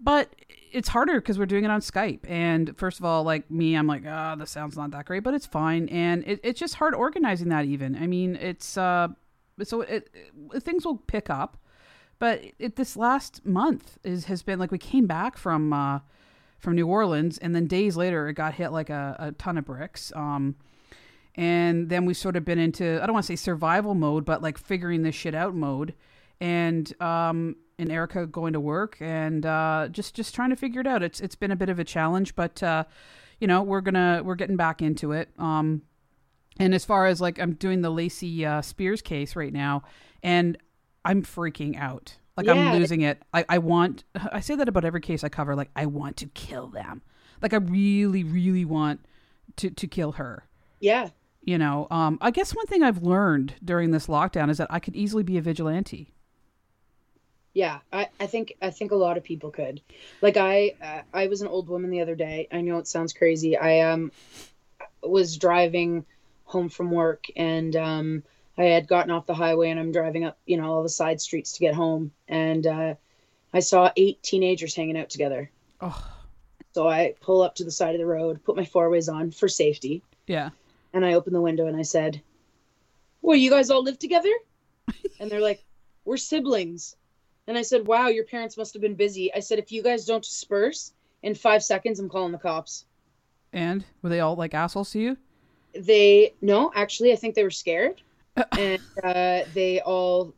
but 0.00 0.34
it's 0.72 0.88
harder 0.88 1.20
because 1.20 1.38
we're 1.38 1.46
doing 1.46 1.64
it 1.64 1.70
on 1.70 1.80
Skype. 1.80 2.28
And 2.28 2.76
first 2.76 2.98
of 2.98 3.04
all, 3.06 3.22
like 3.22 3.50
me, 3.50 3.74
I'm 3.74 3.86
like, 3.86 4.02
ah, 4.06 4.34
the 4.34 4.46
sound's 4.46 4.76
not 4.76 4.90
that 4.90 5.06
great, 5.06 5.22
but 5.22 5.32
it's 5.32 5.46
fine. 5.46 5.88
And 5.88 6.22
it, 6.26 6.40
it's 6.42 6.60
just 6.60 6.74
hard 6.74 6.94
organizing 6.94 7.48
that 7.48 7.64
even. 7.64 7.96
I 7.96 8.06
mean, 8.06 8.36
it's 8.36 8.76
uh 8.76 9.08
so 9.64 9.82
it, 9.82 10.10
it 10.52 10.62
things 10.62 10.84
will 10.84 10.96
pick 10.96 11.30
up. 11.30 11.56
But 12.18 12.42
it, 12.58 12.76
this 12.76 12.96
last 12.96 13.44
month 13.44 13.98
is 14.02 14.26
has 14.26 14.42
been 14.42 14.58
like 14.58 14.70
we 14.70 14.78
came 14.78 15.06
back 15.06 15.36
from 15.36 15.72
uh 15.72 16.00
from 16.58 16.74
New 16.74 16.86
Orleans 16.86 17.36
and 17.38 17.54
then 17.54 17.66
days 17.66 17.96
later 17.96 18.28
it 18.28 18.34
got 18.34 18.54
hit 18.54 18.72
like 18.72 18.90
a, 18.90 19.16
a 19.18 19.32
ton 19.32 19.58
of 19.58 19.64
bricks. 19.64 20.12
Um 20.14 20.56
and 21.34 21.90
then 21.90 22.06
we've 22.06 22.16
sort 22.16 22.36
of 22.36 22.44
been 22.44 22.58
into 22.58 22.98
I 23.02 23.06
don't 23.06 23.12
want 23.12 23.24
to 23.26 23.32
say 23.32 23.36
survival 23.36 23.94
mode, 23.94 24.24
but 24.24 24.42
like 24.42 24.56
figuring 24.56 25.02
this 25.02 25.14
shit 25.14 25.34
out 25.34 25.54
mode, 25.54 25.94
and 26.40 26.92
um 27.02 27.56
and 27.78 27.92
Erica 27.92 28.26
going 28.26 28.52
to 28.54 28.60
work 28.60 28.96
and 29.00 29.44
uh, 29.44 29.88
just 29.90 30.14
just 30.14 30.34
trying 30.34 30.50
to 30.50 30.56
figure 30.56 30.80
it 30.80 30.86
out. 30.86 31.02
It's 31.02 31.20
it's 31.20 31.34
been 31.34 31.50
a 31.50 31.56
bit 31.56 31.68
of 31.68 31.78
a 31.78 31.84
challenge, 31.84 32.34
but 32.34 32.62
uh, 32.62 32.84
you 33.40 33.46
know 33.46 33.62
we're 33.62 33.80
gonna 33.80 34.22
we're 34.24 34.34
getting 34.34 34.56
back 34.56 34.80
into 34.82 35.12
it. 35.12 35.28
Um, 35.38 35.82
and 36.58 36.74
as 36.74 36.84
far 36.84 37.06
as 37.06 37.20
like 37.20 37.38
I'm 37.38 37.54
doing 37.54 37.82
the 37.82 37.90
Lacey 37.90 38.44
uh, 38.44 38.62
Spears 38.62 39.02
case 39.02 39.36
right 39.36 39.52
now, 39.52 39.82
and 40.22 40.56
I'm 41.04 41.22
freaking 41.22 41.78
out. 41.78 42.16
Like 42.36 42.46
Yeah. 42.46 42.54
I'm 42.54 42.78
losing 42.78 43.00
it. 43.00 43.22
I, 43.32 43.44
I 43.48 43.58
want. 43.58 44.04
I 44.32 44.40
say 44.40 44.54
that 44.56 44.68
about 44.68 44.84
every 44.84 45.00
case 45.00 45.24
I 45.24 45.28
cover. 45.28 45.54
Like 45.54 45.70
I 45.74 45.86
want 45.86 46.16
to 46.18 46.26
kill 46.26 46.68
them. 46.68 47.02
Like 47.42 47.52
I 47.52 47.58
really 47.58 48.24
really 48.24 48.64
want 48.64 49.00
to 49.56 49.70
to 49.70 49.86
kill 49.86 50.12
her 50.12 50.44
yeah 50.80 51.08
you 51.42 51.58
know 51.58 51.86
um, 51.90 52.18
i 52.20 52.30
guess 52.30 52.54
one 52.54 52.66
thing 52.66 52.82
i've 52.82 53.02
learned 53.02 53.54
during 53.64 53.90
this 53.90 54.06
lockdown 54.06 54.50
is 54.50 54.58
that 54.58 54.68
i 54.70 54.78
could 54.78 54.96
easily 54.96 55.22
be 55.22 55.38
a 55.38 55.42
vigilante 55.42 56.12
yeah 57.54 57.78
I, 57.92 58.08
I 58.20 58.26
think 58.26 58.54
i 58.60 58.70
think 58.70 58.90
a 58.90 58.96
lot 58.96 59.16
of 59.16 59.24
people 59.24 59.50
could 59.50 59.80
like 60.20 60.36
i 60.36 60.74
uh, 60.82 61.02
i 61.12 61.26
was 61.26 61.42
an 61.42 61.48
old 61.48 61.68
woman 61.68 61.90
the 61.90 62.00
other 62.00 62.14
day 62.14 62.48
i 62.52 62.60
know 62.60 62.78
it 62.78 62.86
sounds 62.86 63.12
crazy 63.12 63.56
i 63.56 63.80
um 63.80 64.10
was 65.02 65.36
driving 65.36 66.04
home 66.46 66.68
from 66.68 66.90
work 66.90 67.26
and 67.36 67.76
um 67.76 68.22
i 68.56 68.64
had 68.64 68.88
gotten 68.88 69.10
off 69.10 69.26
the 69.26 69.34
highway 69.34 69.70
and 69.70 69.78
i'm 69.78 69.92
driving 69.92 70.24
up 70.24 70.38
you 70.46 70.56
know 70.56 70.72
all 70.72 70.82
the 70.82 70.88
side 70.88 71.20
streets 71.20 71.52
to 71.52 71.60
get 71.60 71.74
home 71.74 72.10
and 72.28 72.66
uh 72.66 72.94
i 73.52 73.60
saw 73.60 73.90
eight 73.96 74.22
teenagers 74.22 74.74
hanging 74.74 74.98
out 74.98 75.10
together 75.10 75.50
oh 75.80 76.06
so 76.72 76.88
i 76.88 77.14
pull 77.20 77.42
up 77.42 77.54
to 77.54 77.64
the 77.64 77.70
side 77.70 77.94
of 77.94 78.00
the 78.00 78.06
road 78.06 78.42
put 78.44 78.56
my 78.56 78.64
four 78.64 78.88
ways 78.88 79.08
on 79.08 79.30
for 79.30 79.48
safety 79.48 80.02
yeah 80.26 80.50
and 80.96 81.04
I 81.04 81.12
opened 81.12 81.36
the 81.36 81.42
window 81.42 81.66
and 81.66 81.76
I 81.76 81.82
said, 81.82 82.22
"Well, 83.20 83.36
you 83.36 83.50
guys 83.50 83.70
all 83.70 83.82
live 83.82 83.98
together?" 83.98 84.32
and 85.20 85.30
they're 85.30 85.40
like, 85.40 85.62
"We're 86.06 86.16
siblings." 86.16 86.96
And 87.46 87.58
I 87.58 87.62
said, 87.62 87.86
"Wow, 87.86 88.08
your 88.08 88.24
parents 88.24 88.56
must 88.56 88.72
have 88.72 88.80
been 88.80 88.94
busy." 88.94 89.32
I 89.34 89.40
said, 89.40 89.58
"If 89.58 89.70
you 89.70 89.82
guys 89.82 90.06
don't 90.06 90.24
disperse 90.24 90.92
in 91.22 91.34
five 91.34 91.62
seconds, 91.62 92.00
I'm 92.00 92.08
calling 92.08 92.32
the 92.32 92.38
cops." 92.38 92.86
And 93.52 93.84
were 94.00 94.08
they 94.08 94.20
all 94.20 94.36
like 94.36 94.54
assholes 94.54 94.90
to 94.92 94.98
you? 94.98 95.18
They 95.78 96.34
no, 96.42 96.70
actually, 96.74 97.12
I 97.12 97.16
think 97.16 97.34
they 97.34 97.44
were 97.44 97.50
scared, 97.50 98.02
and 98.56 98.82
uh, 99.02 99.42
they 99.52 99.80
all, 99.84 100.34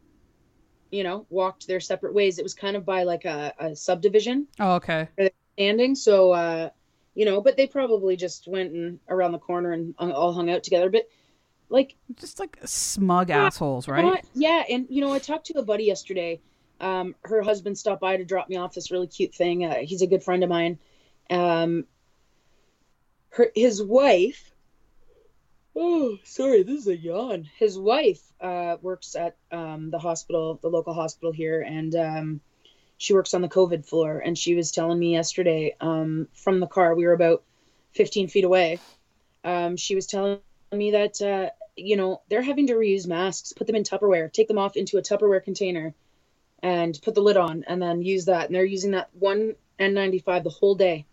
you 0.90 1.04
know, 1.04 1.26
walked 1.30 1.66
their 1.66 1.80
separate 1.80 2.14
ways. 2.14 2.38
It 2.38 2.44
was 2.44 2.54
kind 2.54 2.76
of 2.76 2.84
by 2.86 3.04
like 3.04 3.24
a, 3.24 3.54
a 3.58 3.76
subdivision 3.76 4.48
Oh, 4.60 4.74
okay. 4.74 5.08
standing, 5.56 5.94
so 5.94 6.32
uh, 6.32 6.70
you 7.14 7.24
know, 7.24 7.40
but 7.40 7.56
they 7.56 7.66
probably 7.66 8.16
just 8.16 8.46
went 8.46 8.72
and 8.72 9.00
around 9.08 9.32
the 9.32 9.38
corner 9.38 9.72
and 9.72 9.94
all 9.98 10.32
hung 10.32 10.50
out 10.50 10.62
together. 10.62 10.90
But 10.90 11.08
like 11.68 11.96
Just 12.16 12.40
like 12.40 12.58
smug 12.64 13.30
Yeah, 13.30 13.46
assholes, 13.46 13.88
right? 13.88 14.04
what? 14.04 14.24
Yeah, 14.34 14.64
and 14.68 14.86
you 14.90 15.00
know, 15.00 15.12
I 15.12 15.18
talked 15.18 15.46
to 15.46 15.58
a 15.58 15.64
buddy 15.64 15.84
yesterday. 15.84 16.40
Um, 16.80 17.16
her 17.24 17.42
husband 17.42 17.76
stopped 17.76 18.00
by 18.00 18.16
to 18.16 18.24
drop 18.24 18.48
me 18.48 18.56
off 18.56 18.74
this 18.74 18.90
really 18.90 19.08
cute 19.08 19.34
thing. 19.34 19.64
Uh, 19.64 19.76
he's 19.82 20.02
a 20.02 20.06
good 20.06 20.22
friend 20.22 20.44
of 20.44 20.50
mine. 20.50 20.78
Um, 21.30 21.86
her 23.30 23.50
his 23.54 23.82
wife. 23.82 24.52
Oh, 25.80 26.18
sorry, 26.24 26.64
this 26.64 26.80
is 26.80 26.88
a 26.88 26.96
yawn. 26.96 27.48
His 27.56 27.78
wife 27.78 28.20
uh, 28.40 28.78
works 28.82 29.14
at 29.14 29.36
um, 29.52 29.90
the 29.90 30.00
hospital, 30.00 30.58
the 30.60 30.68
local 30.68 30.92
hospital 30.92 31.30
here, 31.30 31.62
and 31.62 31.94
um, 31.94 32.40
she 32.96 33.12
works 33.12 33.32
on 33.32 33.42
the 33.42 33.48
COVID 33.48 33.86
floor. 33.86 34.18
And 34.18 34.36
she 34.36 34.56
was 34.56 34.72
telling 34.72 34.98
me 34.98 35.12
yesterday 35.12 35.76
um, 35.80 36.26
from 36.32 36.58
the 36.58 36.66
car, 36.66 36.96
we 36.96 37.06
were 37.06 37.12
about 37.12 37.44
15 37.94 38.26
feet 38.26 38.42
away. 38.42 38.80
Um, 39.44 39.76
she 39.76 39.94
was 39.94 40.08
telling 40.08 40.40
me 40.72 40.90
that 40.90 41.22
uh, 41.22 41.50
you 41.76 41.96
know 41.96 42.22
they're 42.28 42.42
having 42.42 42.66
to 42.66 42.74
reuse 42.74 43.06
masks, 43.06 43.52
put 43.52 43.68
them 43.68 43.76
in 43.76 43.84
Tupperware, 43.84 44.32
take 44.32 44.48
them 44.48 44.58
off 44.58 44.76
into 44.76 44.98
a 44.98 45.02
Tupperware 45.02 45.44
container, 45.44 45.94
and 46.60 46.98
put 47.02 47.14
the 47.14 47.22
lid 47.22 47.36
on, 47.36 47.62
and 47.68 47.80
then 47.80 48.02
use 48.02 48.24
that. 48.24 48.46
And 48.46 48.54
they're 48.54 48.64
using 48.64 48.90
that 48.90 49.10
one 49.12 49.54
N95 49.78 50.42
the 50.42 50.50
whole 50.50 50.74
day. 50.74 51.06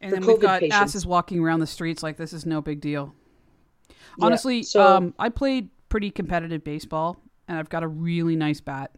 And 0.00 0.12
then 0.12 0.24
we've 0.24 0.38
got 0.38 0.60
patients. 0.60 0.76
asses 0.76 1.06
walking 1.06 1.40
around 1.40 1.58
the 1.58 1.66
streets 1.66 2.04
like 2.04 2.18
this 2.18 2.32
is 2.32 2.46
no 2.46 2.62
big 2.62 2.80
deal. 2.80 3.16
Yeah, 4.18 4.26
Honestly, 4.26 4.62
so- 4.62 4.82
um, 4.96 5.14
I 5.18 5.28
played 5.28 5.70
pretty 5.88 6.10
competitive 6.10 6.62
baseball, 6.64 7.20
and 7.48 7.58
I've 7.58 7.68
got 7.68 7.82
a 7.82 7.88
really 7.88 8.36
nice 8.36 8.60
bat, 8.60 8.92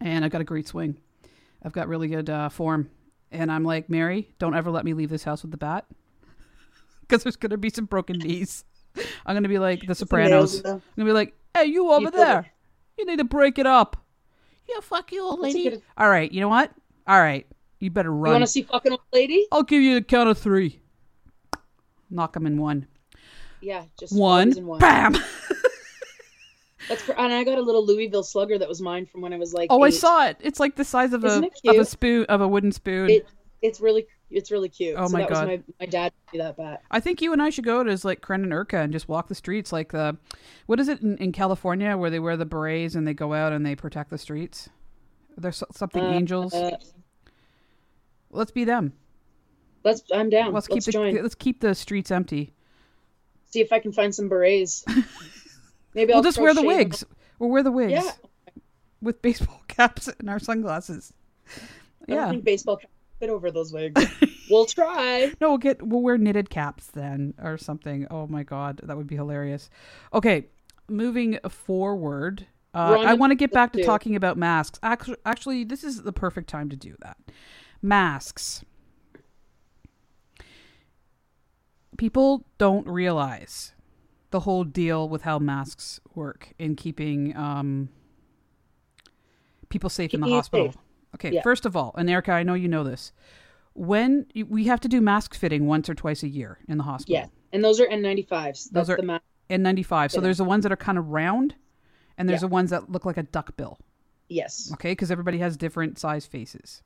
and 0.00 0.24
I've 0.24 0.30
got 0.30 0.40
a 0.40 0.44
great 0.44 0.66
swing. 0.68 0.98
I've 1.64 1.72
got 1.72 1.88
really 1.88 2.08
good 2.08 2.28
uh, 2.28 2.48
form, 2.48 2.90
and 3.30 3.50
I'm 3.52 3.64
like, 3.64 3.88
Mary, 3.88 4.34
don't 4.38 4.54
ever 4.54 4.70
let 4.70 4.84
me 4.84 4.94
leave 4.94 5.10
this 5.10 5.24
house 5.24 5.42
with 5.42 5.50
the 5.52 5.56
bat, 5.56 5.86
because 7.02 7.22
there's 7.22 7.36
gonna 7.36 7.56
be 7.56 7.70
some 7.70 7.84
broken 7.86 8.18
knees. 8.18 8.64
I'm 9.26 9.34
gonna 9.36 9.48
be 9.48 9.58
like 9.58 9.86
the 9.86 9.94
Sopranos. 9.94 10.56
I'm 10.64 10.82
gonna 10.96 11.08
be 11.08 11.12
like, 11.12 11.34
hey, 11.54 11.66
you 11.66 11.90
over 11.90 12.02
You 12.02 12.10
there, 12.10 12.52
you 12.98 13.06
need 13.06 13.18
to 13.18 13.24
break 13.24 13.58
it 13.58 13.66
up. 13.66 13.96
Yeah, 14.68 14.80
fuck 14.80 15.12
you, 15.12 15.22
old 15.22 15.40
lady. 15.40 15.80
All 15.96 16.08
right, 16.08 16.30
you 16.30 16.40
know 16.40 16.48
what? 16.48 16.72
All 17.06 17.20
right, 17.20 17.46
you 17.78 17.90
better 17.90 18.12
run. 18.12 18.30
You 18.30 18.34
want 18.34 18.44
to 18.44 18.50
see 18.50 18.62
fucking 18.62 18.92
old 18.92 19.00
lady? 19.12 19.46
I'll 19.52 19.62
give 19.62 19.82
you 19.82 19.94
the 19.94 20.02
count 20.02 20.28
of 20.28 20.38
three. 20.38 20.80
Knock 22.10 22.36
him 22.36 22.46
in 22.46 22.58
one. 22.60 22.86
Yeah, 23.62 23.84
just 23.98 24.14
One. 24.16 24.50
one. 24.66 24.80
Bam. 24.80 25.16
That's 26.88 27.02
cr- 27.04 27.12
and 27.16 27.32
I 27.32 27.44
got 27.44 27.58
a 27.58 27.62
little 27.62 27.86
Louisville 27.86 28.24
Slugger 28.24 28.58
that 28.58 28.68
was 28.68 28.82
mine 28.82 29.06
from 29.06 29.20
when 29.20 29.32
I 29.32 29.38
was 29.38 29.54
like. 29.54 29.68
Oh, 29.70 29.82
I 29.82 29.90
saw 29.90 30.26
it. 30.26 30.36
It's 30.40 30.58
like 30.58 30.74
the 30.74 30.84
size 30.84 31.12
of 31.12 31.22
a 31.22 31.28
Isn't 31.28 31.44
it 31.44 31.60
of 31.64 31.76
a 31.76 31.84
spoon 31.84 32.26
of 32.28 32.40
a 32.40 32.48
wooden 32.48 32.72
spoon. 32.72 33.08
It, 33.08 33.26
it's 33.62 33.80
really 33.80 34.06
it's 34.30 34.50
really 34.50 34.68
cute. 34.68 34.96
Oh 34.98 35.06
so 35.06 35.12
my 35.12 35.20
that 35.20 35.28
God. 35.30 35.48
Was 35.48 35.58
my, 35.58 35.62
my 35.78 35.86
dad 35.86 36.12
me 36.32 36.40
that 36.40 36.56
bat. 36.56 36.82
I 36.90 36.98
think 36.98 37.22
you 37.22 37.32
and 37.32 37.40
I 37.40 37.50
should 37.50 37.64
go 37.64 37.84
to 37.84 37.98
like 38.04 38.26
Karen 38.26 38.42
and 38.42 38.52
Erica 38.52 38.78
and 38.78 38.92
just 38.92 39.08
walk 39.08 39.28
the 39.28 39.34
streets 39.36 39.72
like 39.72 39.92
the 39.92 40.16
what 40.66 40.80
is 40.80 40.88
it 40.88 41.00
in, 41.02 41.16
in 41.18 41.30
California 41.30 41.96
where 41.96 42.10
they 42.10 42.18
wear 42.18 42.36
the 42.36 42.44
berets 42.46 42.96
and 42.96 43.06
they 43.06 43.14
go 43.14 43.32
out 43.32 43.52
and 43.52 43.64
they 43.64 43.76
protect 43.76 44.10
the 44.10 44.18
streets. 44.18 44.68
There's 45.36 45.62
something 45.72 46.02
Uh, 46.02 46.10
angels. 46.10 46.52
Uh, 46.52 46.76
let's 48.32 48.50
be 48.50 48.64
them. 48.64 48.92
let's. 49.84 50.02
I'm 50.12 50.30
down. 50.30 50.52
Let's 50.52 50.68
Let's, 50.68 50.84
keep 50.86 50.92
the 50.92 50.92
join. 50.92 51.22
let's 51.22 51.34
keep 51.36 51.60
the 51.60 51.76
streets 51.76 52.10
empty. 52.10 52.52
See 53.52 53.60
if 53.60 53.72
I 53.72 53.78
can 53.78 53.92
find 53.92 54.14
some 54.14 54.28
berets. 54.28 54.84
Maybe 55.94 56.08
we'll 56.08 56.16
I'll 56.18 56.22
just 56.22 56.38
wear 56.38 56.54
the 56.54 56.62
wigs. 56.62 57.04
We'll 57.38 57.50
wear 57.50 57.62
the 57.62 57.72
wigs 57.72 57.92
Yeah. 57.92 58.10
with 59.02 59.20
baseball 59.20 59.62
caps 59.68 60.08
and 60.18 60.30
our 60.30 60.38
sunglasses. 60.38 61.12
I 61.48 62.06
don't 62.06 62.16
Yeah. 62.16 62.30
think 62.30 62.44
baseball 62.44 62.78
can 62.78 62.88
fit 63.20 63.28
over 63.28 63.50
those 63.50 63.72
wigs. 63.72 64.02
we'll 64.50 64.64
try. 64.66 65.32
No, 65.40 65.50
we'll 65.50 65.58
get 65.58 65.82
we'll 65.82 66.00
wear 66.00 66.16
knitted 66.16 66.48
caps 66.50 66.86
then 66.86 67.34
or 67.42 67.58
something. 67.58 68.06
Oh 68.10 68.26
my 68.26 68.42
god, 68.42 68.80
that 68.84 68.96
would 68.96 69.06
be 69.06 69.16
hilarious. 69.16 69.68
Okay, 70.14 70.46
moving 70.88 71.38
forward, 71.48 72.46
uh, 72.74 73.02
I 73.04 73.12
want 73.14 73.32
to 73.32 73.34
get 73.34 73.52
back 73.52 73.72
to 73.74 73.84
talking 73.84 74.16
about 74.16 74.38
masks. 74.38 74.78
Actually, 74.82 75.18
actually, 75.26 75.64
this 75.64 75.84
is 75.84 76.02
the 76.04 76.12
perfect 76.12 76.48
time 76.48 76.70
to 76.70 76.76
do 76.76 76.96
that. 77.00 77.18
Masks. 77.82 78.64
People 82.02 82.44
don't 82.58 82.84
realize 82.88 83.74
the 84.32 84.40
whole 84.40 84.64
deal 84.64 85.08
with 85.08 85.22
how 85.22 85.38
masks 85.38 86.00
work 86.16 86.52
in 86.58 86.74
keeping 86.74 87.36
um, 87.36 87.90
people 89.68 89.88
safe 89.88 90.12
in 90.12 90.18
the 90.20 90.26
hospital. 90.26 90.72
safe. 90.72 90.76
Okay, 91.14 91.30
Yeah. 91.34 91.42
first 91.42 91.64
of 91.64 91.76
all, 91.76 91.94
and 91.96 92.10
Erica, 92.10 92.32
I 92.32 92.42
know 92.42 92.54
you 92.54 92.66
know 92.66 92.82
this. 92.82 93.12
When 93.74 94.26
you- 94.34 94.46
we 94.46 94.64
have 94.64 94.80
to 94.80 94.88
do 94.88 95.00
mask 95.00 95.32
fitting 95.36 95.68
once 95.68 95.88
or 95.88 95.94
twice 95.94 96.24
a 96.24 96.28
year 96.28 96.58
in 96.66 96.76
the 96.76 96.82
hospital. 96.82 97.14
Yeah, 97.14 97.26
and 97.52 97.62
those 97.62 97.78
are 97.78 97.86
N95s. 97.86 98.64
That's 98.72 98.88
Those 98.88 98.94
are- 98.94 98.96
the 98.96 99.04
ma- 99.06 99.18
N95. 99.48 100.10
So 100.10 100.20
there's 100.20 100.38
the 100.38 100.44
ones 100.44 100.64
that 100.64 100.72
are 100.72 100.76
kind 100.76 100.98
of 100.98 101.10
round, 101.10 101.54
and 102.18 102.28
there's 102.28 102.38
Yeah. 102.42 102.48
the 102.48 102.52
ones 102.52 102.70
that 102.70 102.90
look 102.90 103.04
like 103.06 103.16
a 103.16 103.22
duck 103.22 103.56
bill. 103.56 103.78
yes. 104.28 104.72
Okay, 104.72 104.90
because 104.90 105.12
everybody 105.12 105.38
has 105.38 105.56
different 105.56 106.00
size 106.00 106.26
faces. 106.26 106.82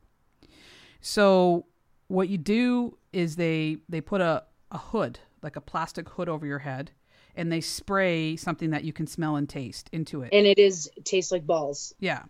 So 1.00 1.64
what 2.08 2.28
you 2.28 2.36
do 2.36 2.98
is 3.14 3.36
they 3.36 3.78
they 3.88 4.02
put 4.02 4.20
a 4.20 4.44
a 4.76 4.78
hood, 4.78 5.18
like 5.42 5.56
a 5.56 5.60
plastic 5.60 6.06
hood 6.10 6.28
over 6.28 6.46
your 6.46 6.60
head, 6.60 6.90
and 7.34 7.50
they 7.50 7.60
spray 7.62 8.36
something 8.36 8.70
that 8.70 8.84
you 8.84 8.92
can 8.92 9.06
smell 9.06 9.36
and 9.36 9.48
taste 9.48 9.88
into 9.90 10.22
it. 10.22 10.30
And 10.32 10.46
it 10.46 10.58
is 10.58 10.90
it 10.96 11.04
tastes 11.04 11.32
like 11.32 11.46
balls. 11.46 11.94
Yeah. 11.98 12.22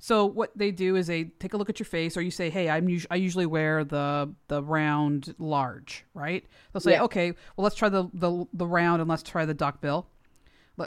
So 0.00 0.26
what 0.26 0.50
they 0.56 0.70
do 0.70 0.96
is 0.96 1.06
they 1.06 1.24
take 1.24 1.54
a 1.54 1.56
look 1.56 1.70
at 1.70 1.78
your 1.78 1.86
face, 1.86 2.16
or 2.16 2.20
you 2.20 2.30
say, 2.30 2.50
"Hey, 2.50 2.68
I'm 2.68 2.86
us- 2.88 3.06
I 3.10 3.16
usually 3.16 3.46
wear 3.46 3.84
the 3.84 4.34
the 4.48 4.62
round 4.62 5.34
large, 5.38 6.04
right?" 6.14 6.44
They'll 6.72 6.80
say, 6.80 6.92
Yeah. 6.92 7.04
"Okay, 7.04 7.30
well 7.56 7.62
let's 7.64 7.76
try 7.76 7.88
the 7.88 8.10
the 8.12 8.44
the 8.52 8.66
round 8.66 9.00
and 9.00 9.08
let's 9.08 9.22
try 9.22 9.46
the 9.46 9.54
duck 9.54 9.80
bill," 9.80 10.06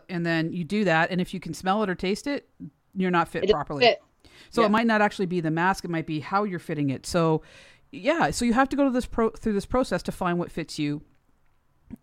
and 0.09 0.25
then 0.25 0.51
you 0.51 0.63
do 0.63 0.83
that, 0.83 1.09
and 1.09 1.19
if 1.21 1.33
you 1.33 1.39
can 1.39 1.53
smell 1.53 1.81
it 1.83 1.89
or 1.89 1.95
taste 1.95 2.27
it, 2.27 2.47
you're 2.95 3.11
not 3.11 3.27
fit 3.29 3.45
It 3.45 3.49
properly. 3.51 3.85
fit. 3.85 4.01
So 4.51 4.61
Yeah. 4.61 4.67
it 4.67 4.71
might 4.71 4.85
not 4.87 5.01
actually 5.01 5.25
be 5.25 5.39
the 5.41 5.51
mask; 5.51 5.83
it 5.85 5.89
might 5.89 6.05
be 6.05 6.19
how 6.19 6.43
you're 6.43 6.59
fitting 6.59 6.89
it. 6.91 7.05
So 7.07 7.41
yeah, 7.91 8.31
so 8.31 8.45
you 8.45 8.53
have 8.53 8.69
to 8.69 8.75
go 8.75 8.83
to 8.83 8.91
this 8.91 9.05
pro 9.05 9.29
through 9.29 9.53
this 9.53 9.65
process 9.65 10.03
to 10.03 10.11
find 10.11 10.37
what 10.39 10.51
fits 10.51 10.77
you 10.77 11.01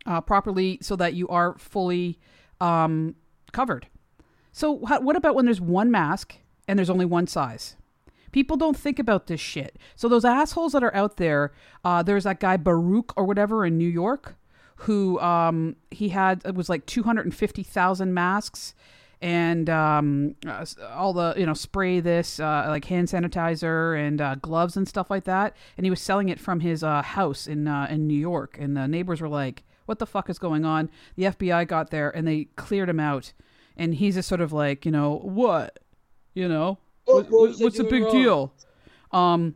uh, 0.06 0.20
properly, 0.20 0.78
so 0.80 0.96
that 0.96 1.14
you 1.14 1.28
are 1.28 1.58
fully 1.58 2.18
um, 2.60 3.14
covered. 3.52 3.86
So 4.52 4.70
what 4.70 5.16
about 5.16 5.34
when 5.34 5.44
there's 5.44 5.60
one 5.60 5.90
mask 5.90 6.36
and 6.68 6.78
there's 6.78 6.90
only 6.90 7.04
one 7.04 7.26
size? 7.26 7.76
People 8.32 8.56
don't 8.56 8.76
think 8.76 8.98
about 8.98 9.26
this 9.26 9.40
shit. 9.40 9.78
So 9.94 10.08
those 10.08 10.24
assholes 10.24 10.72
that 10.72 10.82
are 10.82 10.94
out 10.94 11.18
there, 11.18 11.52
uh, 11.84 12.02
there's 12.02 12.24
that 12.24 12.40
guy 12.40 12.56
Baruch 12.56 13.12
or 13.16 13.24
whatever 13.24 13.66
in 13.66 13.78
New 13.78 13.88
York, 13.88 14.36
who 14.76 15.20
um, 15.20 15.76
he 15.90 16.08
had 16.08 16.42
it 16.44 16.54
was 16.54 16.68
like 16.68 16.86
two 16.86 17.02
hundred 17.02 17.26
and 17.26 17.34
fifty 17.34 17.62
thousand 17.62 18.14
masks, 18.14 18.74
and 19.24 19.70
um, 19.70 20.34
uh, 20.46 20.66
all 20.92 21.14
the 21.14 21.32
you 21.38 21.46
know 21.46 21.54
spray 21.54 21.98
this 21.98 22.38
uh, 22.38 22.66
like 22.68 22.84
hand 22.84 23.08
sanitizer 23.08 23.98
and 23.98 24.20
uh, 24.20 24.34
gloves 24.34 24.76
and 24.76 24.86
stuff 24.86 25.08
like 25.10 25.24
that, 25.24 25.56
and 25.78 25.86
he 25.86 25.90
was 25.90 26.00
selling 26.00 26.28
it 26.28 26.38
from 26.38 26.60
his 26.60 26.84
uh, 26.84 27.00
house 27.00 27.46
in 27.46 27.66
uh, 27.66 27.86
in 27.90 28.06
New 28.06 28.18
York, 28.18 28.58
and 28.60 28.76
the 28.76 28.86
neighbors 28.86 29.22
were 29.22 29.28
like, 29.28 29.64
"What 29.86 29.98
the 29.98 30.06
fuck 30.06 30.28
is 30.28 30.38
going 30.38 30.66
on?" 30.66 30.90
The 31.16 31.24
FBI 31.24 31.66
got 31.66 31.90
there 31.90 32.10
and 32.14 32.28
they 32.28 32.44
cleared 32.56 32.90
him 32.90 33.00
out, 33.00 33.32
and 33.78 33.94
he's 33.94 34.16
just 34.16 34.28
sort 34.28 34.42
of 34.42 34.52
like, 34.52 34.84
you 34.84 34.92
know, 34.92 35.16
what, 35.24 35.78
you 36.34 36.46
know, 36.46 36.78
What- 37.06 37.24
what, 37.24 37.30
what 37.32 37.48
was 37.48 37.60
I 37.60 37.64
what's 37.64 37.78
the 37.78 37.84
big 37.84 38.02
wrong? 38.02 38.12
deal? 38.12 38.52
Um, 39.10 39.54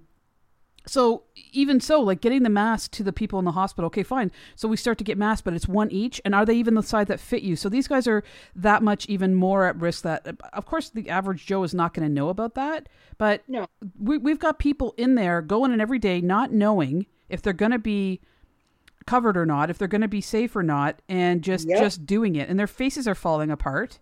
so 0.89 1.24
even 1.53 1.80
so, 1.80 2.01
like 2.01 2.20
getting 2.20 2.43
the 2.43 2.49
mask 2.51 2.91
to 2.93 3.03
the 3.03 3.12
people 3.12 3.39
in 3.39 3.45
the 3.45 3.53
hospital, 3.53 3.86
okay, 3.86 4.03
fine. 4.03 4.32
So 4.57 4.66
we 4.68 4.76
start 4.76 4.99
to 4.99 5.05
get 5.05 5.18
masks, 5.18 5.43
but 5.43 5.55
it's 5.55 5.68
one 5.68 5.91
each, 5.91 6.20
and 6.24 6.34
are 6.34 6.45
they 6.47 6.55
even 6.57 6.74
the 6.74 6.82
size 6.82 7.07
that 7.09 7.20
fit 7.20 7.43
you? 7.43 7.57
So 7.57 7.68
these 7.68 7.86
guys 7.86 8.07
are 8.07 8.24
that 8.57 8.82
much 8.82 9.07
even 9.07 9.34
more 9.34 9.66
at 9.66 9.76
risk. 9.80 10.03
That 10.03 10.26
of 10.53 10.66
course 10.66 10.91
the 10.91 11.09
average 11.11 11.47
Joe 11.47 11.62
is 11.62 11.74
not 11.74 11.95
going 11.95 12.09
to 12.09 12.12
know 12.12 12.28
about 12.30 12.55
that, 12.55 12.89
but 13.18 13.43
No. 13.49 13.66
we, 13.99 14.18
we've 14.18 14.39
got 14.39 14.59
people 14.59 14.95
in 14.97 15.14
there 15.14 15.43
going 15.43 15.72
in 15.72 15.80
every 15.80 15.99
day, 15.99 16.20
not 16.20 16.53
knowing 16.53 17.07
if 17.28 17.43
they're 17.43 17.53
going 17.53 17.72
to 17.72 17.78
be 17.78 18.20
covered 19.07 19.36
or 19.36 19.47
not, 19.47 19.70
if 19.70 19.78
they're 19.78 19.89
going 19.89 20.01
to 20.03 20.09
be 20.09 20.20
safe 20.20 20.55
or 20.57 20.62
not, 20.62 21.01
and 21.09 21.43
just 21.43 21.68
Yep. 21.68 21.78
just 21.78 22.07
doing 22.07 22.36
it, 22.36 22.49
and 22.49 22.59
their 22.59 22.66
faces 22.66 23.07
are 23.07 23.14
falling 23.14 23.51
apart. 23.51 23.99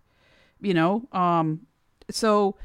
You 0.59 0.73
know, 0.73 1.07
um, 1.11 1.67
so 2.09 2.55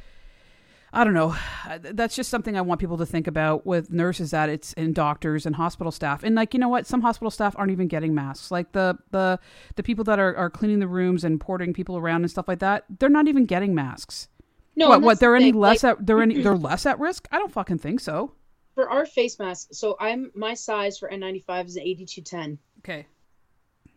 I 0.95 1.05
don't 1.05 1.15
know. 1.15 1.35
That's 1.81 2.15
just 2.15 2.29
something 2.29 2.55
I 2.57 2.61
want 2.61 2.79
people 2.79 2.99
to 2.99 3.07
think 3.07 3.27
about 3.27 3.65
with 3.67 3.91
nurses 3.91 4.31
that 4.33 4.51
it's 4.51 4.75
and 4.75 4.95
doctors 4.95 5.47
and 5.47 5.57
hospital 5.57 5.91
staff. 5.91 6.23
And 6.23 6.35
like 6.35 6.53
you 6.53 6.61
know 6.61 6.69
what, 6.69 6.87
some 6.87 7.01
hospital 7.01 7.31
staff 7.31 7.55
aren't 7.57 7.73
even 7.73 7.89
getting 7.89 8.15
masks. 8.15 8.51
Like 8.51 8.73
the 8.73 8.99
the 9.11 9.39
the 9.77 9.83
people 9.83 10.05
that 10.05 10.19
are, 10.19 10.37
are 10.37 10.51
cleaning 10.51 10.81
the 10.81 10.89
rooms 10.89 11.25
and 11.25 11.41
porting 11.41 11.73
people 11.73 11.97
around 11.97 12.23
and 12.23 12.31
stuff 12.31 12.47
like 12.47 12.59
that, 12.59 12.85
they're 12.99 13.09
not 13.09 13.27
even 13.27 13.47
getting 13.47 13.75
masks. 13.75 14.29
No, 14.77 14.91
what 14.91 15.01
what 15.03 15.21
they're 15.21 15.31
the 15.39 15.45
any 15.45 15.53
less 15.53 15.83
like, 15.83 15.99
at 15.99 16.07
they're 16.07 16.21
any 16.23 16.43
they're 16.43 16.57
less 16.69 16.85
at 16.85 16.99
risk? 16.99 17.27
I 17.33 17.39
don't 17.39 17.53
fucking 17.53 17.79
think 17.79 18.01
so. 18.01 18.33
for 18.75 18.91
our 18.91 19.07
face 19.07 19.39
masks. 19.39 19.79
So 19.79 19.97
I'm 19.99 20.31
my 20.35 20.53
size 20.55 20.99
for 20.99 21.09
N95 21.09 21.67
is 21.67 21.77
an 21.77 21.83
8210, 21.85 22.59
Okay. 22.81 23.07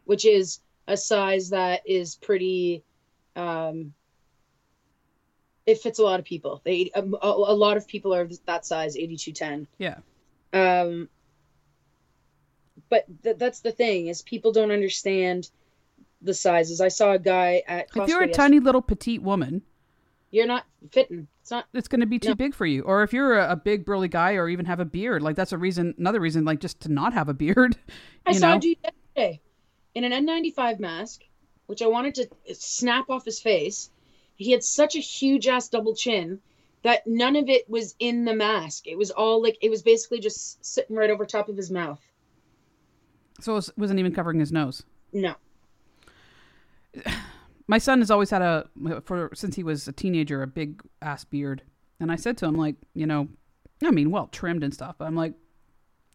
which 0.06 0.24
is 0.26 0.62
a 0.88 0.96
size 0.96 1.50
that 1.50 1.82
is 1.86 2.16
pretty. 2.16 2.84
Um, 3.36 3.94
it 5.66 5.80
fits 5.80 6.00
a 6.00 6.04
lot 6.04 6.20
of 6.20 6.26
people. 6.26 6.62
They 6.64 6.92
a, 6.94 7.02
a 7.02 7.56
lot 7.56 7.78
of 7.78 7.88
people 7.88 8.14
are 8.14 8.28
that 8.46 8.66
size, 8.66 8.96
8210. 8.96 9.68
Yeah. 9.78 9.98
Um, 10.54 11.10
but 12.90 13.06
th- 13.24 13.38
that's 13.38 13.62
the 13.62 13.72
thing 13.72 14.08
is 14.08 14.22
people 14.22 14.52
don't 14.52 14.72
understand 14.72 15.50
the 16.22 16.34
sizes. 16.34 16.82
I 16.82 16.90
saw 16.90 17.14
a 17.14 17.20
guy 17.20 17.64
at 17.68 17.92
Costco. 17.92 18.04
If 18.04 18.10
you're 18.10 18.22
a 18.22 18.28
yesterday- 18.28 18.34
tiny 18.34 18.60
little 18.60 18.82
petite 18.82 19.22
woman, 19.22 19.62
you're 20.32 20.48
not 20.48 20.66
fitting. 20.92 21.28
It's 21.42 21.52
not. 21.52 21.66
it's 21.74 21.88
going 21.88 22.02
to 22.02 22.08
be 22.08 22.18
too 22.20 22.30
No. 22.30 22.36
big 22.36 22.56
for 22.56 22.66
you. 22.66 22.82
Or 22.82 23.04
if 23.04 23.14
you're 23.14 23.38
a, 23.38 23.52
a 23.52 23.56
big 23.56 23.86
burly 23.86 24.08
guy 24.08 24.34
or 24.34 24.50
even 24.50 24.66
have 24.66 24.80
a 24.80 24.86
beard, 24.86 25.22
like 25.22 25.36
that's 25.36 25.52
a 25.52 25.58
reason 25.58 25.94
another 26.00 26.20
reason 26.20 26.44
like 26.44 26.60
just 26.60 26.80
to 26.82 26.92
not 26.92 27.14
have 27.14 27.30
a 27.30 27.34
beard. 27.34 27.78
I 28.26 28.32
saw 28.34 28.56
a 28.56 28.60
dude 28.60 28.78
yesterday 28.84 29.40
in 29.94 30.04
an 30.04 30.26
N95 30.26 30.80
mask, 30.80 31.22
which 31.68 31.82
I 31.84 31.88
wanted 31.88 32.16
to 32.16 32.30
snap 32.56 33.10
off 33.10 33.26
his 33.26 33.40
face. 33.40 33.90
He 34.36 34.52
had 34.52 34.64
such 34.64 34.96
a 34.96 35.00
huge 35.00 35.48
ass 35.48 35.70
double 35.70 35.96
chin 35.96 36.40
that 36.84 37.08
none 37.08 37.36
of 37.36 37.50
it 37.50 37.70
was 37.70 37.96
in 38.00 38.26
the 38.26 38.36
mask. 38.36 38.88
It 38.88 38.98
was 38.98 39.12
all 39.12 39.42
like 39.42 39.58
it 39.62 39.70
was 39.70 39.82
basically 39.82 40.20
just 40.20 40.64
sitting 40.64 40.96
right 40.96 41.10
over 41.10 41.26
top 41.26 41.50
of 41.50 41.58
his 41.58 41.72
mouth. 41.72 42.00
So 43.42 43.54
it 43.54 43.56
was- 43.56 43.72
wasn't 43.78 44.00
even 44.00 44.14
covering 44.14 44.40
his 44.40 44.52
nose. 44.52 44.84
No. 45.12 45.36
my 47.68 47.78
son 47.78 48.00
has 48.00 48.12
always 48.12 48.30
had 48.30 48.42
a 48.42 48.70
for 49.04 49.32
since 49.34 49.56
he 49.56 49.64
was 49.64 49.88
a 49.88 49.92
teenager 49.92 50.42
a 50.44 50.48
big 50.48 50.82
ass 51.02 51.24
beard 51.26 51.62
and 52.00 52.12
i 52.12 52.16
said 52.16 52.38
to 52.38 52.46
him 52.46 52.56
like 52.56 52.76
you 52.94 53.06
know 53.06 53.28
i 53.84 53.92
mean 53.92 54.12
well 54.12 54.28
trimmed 54.28 54.64
and 54.64 54.74
stuff 54.74 54.96
but 54.98 55.06
i'm 55.06 55.16
like 55.16 55.34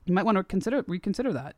you 0.06 0.14
might 0.14 0.24
want 0.24 0.36
to 0.38 0.44
consider 0.44 0.82
reconsider 0.86 1.32
that 1.32 1.56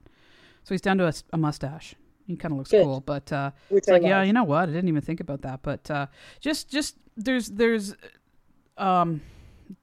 so 0.65 0.75
he's 0.75 0.81
down 0.81 0.99
to 0.99 1.13
a 1.33 1.39
mustache 1.39 1.95
he 2.27 2.37
kind 2.37 2.53
of 2.53 2.59
looks 2.59 2.70
Good. 2.70 2.85
cool 2.85 3.01
but 3.01 3.33
uh 3.33 3.51
Which 3.68 3.83
it's 3.85 3.89
I 3.89 3.93
like 3.95 4.03
yeah 4.03 4.23
you 4.23 4.33
know 4.33 4.45
what 4.45 4.64
i 4.68 4.73
didn't 4.73 4.89
even 4.89 5.03
think 5.03 5.20
about 5.20 5.43
that 5.43 5.62
but 5.62 5.91
uh 5.91 6.07
just 6.41 6.70
just 6.70 6.97
there's 7.16 7.49
there's 7.49 7.95
um 8.79 9.23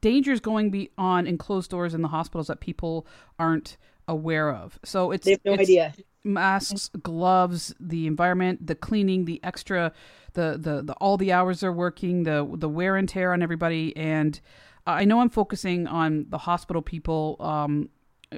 dangers 0.00 0.40
going 0.40 0.70
beyond 0.70 0.90
on 0.98 1.26
in 1.26 1.38
closed 1.38 1.70
doors 1.70 1.94
in 1.94 2.02
the 2.02 2.08
hospitals 2.08 2.46
that 2.48 2.60
people 2.60 3.06
aren't 3.38 3.76
aware 4.08 4.50
of 4.50 4.78
so 4.84 5.10
it's 5.10 5.24
They 5.24 5.32
have 5.32 5.40
no 5.44 5.52
it's, 5.54 5.62
idea. 5.62 5.94
masks, 6.24 6.90
gloves, 7.02 7.74
the 7.80 8.06
environment, 8.06 8.66
the 8.66 8.74
cleaning, 8.74 9.24
the 9.24 9.40
extra, 9.42 9.92
the, 10.34 10.58
the 10.60 10.82
the 10.82 10.92
all 10.94 11.16
the 11.16 11.32
hours 11.32 11.60
they're 11.60 11.72
working, 11.72 12.24
the 12.24 12.46
the 12.56 12.68
wear 12.68 12.96
and 12.96 13.08
tear 13.08 13.32
on 13.32 13.42
everybody. 13.42 13.96
And 13.96 14.38
I 14.86 15.04
know 15.04 15.20
I'm 15.20 15.30
focusing 15.30 15.86
on 15.86 16.26
the 16.28 16.38
hospital 16.38 16.82
people, 16.82 17.36
um, 17.40 17.88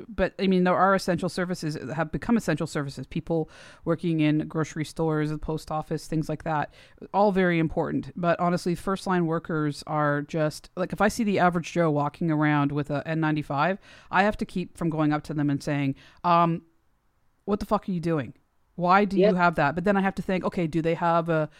but 0.09 0.35
I 0.39 0.47
mean 0.47 0.65
there 0.65 0.77
are 0.77 0.95
essential 0.95 1.29
services 1.29 1.75
that 1.75 1.95
have 1.95 2.11
become 2.11 2.37
essential 2.37 2.67
services. 2.67 3.07
People 3.07 3.51
working 3.85 4.21
in 4.21 4.49
grocery 4.49 4.85
stores, 4.85 5.31
the 5.31 5.39
post 5.39 5.71
office, 5.71 6.07
things 6.07 6.29
like 6.29 6.45
that, 6.45 6.73
all 7.13 7.33
very 7.33 7.59
important. 7.59 8.11
But 8.17 8.41
honestly, 8.41 8.75
first 8.75 9.07
line 9.07 9.27
workers 9.27 9.85
are 9.87 10.23
just 10.23 10.71
like 10.77 10.93
if 10.93 11.01
I 11.01 11.09
see 11.09 11.25
the 11.25 11.39
average 11.39 11.73
Joe 11.73 11.91
walking 11.91 12.31
around 12.31 12.73
with 12.73 12.91
a 12.91 13.03
N95, 13.07 13.79
I 14.11 14.23
have 14.23 14.37
to 14.39 14.45
keep 14.47 14.77
from 14.79 14.89
going 14.91 15.13
up 15.13 15.23
to 15.25 15.35
them 15.35 15.51
and 15.51 15.63
saying, 15.63 15.95
um, 16.25 16.63
what 17.45 17.61
the 17.61 17.67
fuck 17.67 17.89
are 17.89 17.93
you 17.93 18.01
doing? 18.01 18.35
Why 18.77 19.05
do 19.05 19.19
Yep. 19.19 19.31
you 19.31 19.37
have 19.37 19.55
that? 19.57 19.75
But 19.75 19.85
then 19.85 19.97
I 19.97 20.01
have 20.01 20.15
to 20.15 20.23
think, 20.23 20.45
okay, 20.45 20.67
do 20.67 20.81
they 20.81 20.95
have 20.95 21.29
a 21.29 21.51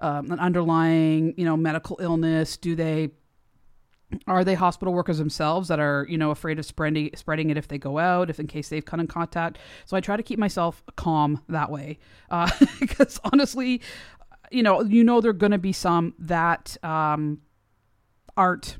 um, 0.00 0.30
an 0.30 0.38
underlying, 0.38 1.34
you 1.36 1.44
know, 1.44 1.56
medical 1.56 1.98
illness? 2.00 2.56
Do 2.56 2.74
they 2.74 3.10
are 4.26 4.44
they 4.44 4.54
hospital 4.54 4.92
workers 4.92 5.18
themselves 5.18 5.68
that 5.68 5.78
are, 5.78 6.06
you 6.08 6.18
know, 6.18 6.30
afraid 6.30 6.58
of 6.58 6.64
spreading 6.66 7.10
spreading 7.14 7.50
it 7.50 7.56
if 7.56 7.68
they 7.68 7.78
go 7.78 7.98
out, 7.98 8.28
if 8.30 8.40
in 8.40 8.46
case 8.46 8.68
they've 8.68 8.84
come 8.84 9.00
in 9.00 9.06
contact? 9.06 9.58
So 9.86 9.96
I 9.96 10.00
try 10.00 10.16
to 10.16 10.22
keep 10.22 10.38
myself 10.38 10.82
calm 10.96 11.42
that 11.48 11.70
way, 11.70 11.98
uh, 12.30 12.50
because 12.80 13.20
honestly, 13.32 13.80
you 14.50 14.62
know, 14.62 14.82
you 14.82 15.04
know, 15.04 15.20
there 15.20 15.30
are 15.30 15.34
going 15.34 15.52
to 15.52 15.58
be 15.58 15.72
some 15.72 16.14
that 16.18 16.76
um, 16.82 17.40
aren't 18.36 18.78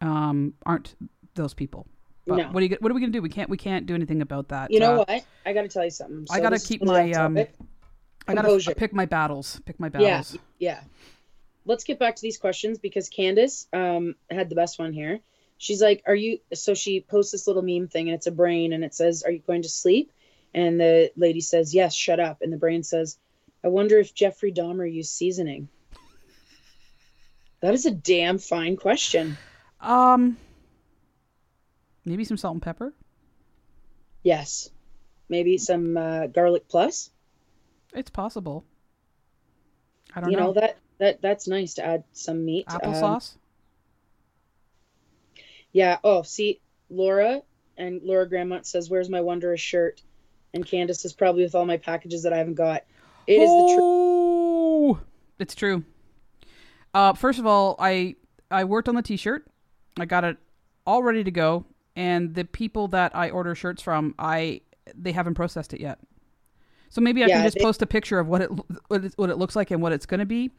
um, 0.00 0.54
aren't 0.64 0.94
those 1.34 1.54
people. 1.54 1.86
But 2.26 2.36
No. 2.36 2.48
what 2.48 2.62
are 2.62 2.66
you, 2.66 2.76
what 2.80 2.90
are 2.90 2.94
we 2.94 3.00
gonna 3.00 3.12
do? 3.12 3.22
We 3.22 3.28
can't 3.28 3.48
we 3.48 3.56
can't 3.56 3.86
do 3.86 3.94
anything 3.94 4.20
about 4.20 4.48
that. 4.48 4.72
You 4.72 4.80
know 4.80 4.94
Uh, 4.94 5.04
what? 5.06 5.24
I 5.44 5.52
got 5.52 5.62
to 5.62 5.68
tell 5.68 5.84
you 5.84 5.90
something. 5.90 6.26
I 6.30 6.40
gotta 6.40 6.58
keep 6.58 6.82
my, 6.82 7.12
um. 7.12 7.38
I 8.28 8.34
gotta 8.34 8.74
pick 8.76 8.92
my 8.92 9.06
battles. 9.06 9.60
Pick 9.64 9.78
my 9.78 9.88
battles 9.88 10.08
Yeah, 10.08 10.16
battles. 10.16 10.38
yeah. 10.58 10.80
Let's 11.66 11.84
get 11.84 11.98
back 11.98 12.16
to 12.16 12.22
these 12.22 12.38
questions 12.38 12.78
because 12.78 13.08
Candace 13.08 13.66
um 13.72 14.14
had 14.30 14.48
the 14.48 14.54
best 14.54 14.78
one 14.78 14.92
here. 14.92 15.20
She's 15.58 15.82
like, 15.82 16.02
"Are 16.06 16.14
you?" 16.14 16.38
So 16.54 16.74
she 16.74 17.00
posts 17.00 17.32
this 17.32 17.46
little 17.46 17.62
meme 17.62 17.88
thing, 17.88 18.08
and 18.08 18.14
it's 18.14 18.26
a 18.26 18.30
brain, 18.32 18.72
and 18.72 18.84
it 18.84 18.94
says, 18.94 19.22
"Are 19.22 19.30
you 19.30 19.40
going 19.40 19.62
to 19.62 19.68
sleep?" 19.68 20.12
And 20.54 20.80
the 20.80 21.10
lady 21.16 21.40
says, 21.40 21.74
"Yes." 21.74 21.94
Shut 21.94 22.20
up. 22.20 22.40
And 22.40 22.52
the 22.52 22.56
brain 22.56 22.82
says, 22.82 23.18
"I 23.64 23.68
wonder 23.68 23.98
if 23.98 24.14
Jeffrey 24.14 24.52
Dahmer 24.52 24.90
used 24.90 25.12
seasoning." 25.12 25.68
That 27.60 27.74
is 27.74 27.86
a 27.86 27.90
damn 27.90 28.38
fine 28.38 28.76
question. 28.76 29.36
Um, 29.80 30.36
maybe 32.04 32.24
some 32.24 32.36
salt 32.36 32.54
and 32.54 32.62
pepper. 32.62 32.92
Yes, 34.22 34.70
maybe 35.28 35.56
some 35.58 35.96
uh, 35.96 36.26
garlic 36.26 36.68
plus. 36.68 37.10
It's 37.94 38.10
possible. 38.10 38.64
I 40.14 40.20
don't 40.20 40.30
You 40.30 40.36
know 40.36 40.46
know. 40.46 40.52
that 40.60 40.76
that 40.98 41.20
that's 41.20 41.46
nice 41.46 41.74
to 41.74 41.84
add 41.84 42.04
some 42.12 42.44
meat. 42.44 42.64
Um, 42.68 42.80
Applesauce. 42.80 43.36
Yeah. 45.72 45.98
Oh, 46.02 46.22
see, 46.22 46.60
Laura 46.90 47.42
and 47.76 48.00
Laura 48.02 48.28
Grandmont 48.28 48.66
says, 48.66 48.88
"Where's 48.88 49.08
my 49.08 49.20
Wondrous 49.20 49.60
shirt?" 49.60 50.02
And 50.54 50.66
Candace 50.66 51.04
is 51.04 51.12
probably 51.12 51.42
with 51.42 51.54
all 51.54 51.66
my 51.66 51.76
packages 51.76 52.22
that 52.22 52.32
I 52.32 52.38
haven't 52.38 52.54
got. 52.54 52.84
It 53.26 53.34
is 53.34 53.50
the 53.50 53.74
truth. 53.74 53.80
oh, 53.82 55.00
it's 55.38 55.54
true. 55.54 55.84
Uh, 56.94 57.12
first 57.12 57.38
of 57.38 57.46
all, 57.46 57.76
I 57.78 58.16
I 58.50 58.64
worked 58.64 58.88
on 58.88 58.94
the 58.94 59.02
T-shirt. 59.02 59.46
I 59.98 60.06
got 60.06 60.24
it 60.24 60.38
all 60.86 61.02
ready 61.02 61.24
to 61.24 61.30
go, 61.30 61.66
and 61.94 62.34
the 62.34 62.44
people 62.44 62.88
that 62.88 63.14
I 63.14 63.30
order 63.30 63.54
shirts 63.54 63.82
from, 63.82 64.14
I 64.18 64.62
they 64.94 65.12
haven't 65.12 65.34
processed 65.34 65.74
it 65.74 65.80
yet. 65.80 65.98
So 66.88 67.00
maybe 67.00 67.22
I 67.24 67.26
Yeah, 67.26 67.36
can 67.36 67.44
just 67.44 67.58
they- 67.58 67.64
post 67.64 67.82
a 67.82 67.86
picture 67.86 68.18
of 68.18 68.28
what 68.28 68.42
it 68.42 68.50
what 68.88 69.04
it, 69.04 69.12
what 69.16 69.30
it 69.30 69.36
looks 69.36 69.56
like 69.56 69.70
and 69.70 69.82
what 69.82 69.92
it's 69.92 70.06
going 70.06 70.20
to 70.20 70.26
be. 70.26 70.50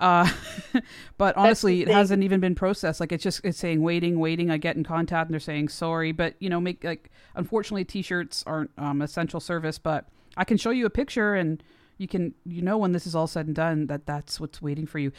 Uh, 0.00 0.28
but 1.18 1.36
honestly, 1.36 1.82
it 1.82 1.88
hasn't 1.88 2.22
even 2.22 2.40
been 2.40 2.54
processed. 2.54 3.00
Like 3.00 3.12
it's 3.12 3.22
just 3.22 3.42
it's 3.44 3.58
saying 3.58 3.82
waiting, 3.82 4.18
waiting. 4.18 4.50
I 4.50 4.56
get 4.56 4.76
in 4.76 4.82
contact 4.82 5.28
and 5.28 5.34
they're 5.34 5.40
saying 5.40 5.68
sorry, 5.68 6.12
but 6.12 6.34
you 6.38 6.48
know, 6.48 6.60
make 6.60 6.82
like 6.82 7.10
unfortunately, 7.34 7.84
t-shirts 7.84 8.42
aren't 8.46 8.70
um, 8.78 9.02
essential 9.02 9.40
service. 9.40 9.78
But 9.78 10.08
I 10.36 10.44
can 10.44 10.56
show 10.56 10.70
you 10.70 10.86
a 10.86 10.90
picture 10.90 11.34
and 11.34 11.62
you 11.98 12.08
can 12.08 12.34
you 12.46 12.62
know 12.62 12.78
when 12.78 12.92
this 12.92 13.06
is 13.06 13.14
all 13.14 13.26
said 13.26 13.46
and 13.46 13.54
done 13.54 13.86
that 13.88 14.06
that's 14.06 14.40
what's 14.40 14.62
waiting 14.62 14.86
for 14.86 14.98
you. 14.98 15.12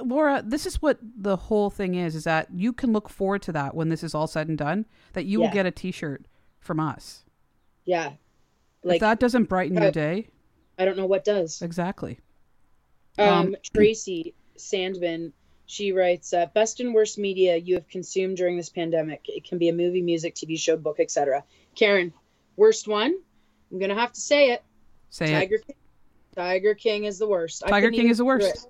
Laura, 0.00 0.42
this 0.44 0.66
is 0.66 0.80
what 0.82 0.98
the 1.02 1.36
whole 1.36 1.68
thing 1.70 1.94
is: 1.94 2.14
is 2.14 2.24
that 2.24 2.48
you 2.54 2.72
can 2.72 2.92
look 2.92 3.08
forward 3.10 3.42
to 3.42 3.52
that 3.52 3.74
when 3.74 3.90
this 3.90 4.02
is 4.02 4.14
all 4.14 4.26
said 4.26 4.48
and 4.48 4.56
done. 4.56 4.86
That 5.12 5.26
you 5.26 5.40
will 5.40 5.50
get 5.50 5.66
a 5.66 5.70
T-shirt 5.70 6.26
from 6.58 6.80
us. 6.80 7.24
Yeah. 7.84 8.12
If 8.94 9.00
that 9.00 9.18
doesn't 9.18 9.44
brighten 9.44 9.80
your 9.80 9.90
day, 9.90 10.28
I 10.78 10.84
don't 10.84 10.96
know 10.96 11.06
what 11.06 11.24
does. 11.24 11.62
exactly. 11.62 12.20
Um, 13.18 13.28
um, 13.28 13.56
Tracy 13.74 14.34
Sandman, 14.56 15.32
she 15.66 15.92
writes, 15.92 16.32
uh, 16.32 16.46
"Best 16.54 16.80
and 16.80 16.94
worst 16.94 17.18
media 17.18 17.56
you 17.56 17.74
have 17.74 17.88
consumed 17.88 18.36
during 18.36 18.56
this 18.56 18.68
pandemic. 18.68 19.22
It 19.28 19.44
can 19.44 19.58
be 19.58 19.68
a 19.68 19.72
movie, 19.72 20.02
music, 20.02 20.34
TV 20.34 20.58
show, 20.58 20.76
book, 20.76 21.00
etc." 21.00 21.44
Karen, 21.74 22.12
worst 22.56 22.88
one. 22.88 23.14
I'm 23.70 23.78
gonna 23.78 23.94
have 23.94 24.12
to 24.12 24.20
say 24.20 24.50
it. 24.50 24.62
Say 25.10 25.26
it. 25.26 25.38
Tiger 25.38 25.58
King. 25.58 25.76
Tiger 26.34 26.74
King 26.74 27.04
is 27.04 27.18
the 27.18 27.26
worst. 27.26 27.62
Tiger 27.66 27.90
King 27.90 28.08
is 28.10 28.18
the 28.18 28.24
worst. 28.24 28.68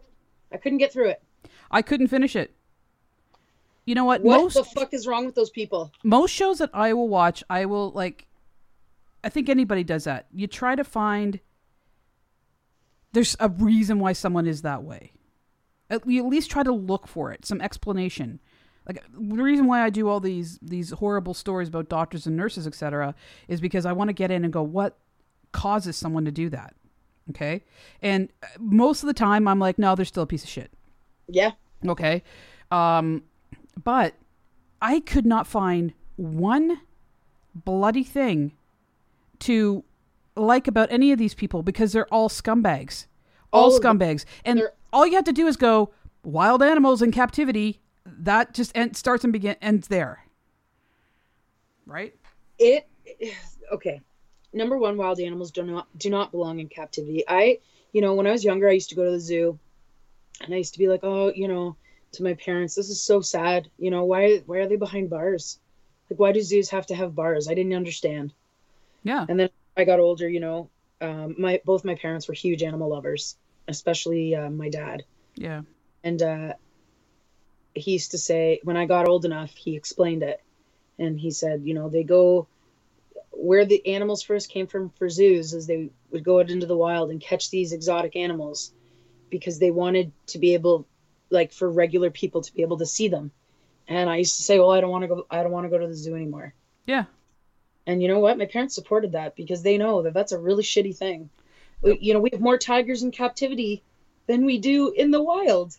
I 0.53 0.57
couldn't 0.57 0.79
get 0.79 0.93
through 0.93 1.09
it. 1.09 1.23
I 1.71 1.83
couldn't 1.83 2.09
finish 2.09 2.37
it. 2.37 2.55
You 3.85 3.95
know 3.95 4.05
what? 4.05 4.23
What 4.23 4.41
most 4.41 4.55
the 4.55 4.65
fuck 4.65 4.95
is 4.95 5.07
wrong 5.07 5.27
with 5.27 5.35
those 5.35 5.51
people? 5.51 5.93
most 6.03 6.33
shows 6.33 6.59
that 6.59 6.71
I 6.75 6.93
will 6.93 7.09
watch, 7.09 7.43
I 7.49 7.67
will 7.67 7.91
like. 7.91 8.26
I 9.27 9.29
think 9.29 9.49
anybody 9.49 9.83
does 9.83 10.05
that. 10.05 10.27
You 10.33 10.47
try 10.47 10.77
to 10.77 10.85
find. 10.85 11.41
There's 13.13 13.35
a 13.41 13.49
reason 13.49 13.99
why 13.99 14.13
someone 14.13 14.47
is 14.47 14.63
that 14.63 14.85
way. 14.85 15.11
At, 15.91 16.07
you 16.07 16.23
at 16.23 16.29
least 16.29 16.49
try 16.49 16.63
to 16.63 16.71
look 16.71 17.09
for 17.09 17.33
it, 17.33 17.45
some 17.45 17.61
explanation. 17.61 18.39
Like 18.87 19.03
the 19.13 19.43
reason 19.43 19.67
why 19.67 19.83
I 19.83 19.91
do 19.91 20.09
all 20.09 20.21
these 20.21 20.61
these 20.63 20.91
horrible 20.91 21.35
stories 21.35 21.67
about 21.67 21.89
doctors 21.89 22.29
and 22.29 22.37
nurses, 22.37 22.69
etc., 22.69 23.17
is 23.49 23.61
because 23.61 23.85
I 23.85 23.93
want 23.93 24.11
to 24.11 24.15
get 24.15 24.31
in 24.31 24.45
and 24.45 24.53
go, 24.53 24.63
what 24.63 24.97
causes 25.51 25.97
someone 25.97 26.25
to 26.27 26.31
do 26.31 26.49
that? 26.51 26.77
Okay, 27.31 27.65
and 28.01 28.29
uh, 28.45 28.47
most 28.61 29.03
of 29.03 29.09
the 29.09 29.15
time 29.15 29.49
I'm 29.49 29.59
like, 29.59 29.77
no, 29.77 29.97
they're 29.97 30.05
still 30.05 30.23
a 30.23 30.27
piece 30.29 30.45
of 30.45 30.51
shit. 30.51 30.71
Yeah. 31.27 31.51
Okay. 31.85 32.23
Um, 32.71 33.25
but 33.83 34.15
I 34.81 35.01
could 35.01 35.27
not 35.27 35.49
find 35.49 35.95
one 36.15 36.81
bloody 37.57 38.05
thing 38.05 38.53
to 39.41 39.85
like 40.37 40.69
about 40.69 40.91
any 40.93 41.13
of 41.13 41.19
these 41.19 41.35
people 41.35 41.63
because 41.63 41.93
they're 41.93 42.07
all 42.13 42.29
scumbags. 42.29 43.07
All, 43.53 43.73
All 43.73 43.79
scumbags. 43.81 44.25
And 44.45 44.59
They're- 44.59 44.73
all 44.93 45.07
you 45.07 45.15
have 45.15 45.25
to 45.25 45.33
do 45.33 45.47
is 45.47 45.57
go 45.57 45.93
wild 46.25 46.63
animals 46.63 47.01
in 47.03 47.13
captivity. 47.13 47.81
That 48.05 48.53
just 48.55 48.73
end, 48.77 48.97
starts 48.97 49.25
and 49.25 49.33
begin 49.33 49.57
ends 49.63 49.89
there. 49.89 50.25
Right? 51.87 52.15
it 52.59 52.89
okay 53.73 54.01
number 54.53 54.79
one 54.79 54.97
wild 54.97 55.21
animals 55.21 55.51
do 55.51 55.63
not 55.63 55.87
do 55.99 56.09
not 56.09 56.31
belong 56.31 56.59
in 56.61 56.69
captivity 56.69 57.23
i 57.29 57.59
you 57.93 58.01
know 58.01 58.15
when 58.15 58.27
i 58.27 58.31
was 58.31 58.45
younger 58.45 58.69
i 58.69 58.73
used 58.73 58.89
to 58.89 58.95
go 58.95 59.05
to 59.05 59.11
the 59.11 59.21
zoo 59.21 59.59
and 60.41 60.55
i 60.55 60.57
used 60.57 60.73
to 60.73 60.79
be 60.79 60.89
like 60.89 61.01
oh 61.03 61.31
you 61.35 61.47
know 61.49 61.77
to 62.13 62.23
my 62.23 62.33
parents 62.35 62.75
this 62.75 62.89
is 62.89 63.01
so 63.03 63.21
sad 63.21 63.69
you 63.79 63.91
know 63.91 64.05
why 64.05 64.39
why 64.47 64.57
are 64.59 64.69
they 64.69 64.77
behind 64.77 65.11
bars 65.11 65.59
like 66.09 66.19
why 66.19 66.33
do 66.33 66.41
zoos 66.41 66.71
have 66.71 66.87
to 66.87 66.95
have 66.95 67.15
bars 67.15 67.49
i 67.49 67.55
didn't 67.55 67.75
understand 67.75 68.33
Yeah. 69.07 69.25
and 69.29 69.39
then 69.39 69.51
i 69.77 69.85
got 69.85 70.01
older 70.01 70.29
you 70.29 70.41
know 70.41 70.71
um, 71.01 71.37
my 71.39 71.61
both 71.65 71.85
my 71.85 71.95
parents 71.95 72.27
were 72.29 72.35
huge 72.35 72.63
animal 72.63 72.89
lovers 72.91 73.37
especially 73.69 74.35
uh, 74.35 74.51
my 74.51 74.69
dad 74.69 75.05
Yeah. 75.37 75.63
and 76.03 76.21
uh, 76.23 76.53
he 77.75 77.93
used 77.93 78.11
to 78.13 78.19
say 78.19 78.61
when 78.65 78.77
i 78.77 78.87
got 78.87 79.09
old 79.09 79.25
enough 79.25 79.55
he 79.55 79.77
explained 79.77 80.23
it 80.23 80.41
and 80.99 81.19
he 81.21 81.31
said 81.31 81.63
you 81.65 81.75
know 81.75 81.89
they 81.89 82.03
go 82.05 82.49
where 83.31 83.67
the 83.67 83.87
animals 83.95 84.23
first 84.23 84.49
came 84.51 84.67
from 84.67 84.91
for 84.99 85.09
zoos 85.09 85.53
is 85.53 85.67
they 85.67 85.91
would 86.11 86.25
go 86.25 86.41
out 86.41 86.51
into 86.51 86.67
the 86.67 86.77
wild 86.77 87.11
and 87.11 87.21
catch 87.21 87.51
these 87.51 87.73
exotic 87.73 88.17
animals 88.17 88.73
because 89.31 89.59
they 89.59 89.71
wanted 89.71 90.11
to 90.27 90.39
be 90.39 90.55
able 90.55 90.87
like 91.31 91.53
for 91.53 91.71
regular 91.71 92.11
people 92.11 92.41
to 92.41 92.55
be 92.55 92.63
able 92.63 92.79
to 92.79 92.87
see 92.87 93.09
them 93.09 93.31
and 93.87 94.09
i 94.09 94.17
used 94.17 94.37
to 94.37 94.43
say 94.43 94.59
well 94.59 94.71
i 94.73 94.81
don't 94.81 94.91
want 94.91 95.03
to 95.03 95.09
go 95.09 95.27
i 95.31 95.43
don't 95.43 95.53
want 95.53 95.65
to 95.67 95.71
go 95.71 95.79
to 95.79 95.87
the 95.87 95.95
zoo 95.95 96.15
anymore 96.17 96.55
Yeah. 96.87 97.05
And 97.87 98.03
you 98.03 98.09
know 98.09 98.19
what? 98.19 98.39
My 98.39 98.47
parents 98.47 98.75
supported 98.75 99.13
that 99.13 99.37
because 99.37 99.63
they 99.63 99.79
know 99.79 100.03
that 100.03 100.15
that's 100.15 100.33
a 100.33 100.39
really 100.39 100.63
shitty 100.63 100.97
thing. 100.97 101.31
We- 101.83 101.99
you 102.01 102.15
know 102.15 102.21
we 102.21 102.31
have 102.33 102.41
more 102.41 102.59
tigers 102.59 103.03
in 103.03 103.11
captivity 103.11 103.83
than 104.27 104.45
we 104.45 104.59
do 104.59 104.91
in 104.91 105.11
the 105.11 105.23
wild. 105.23 105.77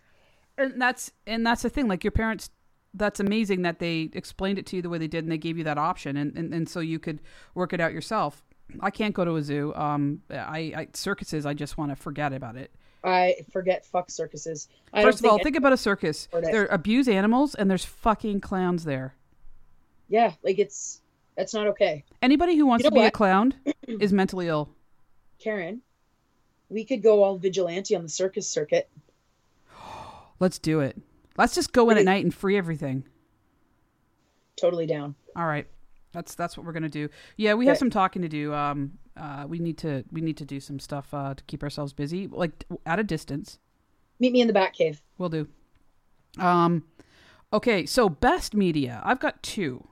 And 0.58 0.82
that's 0.82 1.12
and 1.26 1.46
that's 1.46 1.62
the 1.62 1.70
thing 1.70 1.88
like 1.88 2.04
your 2.04 2.12
parents 2.12 2.50
that's 2.94 3.20
amazing 3.20 3.62
that 3.64 3.80
they 3.80 4.10
explained 4.14 4.58
it 4.58 4.66
to 4.68 4.76
you 4.78 4.82
the 4.82 4.90
way 4.90 4.98
they 4.98 5.08
did 5.08 5.24
and 5.24 5.32
they 5.32 5.38
gave 5.38 5.58
you 5.58 5.64
that 5.66 5.78
option. 5.78 6.18
And, 6.18 6.36
and, 6.36 6.54
and 6.54 6.68
so 6.68 6.80
you 6.80 6.98
could 6.98 7.22
work 7.54 7.74
it 7.74 7.80
out 7.80 7.94
yourself. 7.94 8.44
I 8.80 8.90
can't 8.90 9.14
go 9.14 9.24
to 9.26 9.36
a 9.36 9.44
zoo. 9.44 9.74
Um 9.76 10.22
i, 10.30 10.74
I 10.76 10.88
circuses 10.94 11.46
i 11.46 11.54
just 11.54 11.78
want 11.78 11.92
to 11.92 11.96
forget 11.96 12.34
about 12.34 12.56
it. 12.56 12.72
I 13.04 13.36
forget 13.52 13.86
fuck 13.86 14.10
circuses. 14.10 14.68
I 14.94 15.04
first 15.04 15.20
of 15.20 15.26
all 15.26 15.40
think 15.40 15.56
about 15.56 15.74
a 15.74 15.78
circus. 15.78 16.28
they 16.34 16.68
abuse 16.68 17.08
animals 17.08 17.54
and 17.56 17.70
there's 17.70 17.86
fucking 17.86 18.42
clowns 18.42 18.84
there. 18.86 19.16
Yeah, 20.10 20.34
like 20.44 20.58
it's 20.58 21.02
that's 21.38 21.54
not 21.54 21.68
okay. 21.68 22.04
anybody 22.22 22.58
who 22.58 22.66
wants 22.66 22.84
You 22.84 22.90
to 22.90 22.96
know 22.96 23.02
be 23.02 23.08
a 23.08 23.12
clown 23.12 23.54
is 23.88 24.12
mentally 24.12 24.48
ill 24.48 24.70
Karen, 25.40 25.82
we 26.68 26.84
could 26.84 27.04
go 27.04 27.24
all 27.24 27.38
vigilante 27.38 27.96
on 27.96 28.02
the 28.02 28.10
circus 28.10 28.50
circuit. 28.50 28.90
let's 30.40 30.60
do 30.60 30.82
it 30.82 30.98
let's 31.38 31.56
just 31.56 31.72
go 31.72 31.90
in 31.90 31.98
at 31.98 32.06
night 32.06 32.24
and 32.24 32.34
free 32.34 32.58
everything 32.58 33.06
Totally 34.58 34.88
down. 34.88 35.16
All 35.36 35.46
right. 35.46 35.68
That's 36.12 36.34
that's 36.36 36.58
what 36.58 36.66
we're 36.66 36.74
gonna 36.74 36.90
do. 36.90 37.10
Yeah, 37.38 37.54
we 37.54 37.68
have 37.68 37.78
some 37.78 37.92
talking 37.92 38.24
to 38.24 38.28
do. 38.28 38.54
Um, 38.54 38.94
uh, 39.16 39.46
we 39.48 39.60
need 39.60 39.78
to 39.80 40.04
we 40.12 40.20
need 40.20 40.38
to 40.38 40.46
do 40.46 40.60
some 40.60 40.80
stuff 40.80 41.14
uh, 41.14 41.36
to 41.36 41.44
keep 41.44 41.62
ourselves 41.62 41.94
busy, 41.94 42.28
like 42.28 42.66
at 42.86 42.98
a 42.98 43.04
distance. 43.04 43.60
Meet 44.20 44.34
me 44.34 44.42
in 44.42 44.48
the 44.48 44.54
back 44.54 44.74
cave. 44.74 45.00
We'll 45.20 45.30
do. 45.30 45.48
Um, 46.40 46.86
okay. 47.54 47.86
So 47.86 48.10
best 48.10 48.56
media. 48.56 49.00
I've 49.04 49.20
got 49.20 49.44
two 49.44 49.88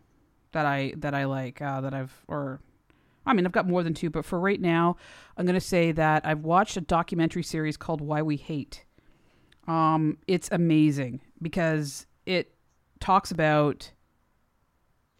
that 0.55 0.65
I 0.65 0.93
that 0.97 1.13
I 1.13 1.25
like 1.25 1.61
uh, 1.61 1.81
that 1.81 1.93
I've 1.93 2.23
or. 2.27 2.61
I 3.27 3.33
mean, 3.33 3.47
I've 3.47 3.51
got 3.51 3.67
more 3.67 3.81
than 3.81 3.95
two, 3.95 4.11
but 4.11 4.23
for 4.23 4.39
right 4.39 4.61
now, 4.61 4.97
I'm 5.35 5.47
going 5.47 5.55
to 5.55 5.59
say 5.59 5.91
that 5.93 6.23
I've 6.27 6.41
watched 6.41 6.77
a 6.77 6.81
documentary 6.81 7.41
series 7.41 7.75
called 7.75 7.99
Why 7.99 8.21
We 8.21 8.37
Hate. 8.37 8.85
Um, 9.67 10.19
it's 10.27 10.47
amazing 10.51 11.21
because 11.41 12.05
it 12.27 12.53
talks 12.99 13.31
about 13.31 13.91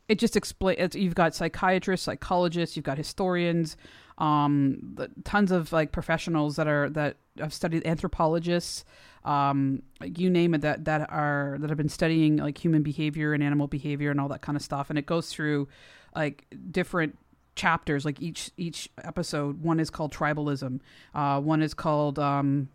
it 0.07 0.19
just 0.19 0.35
explains 0.35 0.95
you've 0.95 1.15
got 1.15 1.33
psychiatrists 1.33 2.05
psychologists 2.05 2.75
you've 2.75 2.85
got 2.85 2.97
historians 2.97 3.75
um 4.17 4.97
tons 5.23 5.51
of 5.51 5.73
like 5.73 5.91
professionals 5.91 6.55
that 6.55 6.67
are 6.67 6.89
that 6.89 7.17
have 7.37 7.53
studied 7.53 7.85
anthropologists 7.85 8.85
um 9.25 9.81
you 10.03 10.29
name 10.29 10.53
it 10.53 10.61
that 10.61 10.85
that 10.85 11.09
are 11.09 11.57
that 11.59 11.69
have 11.69 11.77
been 11.77 11.89
studying 11.89 12.37
like 12.37 12.63
human 12.63 12.83
behavior 12.83 13.33
and 13.33 13.43
animal 13.43 13.67
behavior 13.67 14.11
and 14.11 14.21
all 14.21 14.27
that 14.27 14.41
kind 14.41 14.55
of 14.55 14.61
stuff. 14.61 14.89
And 14.89 14.99
it 14.99 15.05
goes 15.05 15.29
through 15.29 15.67
like 16.15 16.45
different 16.71 17.17
chapters. 17.55 18.05
Like 18.05 18.21
each 18.21 18.51
each 18.55 18.89
episode 19.03 19.61
one 19.61 19.79
is 19.79 19.89
called 19.89 20.13
tribalism. 20.13 20.79
Uh 21.13 21.41
one 21.41 21.63
is 21.63 21.73
called 21.73 22.19
um 22.19 22.69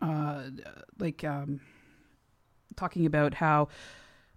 uh 0.00 0.44
like 0.98 1.22
um 1.22 1.60
talking 2.74 3.04
about 3.04 3.34
how 3.34 3.68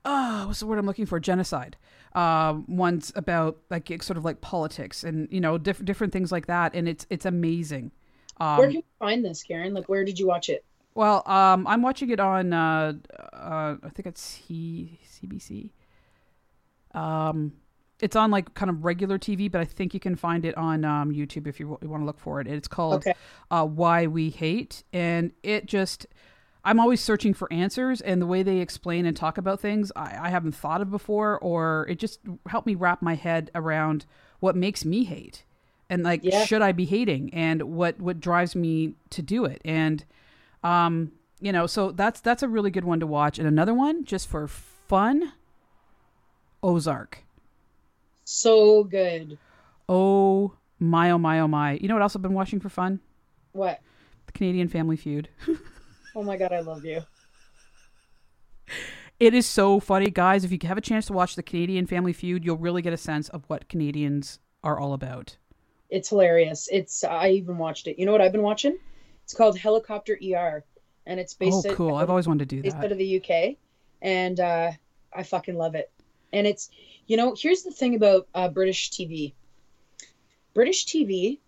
uh 0.03 0.43
what's 0.43 0.59
the 0.59 0.67
word 0.67 0.79
I'm 0.79 0.85
looking 0.85 1.05
for? 1.05 1.19
Genocide 1.21 1.77
um 2.15 2.65
one's 2.67 3.11
about 3.15 3.57
like 3.69 4.01
sort 4.01 4.17
of 4.17 4.25
like 4.25 4.41
politics 4.41 5.03
and 5.03 5.27
you 5.31 5.41
know 5.41 5.57
different 5.57 5.85
different 5.85 6.13
things 6.13 6.31
like 6.31 6.47
that 6.47 6.73
and 6.73 6.87
it's 6.87 7.05
it's 7.09 7.25
amazing 7.25 7.91
um 8.39 8.57
where 8.57 8.67
can 8.67 8.77
you 8.77 8.83
find 8.99 9.23
this, 9.23 9.43
Karen? 9.43 9.73
Like, 9.73 9.87
where 9.87 10.03
did 10.05 10.17
you 10.17 10.27
watch 10.27 10.49
it? 10.49 10.63
well 10.95 11.23
um 11.25 11.67
I'm 11.67 11.81
watching 11.81 12.09
it 12.09 12.19
on 12.19 12.53
uh 12.53 12.93
uh 13.33 13.75
I 13.83 13.89
think 13.89 14.05
it's 14.07 14.21
C- 14.21 14.99
CBC 15.05 15.71
um 16.93 17.53
it's 18.01 18.15
on 18.15 18.29
like 18.31 18.53
kind 18.53 18.69
of 18.69 18.83
regular 18.85 19.17
TV 19.17 19.51
but 19.51 19.61
I 19.61 19.65
think 19.65 19.93
you 19.93 19.99
can 19.99 20.15
find 20.15 20.45
it 20.45 20.55
on 20.57 20.85
um 20.85 21.11
YouTube 21.11 21.47
if 21.47 21.59
you, 21.59 21.65
w- 21.65 21.79
you 21.81 21.89
want 21.89 22.01
to 22.01 22.05
look 22.05 22.19
for 22.19 22.39
it 22.41 22.47
it's 22.47 22.67
called 22.67 22.95
Okay. 23.07 23.13
uh, 23.51 23.65
why 23.65 24.07
we 24.07 24.29
hate 24.29 24.83
and 24.93 25.31
it 25.43 25.65
just 25.65 26.05
i'm 26.65 26.79
always 26.79 26.99
searching 27.01 27.33
for 27.33 27.51
answers 27.53 28.01
and 28.01 28.21
the 28.21 28.25
way 28.27 28.43
they 28.43 28.57
explain 28.57 29.05
and 29.05 29.15
talk 29.15 29.37
about 29.37 29.59
things 29.61 29.91
i, 29.95 30.17
I 30.27 30.29
haven't 30.29 30.53
thought 30.53 30.81
of 30.81 30.89
before 30.91 31.39
or 31.39 31.85
it 31.89 31.99
just 31.99 32.19
helped 32.47 32.67
me 32.67 32.75
wrap 32.75 33.01
my 33.01 33.15
head 33.15 33.51
around 33.55 34.05
what 34.39 34.55
makes 34.55 34.83
me 34.83 35.03
hate 35.05 35.43
and 35.89 36.03
like 36.03 36.21
Yeah. 36.23 36.43
should 36.45 36.61
i 36.61 36.71
be 36.71 36.85
hating 36.85 37.33
and 37.33 37.61
what 37.63 37.99
what 37.99 38.19
drives 38.19 38.55
me 38.55 38.95
to 39.11 39.21
do 39.21 39.45
it 39.45 39.61
and 39.63 40.03
um 40.63 41.11
you 41.39 41.51
know 41.51 41.67
so 41.67 41.91
that's 41.91 42.19
that's 42.21 42.41
a 42.43 42.47
really 42.47 42.71
good 42.71 42.85
one 42.85 42.99
to 42.99 43.07
watch 43.07 43.37
and 43.39 43.47
another 43.47 43.73
one 43.73 44.03
just 44.03 44.27
for 44.27 44.47
fun 44.47 45.31
ozark 46.63 47.23
So 48.23 48.83
good. 48.83 49.37
oh 49.87 50.53
my 50.79 51.11
oh 51.11 51.17
my 51.17 51.39
oh 51.39 51.47
my 51.47 51.73
you 51.73 51.87
know 51.87 51.93
what 51.95 52.01
else 52.01 52.15
i've 52.15 52.21
been 52.21 52.33
watching 52.33 52.59
for 52.59 52.69
fun 52.69 52.99
What? 53.51 53.79
the 54.25 54.31
canadian 54.31 54.67
family 54.67 54.95
feud 54.97 55.29
Oh 56.15 56.23
my 56.23 56.37
god, 56.37 56.53
I 56.53 56.61
love 56.61 56.85
you. 56.85 57.01
It 59.19 59.33
is 59.33 59.45
so 59.45 59.79
funny, 59.79 60.09
guys. 60.09 60.43
If 60.43 60.51
you 60.51 60.59
have 60.63 60.77
a 60.77 60.81
chance 60.81 61.05
to 61.07 61.13
watch 61.13 61.35
the 61.35 61.43
Canadian 61.43 61.87
Family 61.87 62.13
Feud, 62.13 62.43
you'll 62.43 62.57
really 62.57 62.81
get 62.81 62.93
a 62.93 62.97
sense 62.97 63.29
of 63.29 63.43
what 63.47 63.69
Canadians 63.69 64.39
are 64.63 64.79
all 64.79 64.93
about. 64.93 65.37
It's 65.89 66.09
hilarious. 66.09 66.67
It's 66.71 67.03
I 67.03 67.29
even 67.29 67.57
watched 67.57 67.87
it. 67.87 67.97
You 67.99 68.05
know 68.05 68.11
what 68.11 68.21
I've 68.21 68.31
been 68.31 68.41
watching? 68.41 68.77
It's 69.23 69.33
called 69.33 69.57
Helicopter 69.57 70.17
ER, 70.21 70.63
and 71.05 71.19
it's 71.19 71.33
based. 71.33 71.65
Oh, 71.67 71.75
cool. 71.75 71.95
I've 71.95 72.09
always 72.09 72.27
wanted 72.27 72.49
to 72.49 72.55
do 72.55 72.61
based 72.61 72.75
out 72.75 72.91
of 72.91 72.97
the 72.97 73.21
UK, 73.21 73.55
and 74.01 74.39
uh, 74.39 74.71
I 75.13 75.23
fucking 75.23 75.55
love 75.55 75.75
it. 75.75 75.91
And 76.33 76.45
it's, 76.45 76.69
you 77.07 77.17
know, 77.17 77.35
here's 77.37 77.63
the 77.63 77.71
thing 77.71 77.95
about 77.95 78.27
uh, 78.35 78.49
British 78.49 78.91
TV. 78.91 79.33
British 80.53 80.85
TV 80.85 81.39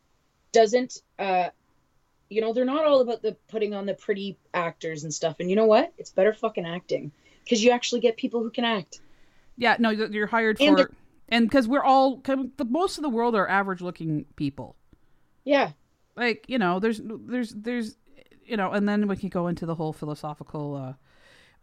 doesn't, 0.53 1.01
uh, 1.20 1.49
you 2.30 2.42
know, 2.42 2.54
they're 2.54 2.66
not 2.66 2.86
all 2.86 3.02
about 3.02 3.22
the 3.22 3.36
putting 3.48 3.74
on 3.74 3.86
the 3.86 3.94
pretty 3.94 4.38
actors 4.54 5.04
and 5.04 5.14
stuff. 5.14 5.38
And 5.40 5.50
you 5.50 5.56
know 5.56 5.66
what? 5.66 5.94
It's 5.98 6.12
better 6.12 6.34
fucking 6.34 6.66
acting 6.66 7.12
because 7.44 7.64
you 7.64 7.72
actually 7.72 8.02
get 8.02 8.18
people 8.18 8.42
who 8.44 8.50
can 8.50 8.66
act. 8.66 9.00
Yeah, 9.58 9.78
no, 9.80 9.90
you're 9.90 10.28
hired 10.28 10.62
And 10.62 10.78
for. 10.78 10.92
And 11.30 11.46
because 11.46 11.68
we're 11.68 11.84
all 11.84 12.18
the 12.18 12.66
most 12.70 12.98
of 12.98 13.02
the 13.02 13.10
world 13.10 13.36
are 13.36 13.48
average 13.48 13.82
looking 13.82 14.26
people. 14.36 14.76
Yeah, 15.44 15.72
Like, 16.18 16.46
you 16.48 16.58
know, 16.58 16.80
there's, 16.80 17.00
there's, 17.04 17.52
there's, 17.52 17.96
you 18.44 18.58
know, 18.58 18.72
and 18.72 18.90
then 18.90 19.08
we 19.08 19.16
can 19.16 19.30
go 19.30 19.48
into 19.48 19.68
the 19.68 19.76
whole 19.76 19.94
philosophical, 19.94 20.76
uh, 20.76 20.94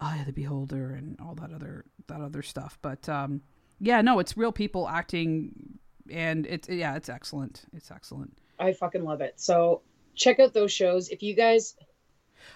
eye 0.00 0.18
of 0.18 0.26
the 0.26 0.32
beholder 0.32 0.94
and 0.94 1.18
all 1.20 1.34
that 1.34 1.52
other, 1.52 1.84
that 2.06 2.20
other 2.20 2.40
stuff. 2.40 2.78
But, 2.80 3.08
um, 3.08 3.42
yeah, 3.80 4.00
no, 4.00 4.20
it's 4.20 4.36
real 4.36 4.52
people 4.52 4.88
acting 4.88 5.78
and 6.08 6.46
it's, 6.46 6.68
yeah, 6.68 6.94
it's 6.94 7.08
excellent. 7.08 7.64
It's 7.72 7.90
excellent. 7.90 8.38
I 8.60 8.72
fucking 8.72 9.02
love 9.02 9.20
it. 9.20 9.34
So 9.40 9.82
check 10.14 10.40
out 10.40 10.54
those 10.54 10.72
shows. 10.72 11.08
If 11.08 11.22
you 11.22 11.34
guys, 11.34 11.76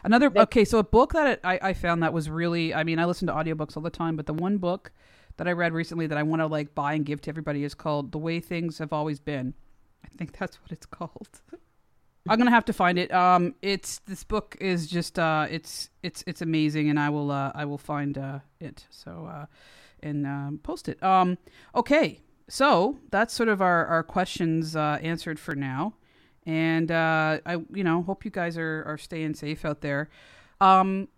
Another 0.05 0.29
That- 0.31 0.43
okay, 0.45 0.65
so 0.65 0.79
a 0.79 0.85
book 0.85 1.13
that 1.13 1.41
I, 1.43 1.59
I 1.63 1.73
found 1.73 2.03
that 2.03 2.13
was 2.13 2.31
really 2.31 2.75
I 2.75 2.85
mean 2.85 2.99
I 2.99 3.05
listen 3.05 3.27
to 3.29 3.33
audiobooks 3.35 3.77
all 3.77 3.83
the 3.83 3.91
time, 3.91 4.17
but 4.17 4.27
the 4.27 4.35
one 4.35 4.59
book 4.59 4.93
that 5.37 5.49
I 5.49 5.53
read 5.53 5.73
recently 5.73 6.07
that 6.07 6.19
I 6.19 6.23
want 6.23 6.41
to 6.41 6.47
like 6.47 6.75
buy 6.75 6.95
and 6.95 7.05
give 7.05 7.21
to 7.23 7.31
everybody 7.31 7.65
is 7.65 7.75
called 7.75 8.13
The 8.13 8.19
Way 8.19 8.41
Things 8.41 8.79
Have 8.79 8.93
Always 8.93 9.21
Been. 9.21 9.55
I 10.05 10.09
think 10.09 10.37
that's 10.37 10.61
what 10.63 10.73
it's 10.73 10.87
called. 10.99 11.29
I'm 12.29 12.39
gonna 12.39 12.51
have 12.51 12.67
to 12.67 12.73
find 12.73 12.99
it. 12.99 13.11
Um, 13.13 13.55
it's 13.63 14.01
this 14.01 14.23
book 14.23 14.57
is 14.61 14.87
just 14.87 15.19
uh, 15.19 15.47
it's 15.51 15.89
it's 16.03 16.23
it's 16.27 16.43
amazing, 16.43 16.91
and 16.91 17.01
I 17.01 17.09
will 17.09 17.31
uh, 17.31 17.53
I 17.55 17.65
will 17.65 17.79
find 17.79 18.19
uh, 18.19 18.41
it. 18.61 18.87
So 18.91 19.29
uh, 19.33 19.47
and 20.03 20.27
um, 20.27 20.61
post 20.63 20.89
it. 20.89 21.03
Um, 21.03 21.39
okay, 21.75 22.21
so 22.49 22.99
that's 23.11 23.33
sort 23.33 23.49
of 23.49 23.63
our 23.63 23.87
our 23.87 24.03
questions 24.03 24.77
uh, 24.77 24.99
answered 25.01 25.41
for 25.41 25.55
now, 25.55 25.95
and 26.49 26.91
uh, 26.91 27.39
I 27.45 27.59
you 27.75 27.85
know 27.85 28.03
hope 28.03 28.25
you 28.25 28.31
guys 28.31 28.57
are 28.57 28.83
are 28.87 28.97
staying 28.97 29.35
safe 29.35 29.67
out 29.67 29.83
there. 29.83 30.09
Um, 30.63 31.09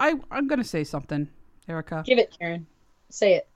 I 0.00 0.14
I'm 0.30 0.48
gonna 0.48 0.64
say 0.64 0.82
something, 0.82 1.28
Erica. 1.68 2.02
Give 2.06 2.18
it, 2.18 2.34
Karen. 2.36 2.66
Say 3.10 3.34
it. 3.34 3.46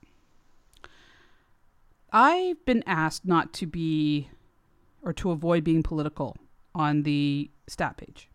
I've 2.13 2.63
been 2.65 2.83
asked 2.85 3.25
not 3.25 3.51
to 3.53 3.65
be 3.65 4.29
or 5.01 5.11
to 5.13 5.31
avoid 5.31 5.63
being 5.63 5.81
political 5.81 6.37
on 6.75 7.01
the 7.01 7.49
stat 7.67 7.97
page. 7.97 8.29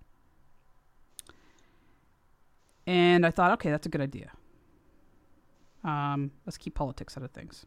And 2.86 3.24
I 3.24 3.30
thought, 3.30 3.52
okay, 3.52 3.70
that's 3.70 3.86
a 3.86 3.88
good 3.88 4.00
idea. 4.00 4.32
Um, 5.84 6.32
let's 6.46 6.58
keep 6.58 6.74
politics 6.74 7.16
out 7.16 7.24
of 7.24 7.30
things. 7.30 7.64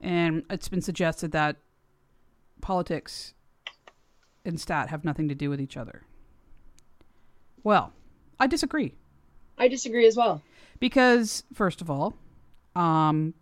And 0.00 0.44
it's 0.50 0.68
been 0.68 0.82
suggested 0.82 1.32
that 1.32 1.56
politics 2.62 3.34
and 4.44 4.58
stat 4.58 4.88
have 4.88 5.04
nothing 5.04 5.28
to 5.28 5.34
do 5.34 5.50
with 5.50 5.60
each 5.60 5.76
other. 5.76 6.04
Well, 7.62 7.92
I 8.40 8.46
disagree. 8.46 8.94
I 9.58 9.68
disagree 9.68 10.06
as 10.06 10.16
well. 10.16 10.42
Because, 10.80 11.44
first 11.52 11.80
of 11.80 11.90
all, 11.90 12.16
um, 12.74 13.34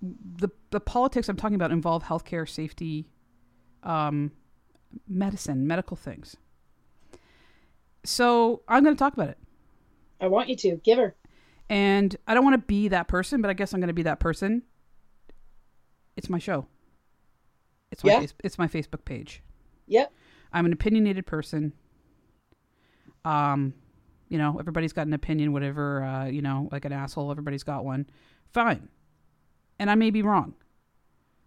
the 0.00 0.48
the 0.70 0.80
politics 0.80 1.28
I'm 1.28 1.36
talking 1.36 1.54
about 1.54 1.70
involve 1.70 2.04
healthcare, 2.04 2.48
safety, 2.48 3.08
um, 3.82 4.30
medicine, 5.06 5.66
medical 5.66 5.96
things. 5.96 6.36
So 8.04 8.62
I'm 8.68 8.82
going 8.84 8.96
to 8.96 8.98
talk 8.98 9.12
about 9.12 9.28
it, 9.28 9.38
I 10.20 10.28
want 10.28 10.48
you 10.48 10.56
to. 10.56 10.76
Give 10.76 10.98
her. 10.98 11.14
and 11.68 12.16
I 12.26 12.34
don't 12.34 12.44
want 12.44 12.54
to 12.54 12.66
be 12.66 12.88
that 12.88 13.06
person, 13.06 13.42
but 13.42 13.50
I 13.50 13.52
guess 13.52 13.72
I'm 13.74 13.80
going 13.80 13.88
to 13.88 13.94
be 13.94 14.02
that 14.04 14.18
person. 14.18 14.62
It's 16.16 16.30
my 16.30 16.38
show. 16.38 16.66
It's 17.92 18.02
my 18.02 18.10
Yeah. 18.12 18.20
face, 18.20 18.34
it's 18.42 18.58
my 18.58 18.66
Facebook 18.66 19.04
page. 19.04 19.42
Yep. 19.86 20.12
I'm 20.52 20.66
an 20.66 20.72
opinionated 20.72 21.26
person. 21.26 21.72
Um, 23.24 23.74
you 24.28 24.38
know, 24.38 24.58
everybody's 24.58 24.92
got 24.92 25.06
an 25.06 25.12
opinion, 25.12 25.52
whatever. 25.52 26.02
Uh, 26.02 26.24
you 26.26 26.42
know, 26.42 26.68
like 26.72 26.84
an 26.84 26.92
asshole, 26.92 27.30
everybody's 27.30 27.62
got 27.62 27.84
one. 27.84 28.06
Fine, 28.52 28.88
and 29.78 29.90
I 29.90 29.94
may 29.94 30.10
be 30.10 30.22
wrong, 30.22 30.54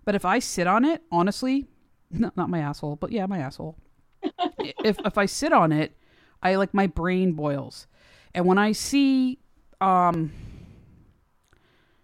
but 0.05 0.15
if 0.15 0.23
I 0.25 0.39
sit 0.39 0.65
on 0.67 0.85
it, 0.85 1.01
honestly, 1.11 1.67
no, 2.11 2.31
not 2.35 2.49
my 2.49 2.59
asshole, 2.59 2.95
but 2.95 3.11
yeah, 3.11 3.25
my 3.25 3.39
asshole. 3.39 3.77
if 4.59 4.97
if 5.05 5.17
I 5.17 5.25
sit 5.25 5.51
on 5.51 5.71
it, 5.71 5.97
I 6.41 6.55
like 6.55 6.73
my 6.73 6.87
brain 6.87 7.33
boils, 7.33 7.87
and 8.33 8.45
when 8.45 8.57
I 8.57 8.71
see 8.71 9.39
um 9.81 10.31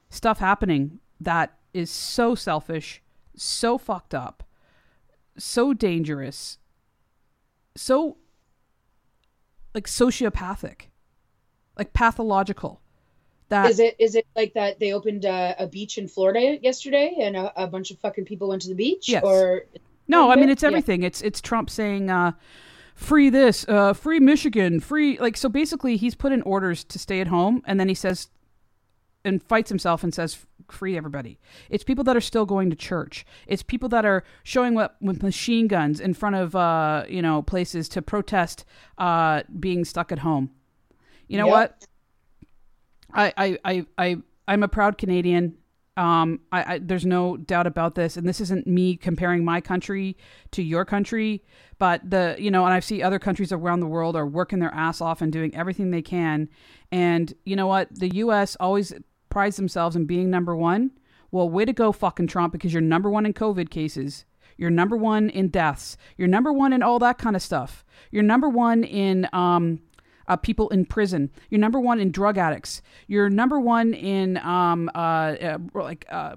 stuff 0.10 0.40
happening 0.40 1.00
that 1.22 1.58
is 1.74 1.90
so 1.90 2.36
selfish, 2.36 3.02
so 3.42 3.78
fucked 3.78 4.14
up, 4.14 4.44
so 5.38 5.74
dangerous, 5.74 6.58
so 7.76 8.18
like 9.74 9.88
sociopathic, 9.88 10.84
like 11.78 11.94
pathological. 11.94 12.82
That 13.50 13.70
Is 13.70 13.80
it 13.80 13.96
is 14.00 14.16
it 14.16 14.26
like 14.36 14.54
that 14.54 14.80
they 14.80 14.94
opened 14.94 15.26
uh, 15.26 15.56
a 15.60 15.68
beach 15.68 15.98
in 15.98 16.08
Florida 16.08 16.58
yesterday 16.62 17.18
and 17.20 17.36
a, 17.36 17.64
a 17.64 17.68
bunch 17.68 17.92
of 17.92 18.00
fucking 18.00 18.24
people 18.26 18.48
went 18.48 18.62
to 18.62 18.70
the 18.70 18.76
beach? 18.76 19.10
Yes. 19.10 19.24
Or 19.24 19.66
no, 20.08 20.32
I 20.32 20.36
mean 20.38 20.50
it's 20.50 20.64
Yeah. 20.64 20.68
everything. 20.70 21.04
It's 21.04 21.22
it's 21.22 21.42
Trump 21.42 21.70
saying 21.70 22.10
uh, 22.10 22.32
free 22.96 23.30
this, 23.30 23.68
uh, 23.68 23.92
free 23.94 24.20
Michigan, 24.20 24.80
free 24.80 25.18
like 25.20 25.36
so. 25.36 25.50
Basically, 25.50 25.98
he's 25.98 26.16
put 26.16 26.32
in 26.32 26.42
orders 26.44 26.86
to 26.86 26.98
stay 26.98 27.20
at 27.20 27.28
home, 27.28 27.62
and 27.66 27.78
then 27.78 27.90
he 27.90 27.96
says 27.96 28.30
and 29.26 29.44
fights 29.44 29.70
himself 29.70 30.04
and 30.04 30.14
says 30.14 30.46
free 30.72 30.98
everybody. 30.98 31.40
It's 31.70 31.84
people 31.84 32.04
that 32.06 32.16
are 32.16 32.22
still 32.22 32.46
going 32.46 32.70
to 32.70 32.76
church. 32.76 33.26
It's 33.48 33.64
people 33.64 33.90
that 33.90 34.06
are 34.06 34.24
showing 34.44 34.78
up 34.78 34.96
with 35.02 35.22
machine 35.24 35.68
guns 35.68 36.00
in 36.00 36.14
front 36.14 36.36
of 36.36 36.56
uh, 36.56 37.06
you 37.10 37.22
know 37.22 37.42
places 37.42 37.90
to 37.90 38.02
protest 38.02 38.66
uh, 38.98 39.44
being 39.60 39.86
stuck 39.86 40.12
at 40.12 40.20
home. 40.20 40.52
You 41.28 41.38
know 41.38 41.46
Yep. 41.48 41.54
what? 41.54 41.88
I 43.14 43.34
I 43.38 43.58
I 43.66 43.86
I 43.98 44.18
I'm 44.48 44.64
a 44.64 44.68
proud 44.68 44.98
Canadian. 44.98 45.58
Um, 45.98 46.40
I, 46.54 46.76
I 46.76 46.80
there's 46.80 47.06
no 47.06 47.36
doubt 47.36 47.68
about 47.68 47.96
this, 47.96 48.16
and 48.16 48.28
this 48.28 48.40
isn't 48.40 48.66
me 48.66 48.96
comparing 48.96 49.44
my 49.44 49.60
country 49.60 50.16
to 50.52 50.64
your 50.64 50.86
country, 50.86 51.44
but 51.80 52.10
the 52.10 52.36
you 52.40 52.50
know, 52.50 52.64
and 52.66 52.74
I 52.74 52.80
see 52.80 53.02
other 53.04 53.20
countries 53.20 53.52
around 53.52 53.82
the 53.82 53.88
world 53.88 54.16
are 54.16 54.26
working 54.26 54.60
their 54.60 54.74
ass 54.74 55.02
off 55.02 55.22
and 55.22 55.32
doing 55.34 55.54
everything 55.54 55.92
they 55.92 56.02
can, 56.02 56.48
and 56.94 57.34
you 57.44 57.58
know 57.58 57.68
what? 57.68 57.90
The 57.94 58.16
U.S. 58.16 58.56
always 58.60 58.94
prides 59.32 59.56
themselves 59.56 59.96
in 59.96 60.06
being 60.06 60.30
number 60.30 60.56
one. 60.56 60.92
Well, 61.32 61.50
way 61.50 61.66
to 61.66 61.74
go, 61.74 61.92
fucking 61.92 62.28
Trump, 62.28 62.52
because 62.52 62.74
you're 62.74 62.82
number 62.82 63.10
one 63.10 63.26
in 63.26 63.34
COVID 63.34 63.70
cases. 63.70 64.26
You're 64.58 64.70
number 64.70 64.96
one 64.96 65.30
in 65.30 65.48
deaths. 65.48 65.98
You're 66.18 66.28
number 66.28 66.54
one 66.54 66.74
in 66.74 66.84
all 66.84 67.00
that 67.00 67.18
kind 67.18 67.36
of 67.36 67.42
stuff. 67.42 67.84
You're 68.12 68.22
number 68.22 68.48
one 68.50 68.84
in 68.84 69.28
um, 69.34 69.80
uh, 70.28 70.36
people 70.36 70.70
in 70.70 70.86
prison. 70.86 71.32
You're 71.50 71.60
number 71.60 71.80
one 71.80 72.00
in 72.00 72.12
drug 72.12 72.38
addicts. 72.38 72.82
You're 73.08 73.30
number 73.30 73.60
one 73.60 73.94
in 73.94 74.38
um, 74.38 74.90
uh, 74.94 75.00
uh, 75.42 75.58
like 75.74 76.06
uh, 76.10 76.36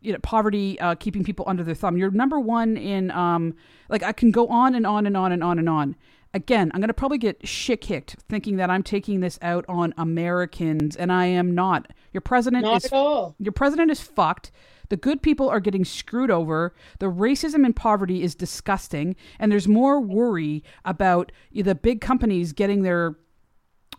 you 0.00 0.12
know 0.12 0.18
poverty, 0.22 0.80
uh, 0.80 0.94
keeping 0.96 1.22
people 1.22 1.44
under 1.48 1.62
their 1.62 1.74
thumb. 1.74 1.96
You're 1.96 2.10
number 2.10 2.40
one 2.40 2.76
in 2.76 3.10
um, 3.10 3.54
like 3.88 4.02
I 4.02 4.12
can 4.12 4.30
go 4.30 4.48
on 4.48 4.74
and 4.74 4.86
on 4.86 5.06
and 5.06 5.16
on 5.16 5.32
and 5.32 5.44
on 5.44 5.58
and 5.58 5.68
on. 5.68 5.96
Again, 6.32 6.70
I'm 6.72 6.80
gonna 6.80 6.92
probably 6.94 7.18
get 7.18 7.46
shit 7.46 7.80
kicked 7.80 8.16
thinking 8.28 8.56
that 8.56 8.70
I'm 8.70 8.82
taking 8.82 9.20
this 9.20 9.38
out 9.42 9.64
on 9.68 9.92
Americans, 9.98 10.94
and 10.96 11.12
I 11.12 11.26
am 11.26 11.54
not. 11.54 11.92
Your 12.12 12.20
president 12.20 12.64
not 12.64 12.76
is 12.78 12.86
at 12.86 12.92
all. 12.92 13.34
your 13.38 13.52
president 13.52 13.90
is 13.90 14.00
fucked. 14.00 14.50
The 14.90 14.96
good 14.96 15.22
people 15.22 15.48
are 15.48 15.60
getting 15.60 15.84
screwed 15.84 16.30
over. 16.30 16.74
The 16.98 17.06
racism 17.06 17.64
and 17.64 17.74
poverty 17.74 18.22
is 18.24 18.34
disgusting. 18.34 19.14
And 19.38 19.50
there's 19.52 19.68
more 19.68 20.00
worry 20.00 20.64
about 20.84 21.30
the 21.52 21.76
big 21.76 22.00
companies 22.00 22.52
getting 22.52 22.82
their 22.82 23.16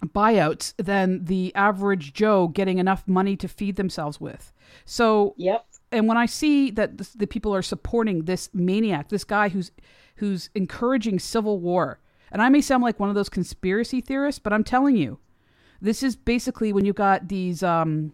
buyouts 0.06 0.74
than 0.78 1.24
the 1.26 1.54
average 1.56 2.12
Joe 2.14 2.48
getting 2.50 2.78
enough 2.78 3.08
money 3.08 3.38
to 3.38 3.48
feed 3.48 3.78
themselves 3.78 4.20
with. 4.20 4.52
So, 4.84 5.34
Yep. 5.38 5.66
and 5.94 6.08
when 6.10 6.18
I 6.18 6.26
see 6.26 6.72
that 6.72 6.98
the, 6.98 7.10
the 7.16 7.28
people 7.28 7.54
are 7.56 7.62
supporting 7.62 8.24
this 8.26 8.50
maniac, 8.54 9.10
this 9.10 9.24
guy 9.24 9.50
who's 9.50 9.72
who's 10.16 10.50
encouraging 10.56 11.20
civil 11.20 11.60
war, 11.60 12.00
and 12.32 12.42
I 12.42 12.50
may 12.50 12.62
sound 12.62 12.84
like 12.84 13.00
one 13.00 13.10
of 13.10 13.16
those 13.16 13.30
conspiracy 13.30 14.02
theorists, 14.02 14.40
but 14.40 14.54
I'm 14.54 14.64
telling 14.64 14.96
you, 14.96 15.20
this 15.82 16.04
is 16.04 16.16
basically 16.16 16.72
when 16.72 16.86
you 16.86 16.94
got 16.94 17.28
these 17.28 17.64
um, 17.64 18.14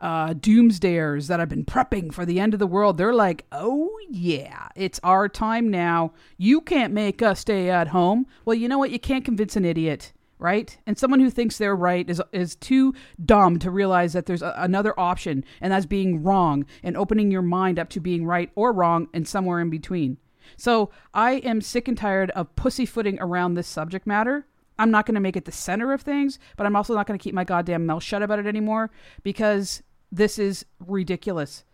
uh, 0.00 0.34
doomsdayers 0.34 1.28
that 1.28 1.40
have 1.40 1.48
been 1.48 1.64
prepping 1.64 2.12
for 2.12 2.24
the 2.24 2.38
end 2.38 2.54
of 2.54 2.60
the 2.60 2.66
world. 2.66 2.98
They're 2.98 3.14
like, 3.14 3.46
oh 3.52 3.90
yeah, 4.08 4.68
it's 4.76 5.00
our 5.02 5.28
time 5.28 5.70
now. 5.70 6.12
You 6.36 6.60
can't 6.60 6.92
make 6.92 7.22
us 7.22 7.40
stay 7.40 7.70
at 7.70 7.88
home. 7.88 8.26
Well, 8.44 8.54
you 8.54 8.68
know 8.68 8.78
what? 8.78 8.90
You 8.90 8.98
can't 8.98 9.24
convince 9.24 9.56
an 9.56 9.64
idiot, 9.64 10.12
right? 10.38 10.76
And 10.86 10.98
someone 10.98 11.20
who 11.20 11.30
thinks 11.30 11.58
they're 11.58 11.76
right 11.76 12.08
is 12.08 12.22
is 12.32 12.56
too 12.56 12.94
dumb 13.24 13.58
to 13.60 13.70
realize 13.70 14.12
that 14.12 14.26
there's 14.26 14.42
a, 14.42 14.54
another 14.56 14.98
option, 14.98 15.44
and 15.60 15.72
that's 15.72 15.86
being 15.86 16.22
wrong 16.22 16.66
and 16.82 16.96
opening 16.96 17.30
your 17.30 17.42
mind 17.42 17.78
up 17.78 17.88
to 17.90 18.00
being 18.00 18.26
right 18.26 18.50
or 18.54 18.72
wrong 18.72 19.08
and 19.14 19.26
somewhere 19.26 19.60
in 19.60 19.70
between. 19.70 20.18
So 20.56 20.90
I 21.14 21.32
am 21.32 21.60
sick 21.60 21.88
and 21.88 21.96
tired 21.96 22.30
of 22.32 22.54
pussyfooting 22.56 23.18
around 23.20 23.54
this 23.54 23.66
subject 23.66 24.06
matter. 24.06 24.46
I'm 24.78 24.90
not 24.90 25.06
going 25.06 25.14
to 25.14 25.20
make 25.20 25.36
it 25.36 25.44
the 25.46 25.52
center 25.52 25.92
of 25.92 26.02
things, 26.02 26.38
but 26.56 26.66
I'm 26.66 26.76
also 26.76 26.94
not 26.94 27.06
going 27.06 27.18
to 27.18 27.22
keep 27.22 27.34
my 27.34 27.44
goddamn 27.44 27.86
mouth 27.86 28.02
shut 28.02 28.22
about 28.22 28.38
it 28.38 28.46
anymore 28.46 28.90
because 29.22 29.82
this 30.12 30.38
is 30.38 30.66
ridiculous. 30.78 31.64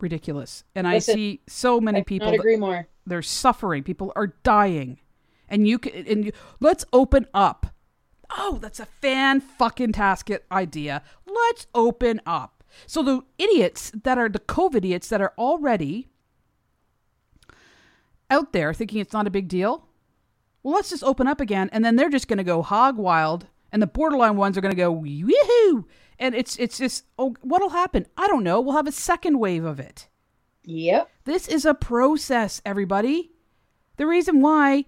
Ridiculous. 0.00 0.64
And 0.74 0.88
I 0.88 0.94
Listen, 0.94 1.14
see 1.14 1.40
so 1.46 1.80
many 1.80 2.02
people 2.02 2.30
agree 2.30 2.56
more. 2.56 2.88
they're 3.06 3.22
suffering. 3.22 3.84
People 3.84 4.12
are 4.16 4.34
dying. 4.42 4.98
And 5.48 5.68
you 5.68 5.78
can 5.78 6.06
and 6.06 6.24
you, 6.26 6.32
let's 6.60 6.84
open 6.92 7.26
up. 7.32 7.66
Oh, 8.30 8.58
that's 8.60 8.80
a 8.80 8.86
fan 8.86 9.40
fucking 9.40 9.92
tasket 9.92 10.40
idea. 10.50 11.02
Let's 11.26 11.66
open 11.74 12.20
up. 12.26 12.64
So 12.86 13.02
the 13.02 13.20
idiots 13.38 13.92
that 14.02 14.18
are 14.18 14.28
the 14.28 14.38
COVID 14.38 14.76
idiots 14.76 15.08
that 15.08 15.20
are 15.20 15.34
already 15.36 16.08
out 18.32 18.52
there 18.52 18.72
thinking 18.74 19.00
it's 19.00 19.12
not 19.12 19.26
a 19.26 19.30
big 19.30 19.48
deal. 19.48 19.86
Well, 20.62 20.74
let's 20.74 20.90
just 20.90 21.04
open 21.04 21.26
up 21.26 21.40
again, 21.40 21.68
and 21.72 21.84
then 21.84 21.96
they're 21.96 22.08
just 22.08 22.28
going 22.28 22.38
to 22.38 22.44
go 22.44 22.62
hog 22.62 22.96
wild, 22.96 23.46
and 23.70 23.82
the 23.82 23.86
borderline 23.86 24.36
ones 24.36 24.56
are 24.56 24.60
going 24.60 24.74
to 24.74 24.76
go 24.76 24.94
woohoo, 24.94 25.84
and 26.18 26.34
it's 26.34 26.56
it's 26.56 26.78
just 26.78 27.04
oh, 27.18 27.34
what'll 27.42 27.70
happen? 27.70 28.06
I 28.16 28.26
don't 28.28 28.44
know. 28.44 28.60
We'll 28.60 28.76
have 28.76 28.86
a 28.86 28.92
second 28.92 29.38
wave 29.38 29.64
of 29.64 29.80
it. 29.80 30.08
Yep. 30.64 31.10
This 31.24 31.48
is 31.48 31.64
a 31.64 31.74
process, 31.74 32.62
everybody. 32.64 33.32
The 33.96 34.06
reason 34.06 34.40
why 34.40 34.84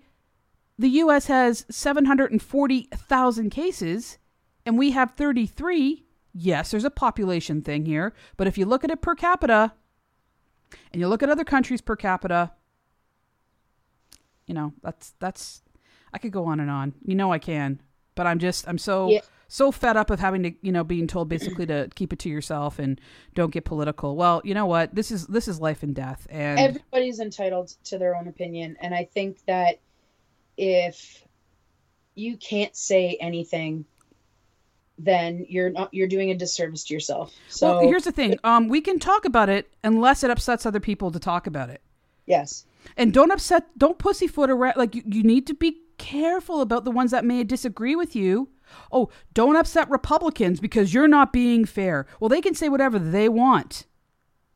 the 0.78 0.88
US 1.02 1.26
has 1.26 1.66
740,000 1.70 3.50
cases 3.50 4.18
and 4.66 4.78
we 4.78 4.92
have 4.92 5.12
33, 5.12 6.04
yes, 6.32 6.70
there's 6.70 6.84
a 6.84 6.90
population 6.90 7.60
thing 7.62 7.86
here, 7.86 8.14
but 8.36 8.46
if 8.46 8.56
you 8.56 8.66
look 8.66 8.84
at 8.84 8.90
it 8.90 9.02
per 9.02 9.14
capita, 9.14 9.72
And 10.92 11.00
you 11.00 11.08
look 11.08 11.22
at 11.22 11.28
other 11.28 11.44
countries 11.44 11.80
per 11.80 11.96
capita, 11.96 12.52
you 14.46 14.54
know, 14.54 14.72
that's 14.82 15.14
that's 15.18 15.62
I 16.12 16.18
could 16.18 16.32
go 16.32 16.44
on 16.46 16.60
and 16.60 16.70
on. 16.70 16.94
You 17.04 17.14
know 17.14 17.32
I 17.32 17.38
can. 17.38 17.80
But 18.14 18.26
I'm 18.26 18.38
just 18.38 18.68
I'm 18.68 18.78
so 18.78 19.08
Yeah. 19.10 19.20
so 19.48 19.72
fed 19.72 19.96
up 19.96 20.10
of 20.10 20.20
having 20.20 20.42
to, 20.44 20.52
you 20.62 20.70
know, 20.70 20.84
being 20.84 21.06
told 21.08 21.28
basically 21.28 21.66
to 21.66 21.90
keep 21.94 22.12
it 22.12 22.18
to 22.20 22.28
yourself 22.28 22.78
and 22.78 23.00
don't 23.34 23.50
get 23.50 23.64
political. 23.64 24.14
Well, 24.16 24.40
you 24.44 24.54
know 24.54 24.66
what? 24.66 24.94
This 24.94 25.10
is 25.10 25.26
this 25.26 25.48
is 25.48 25.60
life 25.60 25.82
and 25.82 25.94
death. 25.94 26.26
And 26.30 26.60
everybody's 26.60 27.18
entitled 27.20 27.74
to 27.84 27.98
their 27.98 28.14
own 28.16 28.28
opinion 28.28 28.76
and 28.80 28.94
i 28.94 29.04
think 29.04 29.38
that 29.46 29.80
if 30.56 31.24
you 32.14 32.36
can't 32.36 32.76
say 32.76 33.16
anything 33.20 33.84
then 34.96 35.44
you're 35.48 35.70
not 35.70 35.92
you're 35.92 36.06
doing 36.06 36.30
a 36.30 36.34
disservice 36.36 36.84
to 36.84 36.94
yourself 36.94 37.34
so 37.48 37.78
well, 37.78 37.88
here's 37.88 38.04
the 38.04 38.12
thing. 38.12 38.38
Um 38.44 38.68
we 38.68 38.80
can 38.80 39.00
talk 39.00 39.24
about 39.24 39.48
it 39.48 39.68
unless 39.82 40.22
it 40.22 40.30
upsets 40.30 40.64
other 40.64 40.78
people 40.78 41.10
to 41.10 41.18
talk 41.18 41.48
about 41.48 41.68
it. 41.70 41.80
yes 42.26 42.64
And 42.96 43.12
don't 43.12 43.30
upset, 43.30 43.76
don't 43.78 43.98
pussyfoot 43.98 44.50
around. 44.50 44.74
Like, 44.76 44.94
you, 44.94 45.02
you 45.06 45.22
need 45.22 45.46
to 45.48 45.54
be 45.54 45.80
careful 45.98 46.60
about 46.60 46.84
the 46.84 46.90
ones 46.90 47.10
that 47.10 47.24
may 47.24 47.44
disagree 47.44 47.96
with 47.96 48.14
you. 48.16 48.48
Oh, 48.90 49.10
don't 49.32 49.56
upset 49.56 49.88
Republicans 49.90 50.58
because 50.60 50.92
you're 50.94 51.08
not 51.08 51.32
being 51.32 51.64
fair. 51.64 52.06
Well, 52.20 52.28
they 52.28 52.40
can 52.40 52.54
say 52.54 52.68
whatever 52.68 52.98
they 52.98 53.28
want. 53.28 53.86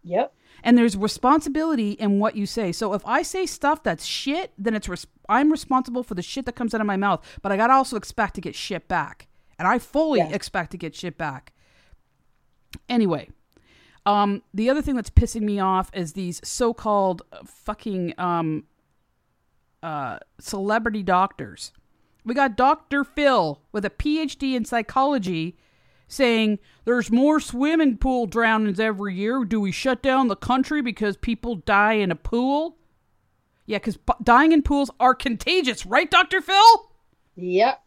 yep 0.03 0.35
And 0.65 0.77
there's 0.77 0.97
responsibility 0.97 1.93
in 1.93 2.19
what 2.19 2.35
you 2.35 2.47
say. 2.47 2.73
So 2.73 2.95
if 2.95 3.03
I 3.07 3.23
say 3.23 3.47
stuff 3.47 3.83
that's 3.83 4.05
shit, 4.05 4.53
then 4.59 4.75
it's 4.75 4.89
res- 4.89 5.07
I'm 5.29 5.51
responsible 5.53 6.03
for 6.03 6.15
the 6.15 6.23
shit 6.23 6.47
that 6.47 6.57
comes 6.57 6.75
out 6.75 6.81
of 6.81 6.87
my 6.87 6.97
mouth. 6.97 7.25
But 7.43 7.53
I 7.53 7.57
gotta 7.57 7.75
also 7.75 7.97
expect 7.97 8.35
to 8.35 8.41
get 8.41 8.55
shit 8.55 8.89
back, 8.89 9.29
and 9.59 9.69
I 9.69 9.79
fully 9.79 10.19
Yeah. 10.21 10.31
expect 10.31 10.71
to 10.73 10.79
get 10.79 10.95
shit 10.95 11.17
back. 11.19 11.53
Anyway, 12.89 13.29
um, 14.09 14.43
the 14.55 14.71
other 14.71 14.81
thing 14.81 14.97
that's 14.97 15.11
pissing 15.11 15.43
me 15.43 15.61
off 15.61 15.91
is 15.93 16.15
these 16.15 16.41
so-called 16.43 17.21
fucking 17.45 18.15
um, 18.17 18.65
uh, 19.83 20.19
celebrity 20.41 21.03
doctors. 21.03 21.73
We 22.25 22.33
got 22.33 22.57
Dr. 22.57 23.05
Phil 23.05 23.61
with 23.71 23.85
a 23.85 23.91
PhD 23.91 24.57
in 24.57 24.65
psychology 24.65 25.59
saying 26.09 26.59
there's 26.87 27.11
more 27.11 27.39
swimming 27.39 27.99
pool 27.99 28.27
drownings 28.27 28.81
every 28.81 29.15
year. 29.15 29.45
Do 29.45 29.61
we 29.61 29.73
shut 29.73 30.03
down 30.03 30.29
the 30.29 30.37
country 30.37 30.81
because 30.81 31.19
people 31.19 31.57
die 31.57 31.93
in 31.93 32.11
a 32.11 32.17
pool? 32.17 32.79
Yeah, 33.67 33.77
because 33.77 33.99
dying 34.23 34.53
in 34.53 34.63
pools 34.63 34.91
are 34.99 35.15
contagious, 35.15 35.85
right, 35.85 36.11
Dr. 36.11 36.41
Phil? 36.41 36.91
yep 37.37 37.83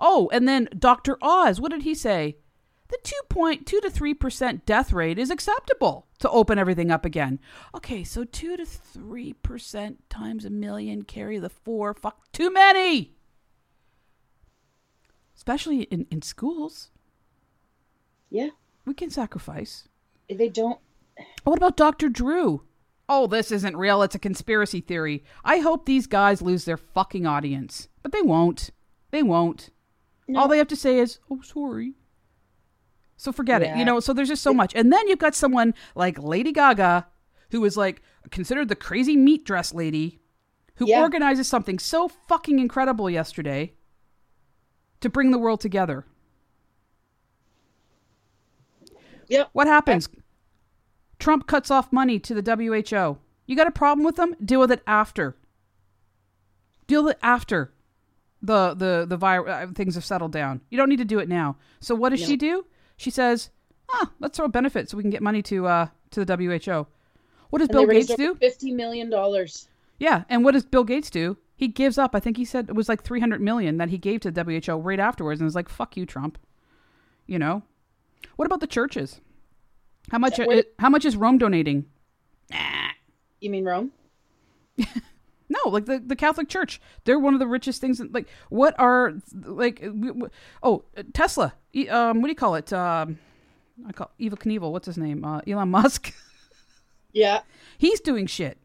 Oh, 0.00 0.30
and 0.32 0.48
then 0.48 0.70
Dr. 0.78 1.18
Oz, 1.20 1.60
what 1.60 1.70
did 1.70 1.82
he 1.82 1.94
say? 1.94 2.36
The 2.88 2.98
2.2 3.32 3.64
to 3.64 3.80
3% 3.80 4.64
death 4.64 4.92
rate 4.92 5.18
is 5.18 5.30
acceptable 5.30 6.06
to 6.20 6.30
open 6.30 6.58
everything 6.58 6.90
up 6.90 7.04
again. 7.04 7.40
Okay, 7.74 8.04
so 8.04 8.24
2 8.24 8.56
to 8.56 8.64
3% 8.64 9.96
times 10.08 10.44
a 10.44 10.50
million 10.50 11.02
carry 11.02 11.38
the 11.38 11.48
4. 11.48 11.94
Fuck, 11.94 12.30
too 12.32 12.52
many! 12.52 13.12
Especially 15.36 15.82
in, 15.82 16.06
in 16.10 16.22
schools. 16.22 16.90
yeah 18.30 18.50
We 18.84 18.94
can 18.94 19.10
sacrifice. 19.10 19.88
they 20.28 20.48
don't 20.48 20.78
What 21.44 21.58
about 21.58 21.76
Dr. 21.76 22.08
Drew? 22.08 22.62
Oh, 23.08 23.26
this 23.26 23.52
isn't 23.52 23.76
real. 23.76 24.02
It's 24.02 24.14
a 24.14 24.20
conspiracy 24.20 24.80
theory. 24.80 25.22
I 25.44 25.58
hope 25.58 25.86
these 25.86 26.06
guys 26.06 26.42
lose 26.42 26.64
their 26.64 26.76
fucking 26.76 27.26
audience. 27.26 27.88
But 28.02 28.12
they 28.12 28.22
won't. 28.22 28.70
They 29.10 29.22
won't. 29.22 29.70
No. 30.26 30.40
All 30.40 30.48
they 30.48 30.58
have 30.58 30.68
to 30.68 30.76
say 30.76 30.98
is, 30.98 31.20
oh, 31.30 31.40
sorry. 31.42 31.94
So 33.16 33.32
forget 33.32 33.62
it. 33.62 33.76
You 33.76 33.84
know, 33.84 33.98
so 34.00 34.12
there's 34.12 34.28
just 34.28 34.42
so 34.42 34.52
much. 34.52 34.74
And 34.74 34.92
then 34.92 35.08
you've 35.08 35.18
got 35.18 35.34
someone 35.34 35.74
like 35.94 36.18
Lady 36.22 36.52
Gaga, 36.52 37.06
who 37.50 37.64
is 37.64 37.76
like 37.76 38.02
considered 38.30 38.68
the 38.68 38.76
crazy 38.76 39.16
meat 39.16 39.44
dress 39.44 39.72
lady, 39.72 40.20
who 40.76 40.86
Yeah. 40.88 41.00
organizes 41.00 41.46
something 41.48 41.78
so 41.78 42.08
fucking 42.08 42.58
incredible 42.58 43.08
yesterday 43.08 43.72
to 45.00 45.08
bring 45.08 45.30
the 45.30 45.38
world 45.38 45.60
together. 45.60 46.04
yep 49.28 49.48
What 49.52 49.66
happens? 49.66 50.08
Trump 51.18 51.46
cuts 51.46 51.70
off 51.70 51.92
money 51.92 52.18
to 52.20 52.34
the 52.34 52.42
WHO. 52.42 53.18
You 53.46 53.56
got 53.56 53.66
a 53.66 53.70
problem 53.72 54.04
with 54.04 54.16
them? 54.16 54.34
Deal 54.44 54.60
with 54.60 54.70
it 54.70 54.82
after. 54.86 55.36
Deal 56.86 57.04
with 57.04 57.12
it 57.12 57.18
after 57.22 57.72
the 58.42 58.74
the 58.74 59.06
the 59.08 59.16
vir- 59.16 59.48
uh, 59.48 59.66
things 59.74 59.94
have 59.94 60.04
settled 60.04 60.32
down. 60.32 60.60
You 60.68 60.76
don't 60.76 60.88
need 60.90 60.98
to 60.98 61.04
do 61.04 61.18
it 61.18 61.28
now. 61.28 61.56
So 61.80 61.94
what 61.94 62.10
does 62.10 62.20
No. 62.20 62.26
she 62.26 62.36
do? 62.36 62.66
She 62.96 63.10
says, 63.10 63.50
"Ah, 63.92 64.12
let's 64.20 64.36
throw 64.36 64.46
a 64.46 64.50
benefit 64.50 64.88
so 64.88 64.96
we 64.96 65.02
can 65.02 65.10
get 65.10 65.22
money 65.22 65.42
to 65.42 65.66
uh 65.66 65.88
to 66.10 66.24
the 66.24 66.36
WHO." 66.36 66.86
What 67.50 67.60
does 67.60 67.68
and 67.68 67.72
Bill 67.72 67.86
Gates 67.86 68.14
do? 68.14 68.34
50 68.34 68.72
million 68.72 69.08
dollars 69.08 69.68
Yeah, 69.98 70.24
and 70.28 70.44
what 70.44 70.52
does 70.52 70.64
Bill 70.64 70.84
Gates 70.84 71.10
do? 71.10 71.36
He 71.56 71.68
gives 71.68 71.96
up. 71.96 72.14
I 72.14 72.20
think 72.20 72.36
he 72.36 72.44
said 72.44 72.68
it 72.68 72.74
was 72.74 72.88
like 72.88 73.02
300 73.02 73.40
million 73.40 73.78
that 73.78 73.88
he 73.88 73.98
gave 73.98 74.20
to 74.20 74.30
the 74.30 74.44
WHO 74.44 74.76
right 74.76 75.00
afterwards 75.00 75.40
and 75.40 75.46
was 75.46 75.54
like, 75.54 75.68
"Fuck 75.68 75.96
you, 75.96 76.04
Trump." 76.06 76.38
You 77.26 77.38
know? 77.38 77.62
What 78.36 78.46
about 78.46 78.60
the 78.60 78.66
churches? 78.66 79.20
How 80.10 80.18
much 80.18 80.38
how 80.78 80.88
much 80.88 81.04
is 81.04 81.16
Rome 81.16 81.38
donating? 81.38 81.86
you 83.40 83.50
mean 83.50 83.64
rome 83.64 83.90
No, 85.48 85.70
like 85.70 85.84
the, 85.86 85.98
the 85.98 86.16
Catholic 86.16 86.48
Church. 86.48 86.80
They're 87.04 87.18
one 87.20 87.34
of 87.34 87.40
the 87.40 87.46
richest 87.46 87.80
things. 87.80 88.00
in- 88.00 88.10
Like, 88.12 88.26
what 88.48 88.74
are 88.78 89.14
like? 89.32 89.80
w- 89.80 90.06
w- 90.12 90.30
Oh, 90.62 90.84
Tesla. 91.12 91.54
E- 91.74 91.88
Um, 91.88 92.20
what 92.20 92.26
do 92.26 92.30
you 92.32 92.36
call 92.36 92.56
it? 92.56 92.72
Um, 92.72 93.18
I 93.86 93.92
call 93.92 94.10
Evil 94.18 94.38
Knievel. 94.38 94.72
What's 94.72 94.86
his 94.86 94.98
name? 94.98 95.24
Uh, 95.24 95.40
Elon 95.46 95.68
Musk. 95.70 96.12
yeah 97.12 97.40
He's 97.78 98.00
doing 98.00 98.26
shit. 98.26 98.58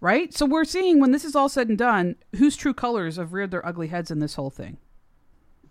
Right. 0.00 0.32
So 0.32 0.46
we're 0.46 0.64
seeing 0.64 1.00
when 1.00 1.10
this 1.12 1.24
is 1.24 1.34
all 1.36 1.48
said 1.48 1.68
and 1.68 1.76
done, 1.76 2.16
whose 2.36 2.56
true 2.56 2.72
colors 2.72 3.16
have 3.16 3.32
reared 3.32 3.50
their 3.50 3.66
ugly 3.66 3.88
heads 3.88 4.10
in 4.10 4.18
this 4.20 4.34
whole 4.34 4.50
thing. 4.50 4.78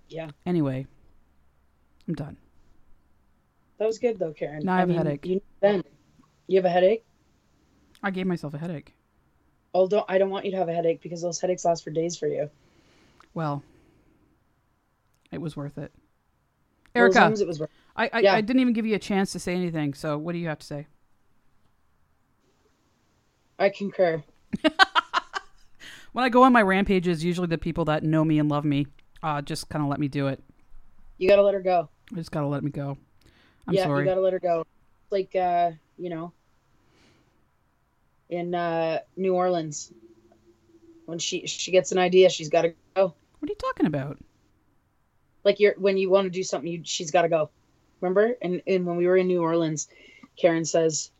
yeah 0.09 0.29
Anyway, 0.45 0.85
I'm 2.07 2.13
done. 2.15 2.37
that 3.77 3.85
was 3.85 3.97
good 3.97 4.19
though 4.19 4.33
karen 4.33 4.61
Now 4.65 4.75
I 4.75 4.79
have 4.81 4.89
a 4.89 4.93
headache. 4.93 5.25
you 5.25 5.41
then 5.61 5.83
you 6.47 6.57
have 6.57 6.65
a 6.65 6.69
headache 6.69 7.05
I 8.03 8.11
gave 8.11 8.27
myself 8.27 8.53
a 8.53 8.57
headache. 8.57 8.93
Don't 9.73 10.05
i 10.09 10.17
don't 10.17 10.29
want 10.29 10.45
you 10.45 10.51
to 10.51 10.57
have 10.57 10.69
a 10.69 10.73
headache 10.73 11.01
because 11.01 11.21
those 11.21 11.39
headaches 11.39 11.63
last 11.65 11.83
for 11.83 11.91
days 11.91 12.17
for 12.17 12.27
you 12.27 12.49
Well, 13.33 13.63
it 15.31 15.39
was 15.39 15.55
worth 15.55 15.77
it. 15.77 15.91
Well, 16.95 17.03
Erica, 17.05 17.21
as 17.25 17.39
it 17.41 17.47
was 17.47 17.59
worth- 17.59 17.69
I, 17.95 18.09
I, 18.11 18.19
Yeah. 18.21 18.33
I 18.33 18.41
didn't 18.41 18.61
even 18.61 18.73
give 18.73 18.85
you 18.85 18.95
a 18.95 18.99
chance 18.99 19.31
to 19.33 19.39
say 19.39 19.53
anything. 19.53 19.93
So 19.93 20.17
what 20.17 20.31
do 20.33 20.39
you 20.39 20.47
have 20.47 20.59
to 20.59 20.65
say? 20.65 20.87
i 23.59 23.69
concur 23.69 24.23
When 26.13 26.25
I 26.25 26.29
go 26.29 26.41
on 26.43 26.51
my 26.51 26.63
rampages, 26.63 27.23
usually 27.23 27.45
the 27.47 27.59
people 27.59 27.85
that 27.85 28.01
know 28.03 28.25
me 28.25 28.39
and 28.39 28.49
love 28.49 28.65
me 28.65 28.87
uh, 29.21 29.41
just 29.43 29.69
kind 29.69 29.83
of 29.83 29.89
let 29.91 29.99
me 29.99 30.07
do 30.07 30.27
it. 30.27 30.41
you 31.19 31.29
gotta 31.29 31.43
let 31.43 31.53
her 31.53 31.61
go 31.61 31.89
I 32.11 32.15
just 32.15 32.31
gotta 32.31 32.47
let 32.47 32.63
me 32.63 32.71
go. 32.71 32.97
I'm 33.67 33.75
yeah 33.75 33.83
sorry. 33.83 34.05
you 34.05 34.09
gotta 34.09 34.21
let 34.21 34.33
her 34.33 34.39
go 34.39 34.65
like 35.11 35.35
uh 35.35 35.71
you 35.97 36.09
know 36.09 36.31
in 38.29 38.55
uh 38.55 38.99
new 39.15 39.33
orleans. 39.33 39.91
When 41.05 41.19
she 41.19 41.47
she 41.47 41.71
gets 41.71 41.91
an 41.91 41.97
idea 41.97 42.29
she's 42.29 42.49
gotta 42.49 42.73
go. 42.95 43.13
What 43.39 43.49
are 43.49 43.51
you 43.51 43.55
talking 43.55 43.85
about? 43.85 44.19
like 45.43 45.59
you're 45.59 45.75
when 45.77 45.97
you 45.97 46.09
want 46.09 46.25
to 46.25 46.29
do 46.29 46.43
something 46.43 46.71
you 46.71 46.81
she's 46.83 47.11
got 47.11 47.23
to 47.23 47.29
go. 47.29 47.49
Remember? 48.01 48.35
And 48.41 48.61
and 48.67 48.85
when 48.85 48.97
we 48.97 49.07
were 49.07 49.17
in 49.17 49.27
new 49.27 49.41
orleans 49.41 49.87
karen 50.37 50.65
says 50.65 51.11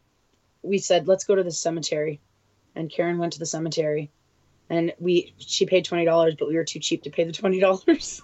we 0.62 0.78
said 0.78 1.08
let's 1.08 1.24
go 1.24 1.36
to 1.36 1.44
the 1.44 1.52
cemetery. 1.52 2.22
And 2.76 2.90
karen 2.90 3.18
went 3.18 3.34
to 3.34 3.40
the 3.40 3.46
cemetery. 3.46 4.12
And 4.70 4.94
we 5.00 5.34
she 5.38 5.66
paid 5.66 5.86
$20 5.86 6.38
but 6.38 6.48
we 6.48 6.56
were 6.56 6.64
too 6.64 6.80
cheap 6.80 7.04
to 7.04 7.10
pay 7.10 7.24
the 7.24 7.32
$20 7.32 8.22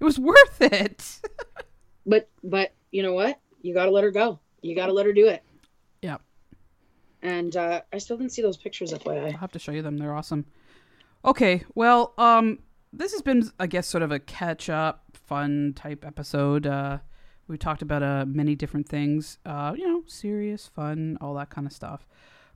It 0.00 0.04
was 0.04 0.18
worth 0.18 0.60
it. 0.60 1.20
but 2.06 2.28
but 2.42 2.72
you 2.90 3.02
know 3.02 3.12
what? 3.12 3.38
You 3.60 3.74
got 3.74 3.86
to 3.86 3.90
let 3.90 4.04
her 4.04 4.10
go. 4.10 4.38
You 4.60 4.74
got 4.74 4.86
to 4.86 4.92
let 4.92 5.06
her 5.06 5.12
do 5.12 5.28
it 5.28 5.42
and 7.22 7.56
uh 7.56 7.80
i 7.92 7.98
still 7.98 8.16
didn't 8.16 8.32
see 8.32 8.42
those 8.42 8.56
pictures 8.56 8.92
fyi 8.92 9.26
I'll 9.26 9.38
have 9.38 9.52
to 9.52 9.58
show 9.58 9.72
you 9.72 9.82
them. 9.82 9.96
They're 9.98 10.14
awesome. 10.14 10.46
Okay, 11.24 11.64
well, 11.74 12.14
um, 12.18 12.58
this 12.92 13.12
has 13.12 13.22
been, 13.22 13.48
I 13.58 13.68
guess, 13.68 13.86
sort 13.86 14.02
of 14.02 14.10
a 14.10 14.18
catch-up, 14.18 15.04
fun 15.14 15.72
type 15.76 16.04
episode. 16.04 16.66
Uh, 16.66 16.98
we 17.46 17.56
talked 17.56 17.80
about 17.80 18.02
uh, 18.02 18.24
many 18.26 18.54
different 18.56 18.88
things. 18.88 19.38
Uh, 19.46 19.72
you 19.76 19.86
know, 19.86 20.02
serious, 20.06 20.66
fun, 20.66 21.18
all 21.20 21.34
that 21.34 21.48
kind 21.50 21.66
of 21.66 21.72
stuff. 21.72 22.08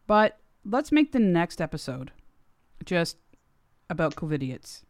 But 0.07 0.39
let's 0.65 0.91
make 0.91 1.13
the 1.13 1.21
next 1.21 1.61
episode 1.61 2.11
just 2.85 3.19
about 3.89 4.17
COVIDiots. 4.17 4.83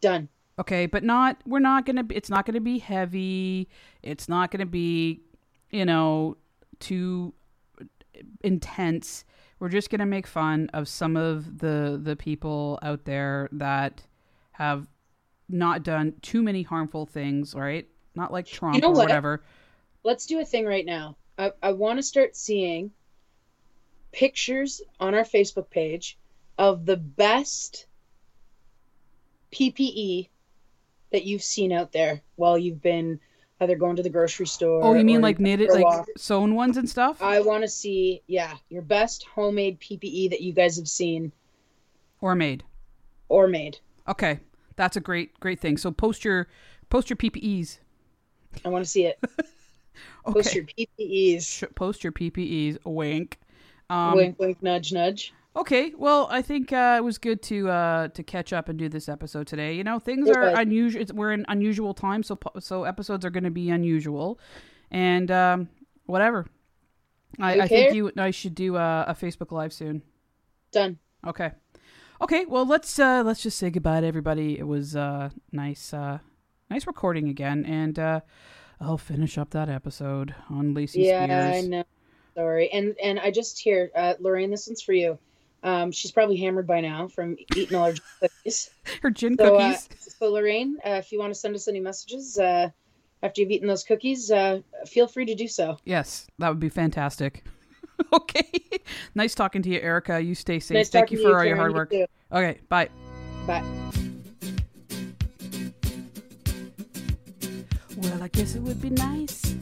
done 0.00 0.28
Okay, 0.58 0.86
but 0.86 1.04
not 1.04 1.36
we're 1.46 1.58
not 1.58 1.84
going 1.84 1.96
to 1.96 2.02
be 2.02 2.16
it's 2.16 2.30
not 2.30 2.46
going 2.46 2.54
to 2.54 2.60
be 2.60 2.78
heavy. 2.78 3.68
It's 4.02 4.26
not 4.26 4.50
going 4.50 4.60
to 4.60 4.66
be, 4.66 5.20
you 5.70 5.84
know, 5.84 6.38
too 6.80 7.34
intense. 8.42 9.24
We're 9.58 9.68
just 9.68 9.90
going 9.90 10.00
to 10.00 10.06
make 10.06 10.26
fun 10.26 10.70
of 10.74 10.88
some 10.88 11.16
of 11.16 11.58
the 11.58 11.98
the 12.02 12.16
people 12.16 12.78
out 12.82 13.04
there 13.04 13.48
that 13.52 14.02
have 14.52 14.86
not 15.48 15.82
done 15.82 16.14
too 16.22 16.42
many 16.42 16.62
harmful 16.62 17.06
things, 17.06 17.54
right? 17.54 17.86
Not 18.14 18.32
like 18.32 18.46
Trump 18.46 18.80
know 18.82 18.88
or 18.88 18.92
what? 18.92 19.08
whatever. 19.08 19.42
let's 20.04 20.26
do 20.26 20.40
a 20.40 20.44
thing 20.44 20.64
right 20.64 20.86
now 20.86 21.16
i, 21.36 21.52
I 21.62 21.72
want 21.72 21.98
to 21.98 22.02
start 22.02 22.36
seeing 22.36 22.92
pictures 24.12 24.80
on 24.98 25.14
our 25.14 25.24
Facebook 25.24 25.68
page 25.68 26.18
of 26.58 26.86
the 26.86 26.96
best 26.96 27.86
PPE 29.52 30.30
that 31.12 31.24
you've 31.24 31.42
seen 31.42 31.70
out 31.70 31.92
there 31.92 32.22
while 32.36 32.56
you've 32.56 32.80
been 32.80 33.20
either 33.60 33.76
going 33.76 33.96
to 33.96 34.02
the 34.02 34.10
grocery 34.10 34.46
store. 34.46 34.82
Oh, 34.82 34.94
you 34.94 35.04
mean 35.04 35.20
like 35.20 35.38
knitted, 35.38 35.70
like 35.70 35.84
walk. 35.84 36.06
sewn 36.16 36.54
ones 36.54 36.76
and 36.76 36.88
stuff, 36.88 37.22
I 37.22 37.40
want 37.40 37.62
to 37.64 37.68
see, 37.68 38.22
yeah, 38.26 38.54
your 38.68 38.82
best 38.82 39.24
homemade 39.34 39.80
PPE 39.80 40.30
that 40.30 40.40
you 40.40 40.52
guys 40.52 40.76
have 40.76 40.88
seen 40.88 41.32
or 42.20 42.34
made? 42.34 42.64
or 43.28 43.48
made. 43.48 43.78
Okay, 44.08 44.40
that's 44.76 44.96
a 44.96 45.00
great, 45.00 45.38
great 45.40 45.60
thing. 45.60 45.76
So 45.76 45.90
post 45.90 46.24
your 46.24 46.48
post 46.90 47.10
your 47.10 47.16
PPEs. 47.16 47.78
I 48.64 48.68
want 48.68 48.84
to 48.84 48.90
see 48.90 49.06
it. 49.06 49.18
Okay, 49.22 49.48
Post 50.32 50.54
your 50.54 50.64
PPEs. 50.64 51.74
Post 51.74 52.04
your 52.04 52.12
PPEs. 52.12 52.78
Wink. 52.84 53.38
Um, 53.88 54.16
wink, 54.16 54.38
wink, 54.38 54.62
nudge, 54.62 54.92
nudge. 54.92 55.32
Okay, 55.56 55.92
well, 55.96 56.28
I 56.30 56.42
think 56.42 56.70
uh, 56.70 56.96
it 56.98 57.04
was 57.04 57.16
good 57.16 57.42
to 57.44 57.70
uh, 57.70 58.08
to 58.08 58.22
catch 58.22 58.52
up 58.52 58.68
and 58.68 58.78
do 58.78 58.90
this 58.90 59.08
episode 59.08 59.46
today. 59.46 59.74
You 59.74 59.84
know, 59.84 59.98
things 59.98 60.28
It 60.28 60.36
are 60.36 60.50
was. 60.50 60.58
unusual. 60.58 61.00
It's, 61.00 61.12
we're 61.12 61.32
in 61.32 61.46
unusual 61.48 61.94
times, 61.94 62.26
so 62.26 62.38
so 62.60 62.84
episodes 62.84 63.24
are 63.24 63.30
going 63.30 63.44
to 63.44 63.50
be 63.50 63.70
unusual, 63.70 64.38
and 64.90 65.30
um, 65.30 65.68
whatever. 66.04 66.46
I, 67.40 67.60
I 67.60 67.68
think 67.68 67.94
you 67.94 68.12
I 68.18 68.30
should 68.32 68.54
do 68.54 68.76
a, 68.76 69.06
a 69.08 69.14
Facebook 69.14 69.50
Live 69.50 69.72
soon. 69.72 70.02
Done. 70.72 70.98
Okay, 71.26 71.52
okay. 72.20 72.44
Well, 72.44 72.66
let's 72.66 72.98
uh, 72.98 73.22
let's 73.24 73.42
just 73.42 73.56
say 73.56 73.70
goodbye 73.70 74.02
to 74.02 74.06
everybody. 74.06 74.58
It 74.58 74.66
was 74.66 74.94
uh, 74.94 75.30
nice 75.52 75.94
uh, 75.94 76.18
nice 76.68 76.86
recording 76.86 77.30
again, 77.30 77.64
and 77.64 77.98
uh, 77.98 78.20
I'll 78.78 78.98
finish 78.98 79.38
up 79.38 79.50
that 79.50 79.70
episode 79.70 80.34
on 80.50 80.74
Lacey 80.74 81.00
Yeah, 81.00 81.24
Spears. 81.24 81.64
I 81.64 81.68
know. 81.68 81.84
Sorry. 82.34 82.70
And 82.70 82.94
and 83.02 83.18
I 83.18 83.30
just 83.30 83.58
hear, 83.58 83.90
uh, 83.96 84.14
Lorraine, 84.20 84.50
this 84.50 84.66
one's 84.66 84.82
for 84.82 84.92
you. 84.92 85.18
Um, 85.66 85.90
she's 85.90 86.12
probably 86.12 86.36
hammered 86.36 86.68
by 86.68 86.80
now 86.80 87.08
from 87.08 87.36
eating 87.56 87.76
all 87.76 87.86
her 87.90 87.94
cookies. 88.20 88.70
Her 89.02 89.10
gin 89.10 89.36
So, 89.36 89.56
uh, 89.56 89.72
cookies. 89.72 89.88
so 89.98 90.30
Lorraine, 90.30 90.76
uh, 90.86 90.90
if 90.90 91.10
you 91.10 91.18
want 91.18 91.34
to 91.34 91.38
send 91.38 91.56
us 91.56 91.66
any 91.66 91.80
messages 91.80 92.38
uh, 92.38 92.70
after 93.20 93.40
you've 93.40 93.50
eaten 93.50 93.66
those 93.66 93.82
cookies, 93.82 94.30
uh, 94.30 94.60
feel 94.86 95.08
free 95.08 95.26
to 95.26 95.34
do 95.34 95.48
so. 95.48 95.76
Yes, 95.84 96.28
that 96.38 96.48
would 96.50 96.60
be 96.60 96.68
fantastic. 96.68 97.44
okay. 98.12 98.48
nice 99.16 99.34
talking 99.34 99.60
to 99.62 99.68
you, 99.68 99.80
Erica. 99.80 100.20
You 100.20 100.36
stay 100.36 100.60
safe. 100.60 100.76
Nice 100.76 100.88
Thank 100.90 101.10
you 101.10 101.16
to 101.18 101.22
for 101.24 101.36
all 101.36 101.44
your 101.44 101.56
hard 101.56 101.74
work. 101.74 101.90
too. 101.90 102.06
Okay, 102.30 102.60
bye. 102.68 102.88
Bye. 103.48 103.64
Well, 107.96 108.22
I 108.22 108.28
guess 108.28 108.54
it 108.54 108.62
would 108.62 108.80
be 108.80 108.90
nice 108.90 109.55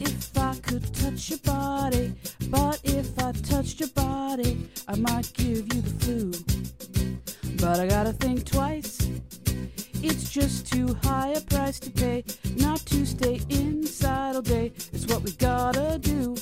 if 0.00 0.36
I 0.38 0.54
could 0.56 0.94
touch 0.94 1.30
your 1.30 1.38
body. 1.40 2.14
But 2.48 2.80
if 2.84 3.18
I 3.18 3.32
touched 3.32 3.80
your 3.80 3.90
body, 3.90 4.68
I 4.86 4.96
might 4.96 5.32
give 5.34 5.72
you 5.74 5.80
the 5.82 5.94
flu. 6.00 6.32
But 7.56 7.80
I 7.80 7.86
gotta 7.86 8.12
think 8.12 8.44
twice. 8.44 9.08
It's 10.00 10.30
just 10.30 10.72
too 10.72 10.96
high 11.02 11.30
a 11.30 11.40
price 11.40 11.80
to 11.80 11.90
pay 11.90 12.24
not 12.56 12.78
to 12.86 13.04
stay 13.04 13.40
inside 13.48 14.36
all 14.36 14.42
day. 14.42 14.72
It's 14.92 15.06
what 15.06 15.22
we 15.22 15.32
gotta 15.32 15.98
do. 15.98 16.36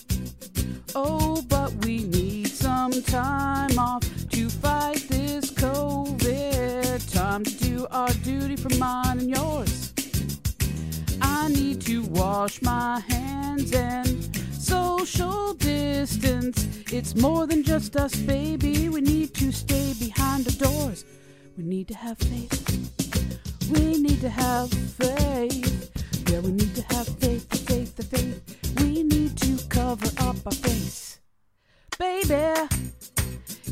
Oh, 0.95 1.43
but 1.49 1.73
we 1.85 2.05
need 2.05 2.49
some 2.49 2.93
time 3.03 3.79
off 3.79 4.03
to 4.31 4.49
fight 4.51 5.07
this 5.09 5.51
COVID. 5.53 7.13
Time 7.13 7.45
to 7.45 7.55
do 7.59 7.87
our 7.91 8.13
duty 8.25 8.57
for 8.57 8.75
mine 8.77 9.19
and 9.21 9.31
yours. 9.31 9.96
I 11.39 11.49
need 11.49 11.83
to 11.83 12.03
wash 12.05 12.63
my 12.63 12.99
hands 13.01 13.71
and 13.73 14.09
social 14.53 15.53
distance. 15.53 16.67
It's 16.91 17.15
more 17.15 17.47
than 17.47 17.63
just 17.63 17.95
us, 17.95 18.17
baby. 18.17 18.89
We 18.89 19.03
need 19.03 19.35
to 19.35 19.53
stay 19.53 19.93
behind 20.01 20.47
the 20.47 20.65
doors. 20.65 21.05
We 21.59 21.65
need 21.65 21.89
to 21.89 21.95
have 21.95 22.17
faith. 22.19 23.71
We 23.71 23.99
need 23.99 24.23
to 24.23 24.31
have 24.31 24.71
faith. 24.71 25.91
Yeah, 26.31 26.41
we 26.41 26.53
need 26.53 26.75
to 26.75 26.83
have 26.95 27.07
faith, 27.07 27.49
the 27.51 27.59
faith, 27.59 27.95
the 27.97 28.05
faith. 28.05 28.39
We 28.81 29.03
need 29.03 29.37
to 29.37 29.59
cover 29.69 30.11
up 30.19 30.37
our 30.47 30.53
face. 30.53 31.19
Baby, 31.99 32.67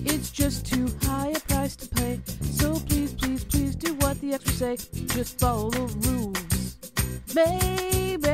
it's 0.05 0.31
just 0.31 0.67
too 0.67 0.87
high 1.03 1.31
a 1.31 1.41
price 1.41 1.77
to 1.77 1.89
pay. 1.89 2.21
So 2.43 2.75
please, 2.75 3.15
please, 3.15 3.43
please 3.43 3.75
do 3.75 3.95
what 3.95 4.21
the 4.21 4.35
extras 4.35 4.59
say. 4.59 4.77
Just 5.17 5.41
follow 5.41 5.71
the 5.71 5.87
rules. 6.09 6.44
Baby, 7.35 8.29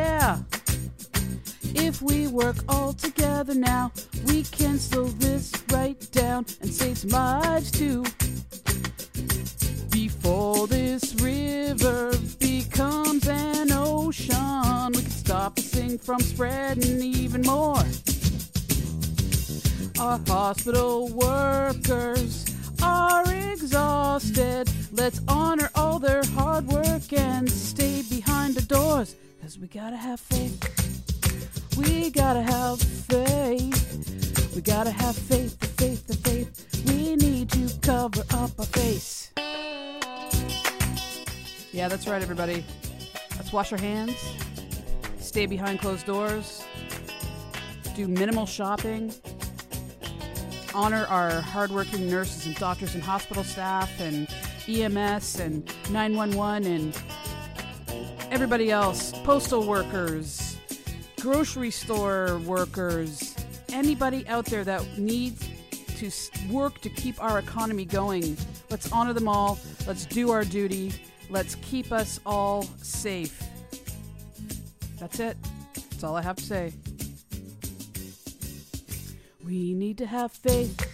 if 1.75 2.03
we 2.03 2.27
work 2.27 2.57
all 2.69 2.93
together 2.93 3.55
now, 3.55 3.93
we 4.27 4.43
can 4.43 4.79
slow 4.79 5.07
this 5.07 5.51
right 5.73 5.99
down 6.13 6.45
and 6.61 6.71
save 6.71 7.03
lives 7.05 7.71
too. 7.71 8.05
Before 9.91 10.67
this 10.67 11.15
river 11.15 12.13
becomes 12.39 13.27
an 13.27 13.73
ocean, 13.73 14.93
we 14.93 15.01
can 15.01 15.11
stop 15.11 15.57
this 15.57 15.71
thing 15.73 15.97
from 15.97 16.21
spreading 16.21 17.01
even 17.01 17.41
more. 17.41 17.83
Our 19.99 20.21
hospital 20.29 21.09
workers 21.09 22.45
are 22.83 23.25
exhausted. 23.51 24.71
Let's 24.93 25.23
honor 25.27 25.71
all 25.75 25.99
their 25.99 26.23
hard 26.35 26.67
work 26.67 27.13
and 27.15 27.51
stay 27.51 28.03
behind 28.53 28.69
the 28.69 28.75
doors. 28.75 29.17
Cause 29.43 29.59
we 29.59 29.67
gotta 29.69 29.97
have 29.97 30.21
faith. 30.21 31.77
We 31.77 32.11
gotta 32.11 32.43
have 32.43 32.81
faith. 32.81 34.55
We 34.55 34.61
gotta 34.61 34.91
have 34.91 35.17
faith, 35.17 35.59
the 35.61 35.67
faith, 35.67 36.07
the 36.07 36.17
faith. 36.17 36.85
We 36.87 37.17
need 37.17 37.51
to 37.51 37.71
cover 37.81 38.23
up 38.35 38.51
our 38.59 38.67
face. 38.67 39.31
Yeah, 41.73 41.89
that's 41.89 42.07
right, 42.07 42.21
everybody. 42.21 42.65
Let's 43.37 43.53
wash 43.53 43.73
our 43.73 43.79
hands, 43.79 44.17
stay 45.19 45.47
behind 45.47 45.81
closed 45.81 46.05
doors, 46.05 46.65
do 47.95 48.07
minimal 48.07 48.45
shopping, 48.45 49.15
honor 50.75 51.07
our 51.07 51.41
hardworking 51.41 52.11
nurses 52.11 52.47
and 52.47 52.55
doctors 52.57 52.95
and 52.95 53.03
hospital 53.03 53.45
staff 53.45 53.91
and 54.01 54.29
EMS 54.69 55.41
and 55.41 55.65
911 55.91 56.67
and 56.67 57.03
everybody 58.31 58.71
else, 58.71 59.13
postal 59.25 59.67
workers, 59.67 60.57
grocery 61.21 61.71
store 61.71 62.39
workers, 62.47 63.35
anybody 63.73 64.27
out 64.29 64.47
there 64.47 64.65
that 64.65 64.99
needs 64.99 65.49
to 65.99 66.11
work 66.49 66.81
to 66.81 66.89
keep 66.89 67.23
our 67.23 67.39
economy 67.39 67.85
going. 67.85 68.37
Let's 68.71 68.91
honor 68.93 69.13
them 69.13 69.29
all. 69.29 69.59
Let's 69.87 70.07
do 70.07 70.31
our 70.31 70.45
duty. 70.45 70.93
Let's 71.29 71.57
keep 71.57 71.93
us 71.93 72.21
all 72.25 72.63
safe. 72.81 73.43
That's 74.99 75.21
it. 75.21 75.37
That's 75.75 76.05
all 76.05 76.17
I 76.17 76.23
have 76.23 76.37
to 76.37 76.43
say. 76.43 76.73
We 79.45 79.75
need 79.75 79.99
to 79.99 80.07
have 80.07 80.33
faith. 80.33 80.87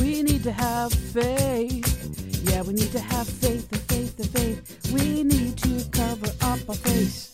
We 0.00 0.22
need 0.22 0.42
to 0.44 0.52
have 0.52 0.92
faith. 0.92 2.03
Yeah, 2.44 2.62
we 2.62 2.74
need 2.74 2.92
to 2.92 3.00
have 3.00 3.26
faith, 3.26 3.70
the 3.70 3.78
faith, 3.78 4.16
the 4.16 4.26
faith. 4.26 4.92
We 4.92 5.22
need 5.22 5.56
to 5.58 5.84
cover 5.90 6.28
up 6.42 6.68
our 6.68 6.74
face. 6.74 7.33